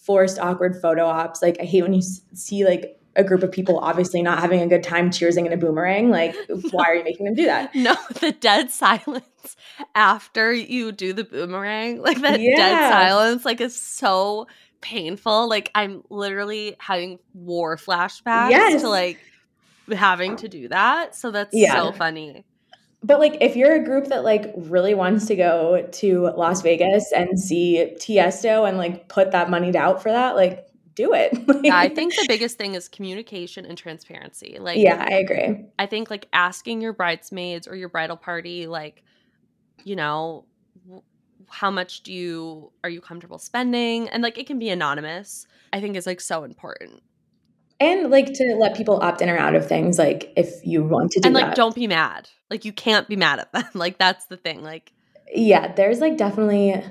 forced, 0.05 0.41
awkward 0.41 0.83
photo 0.83 1.07
ops. 1.07 1.43
Like, 1.43 1.59
I 1.61 1.65
hate 1.65 1.83
when 1.83 1.95
you 1.95 2.03
see, 2.03 2.65
like, 2.65 3.00
a 3.21 3.25
group 3.25 3.43
of 3.43 3.53
people 3.53 3.79
obviously 3.79 4.23
not 4.23 4.41
having 4.41 4.61
a 4.61 4.67
good 4.67 4.83
time 4.83 5.11
cheersing 5.11 5.47
in 5.47 5.53
a 5.53 5.57
boomerang. 5.57 6.11
Like, 6.11 6.35
why 6.71 6.85
are 6.87 6.95
you 6.97 7.05
making 7.05 7.27
them 7.27 7.35
do 7.35 7.45
that? 7.45 7.75
No, 7.75 7.97
the 8.21 8.33
dead 8.33 8.71
silence 8.71 9.57
after 9.95 10.53
you 10.53 10.91
do 10.91 11.13
the 11.13 11.25
boomerang, 11.25 12.03
like 12.03 12.21
that 12.23 12.41
yeah. 12.41 12.57
dead 12.57 12.91
silence, 12.91 13.45
like 13.45 13.61
is 13.61 13.81
so 13.81 14.47
painful. 14.81 15.49
Like 15.49 15.71
I'm 15.75 16.03
literally 16.11 16.77
having 16.79 17.19
war 17.35 17.77
flashbacks 17.77 18.51
yes. 18.51 18.83
to 18.83 18.89
like 18.89 19.19
having 19.93 20.37
to 20.37 20.49
do 20.49 20.69
that. 20.69 21.15
So 21.15 21.31
that's 21.31 21.55
yeah. 21.55 21.75
so 21.75 21.93
funny. 21.93 22.45
But 23.03 23.19
like 23.19 23.39
if 23.41 23.57
you're 23.57 23.75
a 23.75 23.85
group 23.85 24.07
that 24.07 24.25
like 24.25 24.53
really 24.57 24.95
wants 24.95 25.27
to 25.27 25.37
go 25.37 25.89
to 25.93 26.21
Las 26.37 26.63
Vegas 26.63 27.13
and 27.13 27.39
see 27.39 27.95
Tiesto 27.99 28.69
and 28.69 28.77
like 28.77 29.09
put 29.09 29.33
that 29.33 29.49
money 29.49 29.75
out 29.77 30.03
for 30.03 30.11
that, 30.11 30.37
like 30.37 30.67
do 31.01 31.13
it. 31.15 31.33
yeah, 31.65 31.77
I 31.77 31.89
think 31.89 32.15
the 32.15 32.27
biggest 32.29 32.59
thing 32.59 32.75
is 32.75 32.89
communication 32.89 33.65
and 33.65 33.77
transparency. 33.77 34.59
Like 34.61 34.79
Yeah, 34.79 35.07
I 35.09 35.15
agree. 35.15 35.65
I 35.79 35.87
think 35.87 36.11
like 36.11 36.29
asking 36.33 36.81
your 36.81 36.93
bridesmaids 36.93 37.67
or 37.67 37.77
your 37.77 37.89
bridal 37.89 38.17
party 38.17 38.67
like 38.67 39.03
you 39.85 39.97
know, 39.97 40.45
how 41.49 41.71
much 41.71 42.03
do 42.03 42.13
you 42.13 42.73
are 42.85 42.91
you 42.91 43.01
comfortable 43.01 43.39
spending? 43.39 44.09
And 44.09 44.23
like 44.23 44.39
it 44.39 44.47
can 44.47 44.59
be 44.59 44.69
anonymous. 44.71 45.47
I 45.73 45.81
think 45.81 45.97
is 45.97 46.07
like 46.07 46.21
so 46.21 46.45
important. 46.45 47.03
And 47.79 48.11
like 48.11 48.27
to 48.35 48.57
let 48.57 48.77
people 48.77 48.99
opt 49.01 49.23
in 49.23 49.31
or 49.31 49.39
out 49.39 49.55
of 49.55 49.67
things, 49.67 49.99
like 49.99 50.33
if 50.37 50.51
you 50.65 50.85
want 50.85 51.13
to 51.13 51.21
do 51.21 51.27
And 51.27 51.35
like 51.35 51.47
that. 51.47 51.57
don't 51.57 51.75
be 51.75 51.87
mad. 51.87 52.29
Like 52.51 52.65
you 52.65 52.73
can't 52.73 53.09
be 53.09 53.17
mad 53.17 53.39
at 53.39 53.53
them. 53.53 53.65
like 53.75 53.99
that's 53.99 54.27
the 54.27 54.37
thing. 54.37 54.63
Like 54.63 54.93
Yeah, 55.35 55.73
there's 55.73 56.01
like 56.01 56.17
definitely 56.17 56.83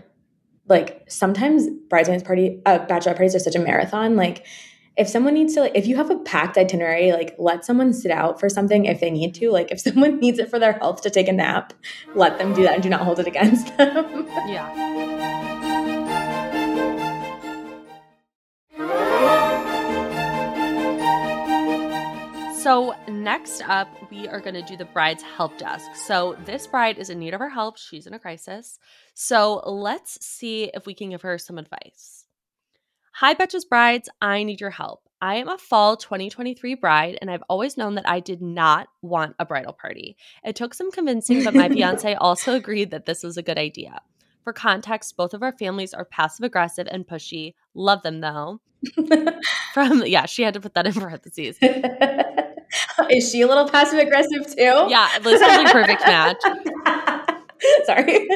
like 0.69 1.03
sometimes 1.09 1.67
bridesmaids 1.89 2.23
party 2.23 2.61
uh 2.65 2.79
bachelor 2.85 3.13
parties 3.13 3.35
are 3.35 3.39
such 3.39 3.55
a 3.55 3.59
marathon. 3.59 4.15
Like 4.15 4.45
if 4.99 5.07
someone 5.07 5.33
needs 5.33 5.53
to 5.55 5.61
like 5.61 5.71
if 5.75 5.87
you 5.87 5.95
have 5.95 6.09
a 6.09 6.17
packed 6.19 6.57
itinerary 6.57 7.11
like 7.13 7.33
let 7.39 7.65
someone 7.65 7.93
sit 7.93 8.11
out 8.11 8.39
for 8.39 8.49
something 8.49 8.85
if 8.85 8.99
they 8.99 9.09
need 9.09 9.33
to 9.33 9.49
like 9.49 9.71
if 9.71 9.79
someone 9.87 10.19
needs 10.19 10.37
it 10.39 10.49
for 10.49 10.59
their 10.59 10.73
health 10.73 11.01
to 11.01 11.09
take 11.09 11.27
a 11.27 11.33
nap 11.33 11.73
let 12.15 12.37
them 12.37 12.53
do 12.53 12.63
that 12.63 12.73
and 12.73 12.83
do 12.83 12.89
not 12.89 13.01
hold 13.01 13.19
it 13.19 13.27
against 13.27 13.65
them 13.77 14.27
yeah 14.47 15.08
So, 22.59 22.93
next 23.07 23.61
up, 23.69 23.87
we 24.11 24.27
are 24.27 24.41
going 24.41 24.53
to 24.53 24.61
do 24.61 24.75
the 24.75 24.83
bride's 24.83 25.23
help 25.23 25.57
desk. 25.57 25.95
So, 25.95 26.35
this 26.43 26.67
bride 26.67 26.97
is 26.97 27.09
in 27.09 27.17
need 27.17 27.33
of 27.33 27.39
our 27.39 27.47
help. 27.47 27.77
She's 27.77 28.05
in 28.05 28.13
a 28.13 28.19
crisis. 28.19 28.79
So, 29.13 29.63
let's 29.65 30.25
see 30.25 30.69
if 30.73 30.85
we 30.85 30.93
can 30.93 31.11
give 31.11 31.21
her 31.21 31.37
some 31.37 31.57
advice. 31.57 32.25
Hi, 33.13 33.33
Betches 33.33 33.61
Brides. 33.67 34.09
I 34.21 34.43
need 34.43 34.59
your 34.59 34.71
help. 34.71 35.03
I 35.21 35.35
am 35.35 35.47
a 35.47 35.57
fall 35.57 35.95
2023 35.95 36.75
bride, 36.75 37.17
and 37.21 37.31
I've 37.31 37.45
always 37.47 37.77
known 37.77 37.95
that 37.95 38.09
I 38.09 38.19
did 38.19 38.41
not 38.41 38.89
want 39.01 39.37
a 39.39 39.45
bridal 39.45 39.71
party. 39.71 40.17
It 40.43 40.57
took 40.57 40.73
some 40.73 40.91
convincing, 40.91 41.45
but 41.45 41.55
my 41.55 41.69
fiance 41.73 42.13
also 42.15 42.55
agreed 42.55 42.91
that 42.91 43.05
this 43.05 43.23
was 43.23 43.37
a 43.37 43.41
good 43.41 43.57
idea. 43.57 44.01
For 44.43 44.51
context, 44.51 45.15
both 45.15 45.33
of 45.33 45.43
our 45.43 45.53
families 45.53 45.93
are 45.93 46.03
passive 46.03 46.43
aggressive 46.43 46.89
and 46.91 47.07
pushy. 47.07 47.53
Love 47.73 48.03
them 48.03 48.19
though. 48.19 48.59
From 49.73 50.03
yeah, 50.05 50.25
she 50.25 50.43
had 50.43 50.53
to 50.55 50.59
put 50.59 50.73
that 50.73 50.87
in 50.87 50.93
parentheses. 50.99 51.57
Is 53.09 53.31
she 53.31 53.41
a 53.41 53.47
little 53.47 53.67
passive 53.67 53.99
aggressive 53.99 54.47
too? 54.47 54.87
Yeah, 54.89 55.19
this 55.19 55.39
sounds 55.39 55.69
a 55.69 55.73
perfect 55.73 56.01
match. 56.05 56.37
Sorry. 57.85 58.27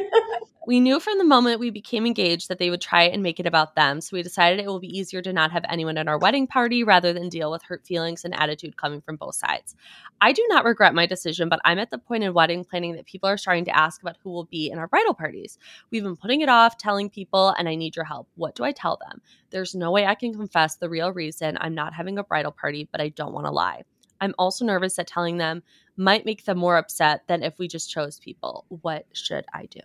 We 0.66 0.80
knew 0.80 1.02
from 1.02 1.18
the 1.18 1.26
moment 1.26 1.60
we 1.60 1.72
became 1.72 2.06
engaged 2.06 2.48
that 2.48 2.58
they 2.58 2.70
would 2.70 2.80
try 2.80 3.04
and 3.04 3.22
make 3.22 3.38
it 3.38 3.46
about 3.46 3.76
them, 3.76 4.00
so 4.00 4.16
we 4.16 4.24
decided 4.24 4.60
it 4.60 4.68
will 4.68 4.80
be 4.80 4.98
easier 4.98 5.22
to 5.22 5.34
not 5.34 5.52
have 5.52 5.66
anyone 5.68 5.98
at 5.98 6.08
our 6.08 6.18
wedding 6.18 6.48
party 6.48 6.86
rather 6.86 7.12
than 7.12 7.28
deal 7.28 7.52
with 7.52 7.64
hurt 7.64 7.86
feelings 7.86 8.24
and 8.24 8.34
attitude 8.34 8.78
coming 8.78 9.02
from 9.02 9.18
both 9.18 9.36
sides. 9.36 9.76
I 10.22 10.32
do 10.32 10.46
not 10.48 10.64
regret 10.64 10.96
my 10.96 11.06
decision, 11.06 11.50
but 11.50 11.60
I'm 11.66 11.80
at 11.80 11.90
the 11.90 11.98
point 11.98 12.24
in 12.24 12.34
wedding 12.34 12.64
planning 12.64 12.96
that 12.96 13.06
people 13.06 13.28
are 13.28 13.36
starting 13.36 13.66
to 13.66 13.78
ask 13.78 14.02
about 14.02 14.16
who 14.24 14.30
will 14.30 14.46
be 14.46 14.72
in 14.72 14.80
our 14.80 14.88
bridal 14.88 15.14
parties. 15.14 15.58
We've 15.92 16.04
been 16.04 16.16
putting 16.16 16.40
it 16.40 16.48
off, 16.50 16.78
telling 16.78 17.10
people, 17.10 17.50
and 17.58 17.68
I 17.68 17.76
need 17.76 17.98
your 17.98 18.06
help. 18.06 18.30
What 18.36 18.56
do 18.56 18.64
I 18.64 18.72
tell 18.72 18.98
them? 18.98 19.22
There's 19.50 19.76
no 19.76 19.92
way 19.92 20.06
I 20.06 20.16
can 20.16 20.34
confess 20.34 20.78
the 20.78 20.90
real 20.90 21.12
reason 21.12 21.58
I'm 21.60 21.76
not 21.76 21.94
having 21.94 22.18
a 22.18 22.24
bridal 22.24 22.54
party, 22.54 22.88
but 22.90 23.02
I 23.02 23.10
don't 23.10 23.34
want 23.34 23.48
to 23.48 23.52
lie. 23.52 23.84
I'm 24.22 24.34
also 24.38 24.66
nervous 24.66 24.96
that 24.96 25.08
telling 25.08 25.38
them 25.38 25.64
might 25.98 26.26
make 26.26 26.46
them 26.46 26.58
more 26.58 26.78
upset 26.78 27.28
than 27.28 27.44
if 27.44 27.60
we 27.60 27.68
just 27.68 27.90
chose 27.90 28.20
people. 28.20 28.66
What 28.70 29.06
should 29.14 29.46
I 29.54 29.66
do? 29.66 29.82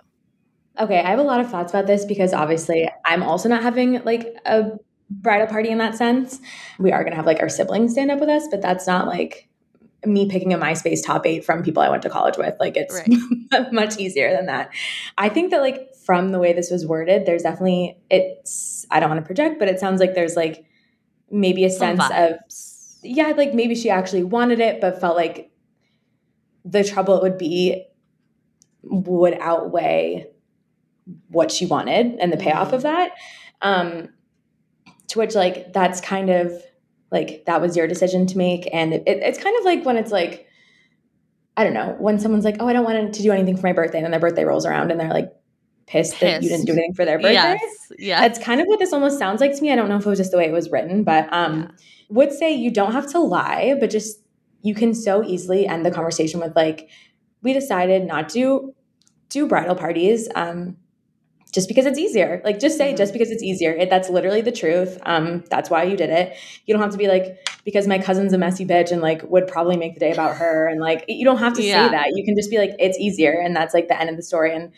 Okay, 0.78 1.00
I 1.00 1.10
have 1.10 1.18
a 1.18 1.22
lot 1.22 1.40
of 1.40 1.50
thoughts 1.50 1.72
about 1.72 1.86
this 1.86 2.04
because 2.04 2.32
obviously 2.32 2.88
I'm 3.04 3.22
also 3.22 3.48
not 3.48 3.62
having 3.62 4.02
like 4.04 4.36
a 4.46 4.70
bridal 5.10 5.46
party 5.46 5.70
in 5.70 5.78
that 5.78 5.96
sense. 5.96 6.40
We 6.78 6.92
are 6.92 7.02
going 7.02 7.12
to 7.12 7.16
have 7.16 7.26
like 7.26 7.40
our 7.40 7.48
siblings 7.48 7.92
stand 7.92 8.10
up 8.10 8.20
with 8.20 8.28
us, 8.28 8.46
but 8.50 8.62
that's 8.62 8.86
not 8.86 9.06
like 9.06 9.48
me 10.04 10.28
picking 10.28 10.52
a 10.52 10.58
MySpace 10.58 11.04
top 11.04 11.26
eight 11.26 11.44
from 11.44 11.62
people 11.62 11.82
I 11.82 11.88
went 11.88 12.02
to 12.02 12.10
college 12.10 12.36
with. 12.36 12.54
Like 12.60 12.76
it's 12.76 12.94
right. 12.94 13.72
much 13.72 13.98
easier 13.98 14.32
than 14.32 14.46
that. 14.46 14.70
I 15.16 15.28
think 15.28 15.50
that 15.50 15.60
like 15.60 15.94
from 16.06 16.30
the 16.30 16.38
way 16.38 16.52
this 16.52 16.70
was 16.70 16.86
worded, 16.86 17.26
there's 17.26 17.42
definitely 17.42 17.98
it's 18.10 18.86
I 18.90 19.00
don't 19.00 19.10
want 19.10 19.20
to 19.20 19.26
project, 19.26 19.58
but 19.58 19.68
it 19.68 19.80
sounds 19.80 20.00
like 20.00 20.14
there's 20.14 20.36
like 20.36 20.64
maybe 21.30 21.64
a 21.64 21.70
sense 21.70 22.02
of 22.12 22.36
yeah, 23.08 23.28
like 23.36 23.54
maybe 23.54 23.74
she 23.74 23.90
actually 23.90 24.24
wanted 24.24 24.60
it, 24.60 24.80
but 24.80 25.00
felt 25.00 25.16
like 25.16 25.50
the 26.64 26.84
trouble 26.84 27.16
it 27.16 27.22
would 27.22 27.38
be 27.38 27.84
would 28.82 29.34
outweigh 29.40 30.26
what 31.28 31.50
she 31.50 31.66
wanted 31.66 32.16
and 32.20 32.32
the 32.32 32.36
payoff 32.36 32.72
of 32.72 32.82
mm-hmm. 32.82 32.94
that. 32.94 33.12
Um, 33.60 34.08
to 35.08 35.18
which 35.18 35.34
like 35.34 35.72
that's 35.72 36.00
kind 36.00 36.30
of 36.30 36.52
like 37.10 37.44
that 37.46 37.60
was 37.60 37.76
your 37.76 37.86
decision 37.86 38.26
to 38.26 38.38
make, 38.38 38.68
and 38.72 38.92
it, 38.92 39.02
it, 39.06 39.18
it's 39.22 39.42
kind 39.42 39.56
of 39.58 39.64
like 39.64 39.84
when 39.84 39.96
it's 39.96 40.12
like 40.12 40.46
I 41.56 41.64
don't 41.64 41.74
know 41.74 41.96
when 41.98 42.18
someone's 42.18 42.44
like, 42.44 42.56
oh, 42.60 42.68
I 42.68 42.72
don't 42.72 42.84
want 42.84 43.14
to 43.14 43.22
do 43.22 43.32
anything 43.32 43.56
for 43.56 43.66
my 43.66 43.72
birthday, 43.72 43.98
and 43.98 44.04
then 44.04 44.10
their 44.10 44.20
birthday 44.20 44.44
rolls 44.44 44.66
around 44.66 44.90
and 44.90 45.00
they're 45.00 45.12
like 45.12 45.32
pissed, 45.86 46.12
pissed. 46.12 46.20
that 46.20 46.42
you 46.42 46.50
didn't 46.50 46.66
do 46.66 46.72
anything 46.72 46.94
for 46.94 47.04
their 47.04 47.18
birthday. 47.18 47.32
Yes, 47.32 47.92
yeah, 47.98 48.20
that's 48.20 48.38
kind 48.38 48.60
of 48.60 48.66
what 48.66 48.78
this 48.78 48.92
almost 48.92 49.18
sounds 49.18 49.40
like 49.40 49.56
to 49.56 49.62
me. 49.62 49.72
I 49.72 49.76
don't 49.76 49.88
know 49.88 49.96
if 49.96 50.06
it 50.06 50.08
was 50.08 50.18
just 50.18 50.30
the 50.30 50.36
way 50.36 50.44
it 50.44 50.52
was 50.52 50.70
written, 50.70 51.02
but 51.04 51.32
um, 51.32 51.62
yeah. 51.62 51.68
Would 52.08 52.32
say 52.32 52.52
you 52.52 52.70
don't 52.70 52.92
have 52.92 53.10
to 53.12 53.18
lie, 53.18 53.76
but 53.78 53.90
just 53.90 54.20
you 54.62 54.74
can 54.74 54.94
so 54.94 55.24
easily 55.24 55.66
end 55.66 55.84
the 55.84 55.90
conversation 55.90 56.40
with 56.40 56.56
like, 56.56 56.88
we 57.42 57.52
decided 57.52 58.06
not 58.06 58.28
to 58.30 58.74
do 59.28 59.46
bridal 59.46 59.74
parties. 59.74 60.28
Um, 60.34 60.76
just 61.52 61.68
because 61.68 61.86
it's 61.86 61.98
easier. 61.98 62.42
Like 62.44 62.58
just 62.58 62.76
say 62.76 62.88
mm-hmm. 62.88 62.96
just 62.96 63.12
because 63.12 63.30
it's 63.30 63.42
easier. 63.42 63.72
It, 63.72 63.88
that's 63.88 64.10
literally 64.10 64.42
the 64.42 64.52
truth. 64.52 64.98
Um, 65.06 65.44
that's 65.50 65.70
why 65.70 65.84
you 65.84 65.96
did 65.96 66.10
it. 66.10 66.36
You 66.66 66.74
don't 66.74 66.82
have 66.82 66.92
to 66.92 66.98
be 66.98 67.08
like 67.08 67.48
because 67.64 67.86
my 67.86 67.98
cousin's 67.98 68.32
a 68.32 68.38
messy 68.38 68.66
bitch 68.66 68.92
and 68.92 69.00
like 69.00 69.22
would 69.24 69.46
probably 69.46 69.76
make 69.76 69.94
the 69.94 70.00
day 70.00 70.12
about 70.12 70.36
her 70.36 70.66
and 70.66 70.80
like 70.80 71.04
you 71.08 71.24
don't 71.24 71.38
have 71.38 71.54
to 71.54 71.62
yeah. 71.62 71.86
say 71.86 71.92
that. 71.92 72.12
You 72.14 72.24
can 72.24 72.36
just 72.36 72.50
be 72.50 72.58
like 72.58 72.72
it's 72.78 72.98
easier 72.98 73.40
and 73.42 73.56
that's 73.56 73.72
like 73.72 73.88
the 73.88 73.98
end 73.98 74.10
of 74.10 74.16
the 74.16 74.22
story 74.22 74.54
and 74.54 74.72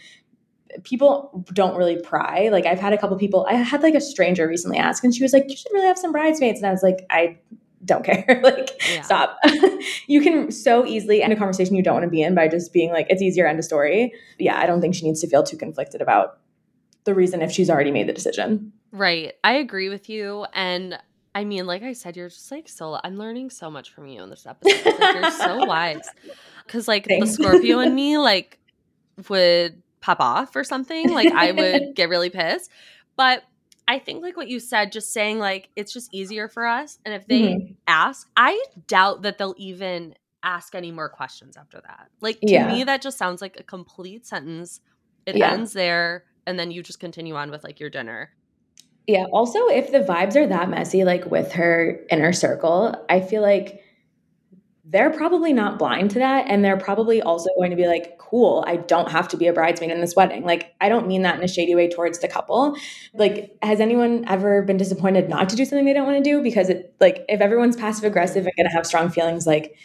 people 0.84 1.44
don't 1.52 1.76
really 1.76 2.00
pry. 2.00 2.48
Like 2.50 2.66
I've 2.66 2.78
had 2.78 2.92
a 2.92 2.98
couple 2.98 3.16
people 3.16 3.46
I 3.48 3.54
had 3.54 3.82
like 3.82 3.94
a 3.94 4.00
stranger 4.00 4.46
recently 4.46 4.78
ask 4.78 5.02
and 5.04 5.14
she 5.14 5.22
was 5.22 5.32
like 5.32 5.44
you 5.48 5.56
should 5.56 5.72
really 5.72 5.86
have 5.86 5.98
some 5.98 6.12
bridesmaids 6.12 6.58
and 6.58 6.66
I 6.66 6.70
was 6.70 6.82
like 6.82 7.06
I 7.10 7.38
don't 7.84 8.04
care. 8.04 8.24
like, 8.42 8.70
yeah. 8.88 9.02
stop. 9.02 9.38
you 10.06 10.20
can 10.20 10.50
so 10.50 10.84
easily 10.86 11.22
end 11.22 11.32
a 11.32 11.36
conversation 11.36 11.74
you 11.74 11.82
don't 11.82 11.94
want 11.94 12.04
to 12.04 12.10
be 12.10 12.22
in 12.22 12.34
by 12.34 12.48
just 12.48 12.72
being 12.72 12.90
like, 12.90 13.06
it's 13.08 13.22
easier, 13.22 13.46
end 13.46 13.58
a 13.58 13.62
story. 13.62 14.12
Yeah, 14.38 14.58
I 14.58 14.66
don't 14.66 14.80
think 14.80 14.94
she 14.94 15.06
needs 15.06 15.20
to 15.20 15.28
feel 15.28 15.42
too 15.42 15.56
conflicted 15.56 16.00
about 16.00 16.38
the 17.04 17.14
reason 17.14 17.42
if 17.42 17.50
she's 17.50 17.70
already 17.70 17.90
made 17.90 18.08
the 18.08 18.12
decision. 18.12 18.72
Right. 18.92 19.34
I 19.44 19.54
agree 19.54 19.88
with 19.88 20.08
you. 20.08 20.46
And 20.52 20.98
I 21.34 21.44
mean, 21.44 21.66
like 21.66 21.82
I 21.82 21.92
said, 21.92 22.16
you're 22.16 22.28
just 22.28 22.50
like 22.50 22.68
so. 22.68 22.98
I'm 23.02 23.16
learning 23.16 23.50
so 23.50 23.70
much 23.70 23.90
from 23.90 24.08
you 24.08 24.22
in 24.22 24.30
this 24.30 24.46
episode. 24.46 24.98
Like, 24.98 25.14
you're 25.14 25.30
so 25.30 25.64
wise. 25.64 26.08
Because 26.66 26.88
like 26.88 27.06
Thanks. 27.06 27.36
the 27.36 27.42
Scorpio 27.42 27.78
in 27.80 27.94
me, 27.94 28.18
like 28.18 28.58
would 29.28 29.82
pop 30.00 30.20
off 30.20 30.56
or 30.56 30.64
something. 30.64 31.10
Like 31.10 31.32
I 31.32 31.52
would 31.52 31.82
get 31.94 32.08
really 32.08 32.30
pissed. 32.30 32.70
But 33.16 33.44
I 33.86 33.98
think 33.98 34.22
like 34.22 34.36
what 34.36 34.48
you 34.48 34.60
said, 34.60 34.92
just 34.92 35.12
saying 35.12 35.38
like 35.38 35.68
it's 35.76 35.92
just 35.92 36.14
easier 36.14 36.48
for 36.48 36.66
us. 36.66 36.98
And 37.04 37.14
if 37.14 37.26
they 37.26 37.40
mm-hmm. 37.40 37.72
ask, 37.86 38.28
I 38.36 38.62
doubt 38.86 39.22
that 39.22 39.38
they'll 39.38 39.54
even 39.58 40.14
ask 40.42 40.74
any 40.74 40.90
more 40.90 41.08
questions 41.08 41.56
after 41.56 41.80
that. 41.80 42.08
Like 42.20 42.40
to 42.40 42.52
yeah. 42.52 42.72
me, 42.72 42.84
that 42.84 43.02
just 43.02 43.18
sounds 43.18 43.42
like 43.42 43.58
a 43.58 43.62
complete 43.62 44.26
sentence. 44.26 44.80
It 45.26 45.36
yeah. 45.36 45.52
ends 45.52 45.72
there 45.72 46.24
and 46.46 46.58
then 46.58 46.70
you 46.70 46.82
just 46.82 47.00
continue 47.00 47.36
on 47.36 47.50
with 47.50 47.64
like 47.64 47.80
your 47.80 47.90
dinner. 47.90 48.30
Yeah. 49.06 49.24
Also, 49.32 49.66
if 49.68 49.90
the 49.90 50.00
vibes 50.00 50.36
are 50.36 50.46
that 50.46 50.70
messy, 50.70 51.04
like 51.04 51.26
with 51.26 51.52
her 51.52 52.00
inner 52.10 52.32
circle, 52.32 52.94
I 53.08 53.20
feel 53.20 53.42
like 53.42 53.82
they're 54.90 55.10
probably 55.10 55.52
not 55.52 55.78
blind 55.78 56.10
to 56.10 56.18
that. 56.18 56.46
And 56.48 56.64
they're 56.64 56.76
probably 56.76 57.22
also 57.22 57.48
going 57.56 57.70
to 57.70 57.76
be 57.76 57.86
like, 57.86 58.18
cool, 58.18 58.64
I 58.66 58.76
don't 58.76 59.10
have 59.10 59.28
to 59.28 59.36
be 59.36 59.46
a 59.46 59.52
bridesmaid 59.52 59.90
in 59.90 60.00
this 60.00 60.16
wedding. 60.16 60.44
Like, 60.44 60.74
I 60.80 60.88
don't 60.88 61.06
mean 61.06 61.22
that 61.22 61.38
in 61.38 61.44
a 61.44 61.48
shady 61.48 61.76
way 61.76 61.88
towards 61.88 62.18
the 62.18 62.28
couple. 62.28 62.76
Like, 63.14 63.56
has 63.62 63.78
anyone 63.80 64.24
ever 64.26 64.62
been 64.62 64.76
disappointed 64.76 65.28
not 65.28 65.48
to 65.50 65.56
do 65.56 65.64
something 65.64 65.84
they 65.84 65.92
don't 65.92 66.06
want 66.06 66.22
to 66.22 66.28
do? 66.28 66.42
Because 66.42 66.68
it, 66.68 66.94
like, 66.98 67.24
if 67.28 67.40
everyone's 67.40 67.76
passive 67.76 68.04
aggressive 68.04 68.44
and 68.44 68.52
going 68.56 68.68
to 68.68 68.74
have 68.74 68.84
strong 68.84 69.10
feelings, 69.10 69.46
like, 69.46 69.76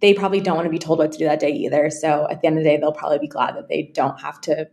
they 0.00 0.12
probably 0.12 0.40
don't 0.40 0.56
want 0.56 0.66
to 0.66 0.70
be 0.70 0.78
told 0.78 0.98
what 0.98 1.12
to 1.12 1.18
do 1.18 1.24
that 1.24 1.38
day 1.38 1.52
either. 1.52 1.88
So 1.88 2.26
at 2.28 2.40
the 2.40 2.48
end 2.48 2.58
of 2.58 2.64
the 2.64 2.70
day, 2.70 2.76
they'll 2.78 2.92
probably 2.92 3.20
be 3.20 3.28
glad 3.28 3.54
that 3.54 3.68
they 3.68 3.90
don't 3.94 4.20
have 4.20 4.40
to 4.42 4.68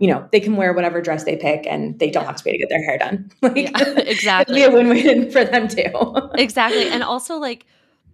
you 0.00 0.06
know, 0.06 0.28
they 0.30 0.38
can 0.38 0.54
wear 0.54 0.72
whatever 0.72 1.00
dress 1.00 1.24
they 1.24 1.36
pick 1.36 1.66
and 1.66 1.98
they 1.98 2.08
don't 2.08 2.24
have 2.24 2.36
to 2.36 2.44
pay 2.44 2.52
to 2.52 2.58
get 2.58 2.68
their 2.68 2.84
hair 2.84 2.98
done. 2.98 3.32
like, 3.42 3.56
yeah, 3.56 3.98
exactly. 3.98 4.60
It'd 4.60 4.72
be 4.72 4.76
a 4.76 4.78
win-win 4.78 5.30
for 5.32 5.44
them 5.44 5.66
too. 5.66 6.30
exactly. 6.34 6.88
And 6.88 7.02
also 7.02 7.36
like 7.36 7.66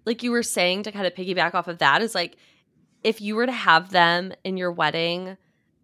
like 0.05 0.23
you 0.23 0.31
were 0.31 0.43
saying 0.43 0.85
to 0.85 0.93
kind 0.93 1.07
of 1.07 1.15
piggyback 1.15 1.55
off 1.55 1.69
of 1.69 1.79
that 1.79 2.03
is 2.03 2.15
like 2.15 2.37
if 3.03 3.21
you 3.21 3.37
were 3.37 3.47
to 3.47 3.53
have 3.53 3.91
them 3.91 4.33
in 4.45 4.57
your 4.57 4.73
wedding, 4.73 5.37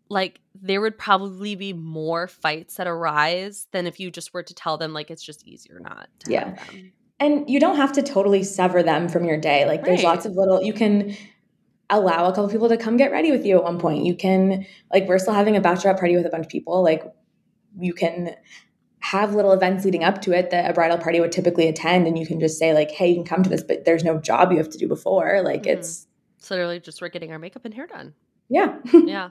like 0.08 0.40
there 0.54 0.80
would 0.80 0.98
probably 0.98 1.54
be 1.54 1.72
more 1.72 2.26
fights 2.26 2.76
that 2.76 2.86
arise 2.86 3.68
than 3.72 3.86
if 3.86 4.00
you 4.00 4.10
just 4.10 4.34
were 4.34 4.42
to 4.42 4.54
tell 4.54 4.76
them 4.76 4.92
like 4.92 5.10
it's 5.10 5.22
just 5.22 5.46
easier 5.46 5.78
not 5.80 6.08
to. 6.20 6.32
yeah. 6.32 6.58
And 7.20 7.48
you 7.50 7.60
don't 7.60 7.76
have 7.76 7.92
to 7.92 8.02
totally 8.02 8.42
sever 8.42 8.82
them 8.82 9.06
from 9.08 9.24
your 9.24 9.36
day. 9.38 9.66
Like 9.66 9.84
there's 9.84 10.02
lots 10.02 10.24
of 10.24 10.32
little 10.36 10.62
you 10.62 10.72
can 10.72 11.14
allow 11.90 12.26
a 12.26 12.30
couple 12.30 12.48
people 12.48 12.68
to 12.68 12.78
come 12.78 12.96
get 12.96 13.12
ready 13.12 13.30
with 13.30 13.44
you 13.44 13.58
at 13.58 13.64
one 13.64 13.78
point. 13.78 14.06
You 14.06 14.14
can 14.14 14.64
like 14.92 15.06
we're 15.06 15.18
still 15.18 15.34
having 15.34 15.54
a 15.54 15.60
bachelorette 15.60 15.98
party 15.98 16.16
with 16.16 16.24
a 16.24 16.30
bunch 16.30 16.46
of 16.46 16.50
people. 16.50 16.82
Like 16.82 17.04
you 17.78 17.92
can 17.92 18.34
have 19.00 19.34
little 19.34 19.52
events 19.52 19.84
leading 19.84 20.04
up 20.04 20.20
to 20.22 20.32
it 20.32 20.50
that 20.50 20.70
a 20.70 20.74
bridal 20.74 20.98
party 20.98 21.20
would 21.20 21.32
typically 21.32 21.68
attend 21.68 22.06
and 22.06 22.18
you 22.18 22.26
can 22.26 22.38
just 22.38 22.58
say 22.58 22.74
like 22.74 22.90
hey 22.90 23.08
you 23.08 23.14
can 23.14 23.24
come 23.24 23.42
to 23.42 23.50
this 23.50 23.62
but 23.62 23.84
there's 23.84 24.04
no 24.04 24.18
job 24.18 24.52
you 24.52 24.58
have 24.58 24.68
to 24.68 24.78
do 24.78 24.86
before 24.86 25.42
like 25.42 25.62
mm-hmm. 25.62 25.78
it's 25.78 26.06
it's 26.38 26.50
literally 26.50 26.78
just 26.78 27.00
we're 27.00 27.08
getting 27.08 27.32
our 27.32 27.38
makeup 27.38 27.64
and 27.64 27.74
hair 27.74 27.86
done 27.86 28.14
yeah 28.48 28.76
yeah 28.92 29.30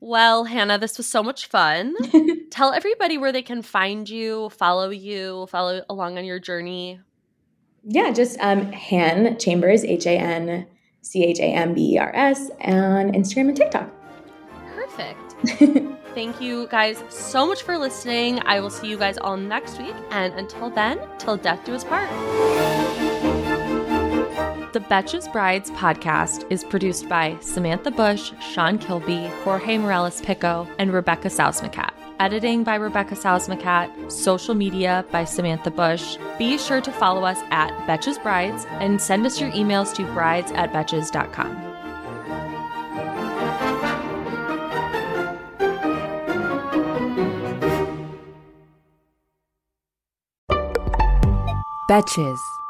well 0.00 0.44
hannah 0.44 0.78
this 0.78 0.96
was 0.96 1.06
so 1.06 1.22
much 1.22 1.46
fun 1.46 1.94
tell 2.50 2.72
everybody 2.72 3.16
where 3.16 3.32
they 3.32 3.42
can 3.42 3.62
find 3.62 4.08
you 4.08 4.48
follow 4.50 4.90
you 4.90 5.46
follow 5.46 5.82
along 5.88 6.18
on 6.18 6.24
your 6.24 6.40
journey 6.40 7.00
yeah 7.84 8.10
just 8.10 8.38
um 8.40 8.72
han 8.72 9.38
chambers 9.38 9.84
h-a-n 9.84 10.66
C 11.04 11.22
H 11.22 11.38
A 11.38 11.44
M 11.44 11.74
B 11.74 11.94
E 11.94 11.98
R 11.98 12.10
S, 12.14 12.50
on 12.62 13.12
Instagram 13.12 13.48
and 13.48 13.56
TikTok. 13.56 13.90
Perfect. 14.74 15.94
Thank 16.14 16.40
you 16.40 16.68
guys 16.68 17.02
so 17.08 17.46
much 17.46 17.62
for 17.62 17.76
listening. 17.76 18.40
I 18.46 18.60
will 18.60 18.70
see 18.70 18.88
you 18.88 18.96
guys 18.96 19.18
all 19.18 19.36
next 19.36 19.78
week. 19.78 19.94
And 20.10 20.32
until 20.34 20.70
then, 20.70 21.00
till 21.18 21.36
death 21.36 21.64
do 21.64 21.74
us 21.74 21.82
part. 21.84 22.08
The 24.72 24.80
Betches 24.80 25.32
Brides 25.32 25.70
podcast 25.72 26.44
is 26.50 26.64
produced 26.64 27.08
by 27.08 27.36
Samantha 27.40 27.90
Bush, 27.92 28.32
Sean 28.40 28.78
Kilby, 28.78 29.26
Jorge 29.44 29.78
Morales 29.78 30.20
Pico, 30.20 30.68
and 30.78 30.92
Rebecca 30.92 31.28
Sausmacat. 31.28 31.92
Editing 32.20 32.62
by 32.64 32.76
Rebecca 32.76 33.14
Sausmacat, 33.14 34.10
social 34.10 34.54
media 34.54 35.04
by 35.10 35.24
Samantha 35.24 35.70
Bush. 35.70 36.16
Be 36.38 36.58
sure 36.58 36.80
to 36.80 36.92
follow 36.92 37.24
us 37.24 37.38
at 37.50 37.70
Betches 37.88 38.22
Brides 38.22 38.66
and 38.80 39.00
send 39.00 39.26
us 39.26 39.40
your 39.40 39.50
emails 39.50 39.94
to 39.94 40.04
brides 40.12 40.52
at 40.52 40.72
betches.com. 40.72 41.73
Batches. 51.86 52.60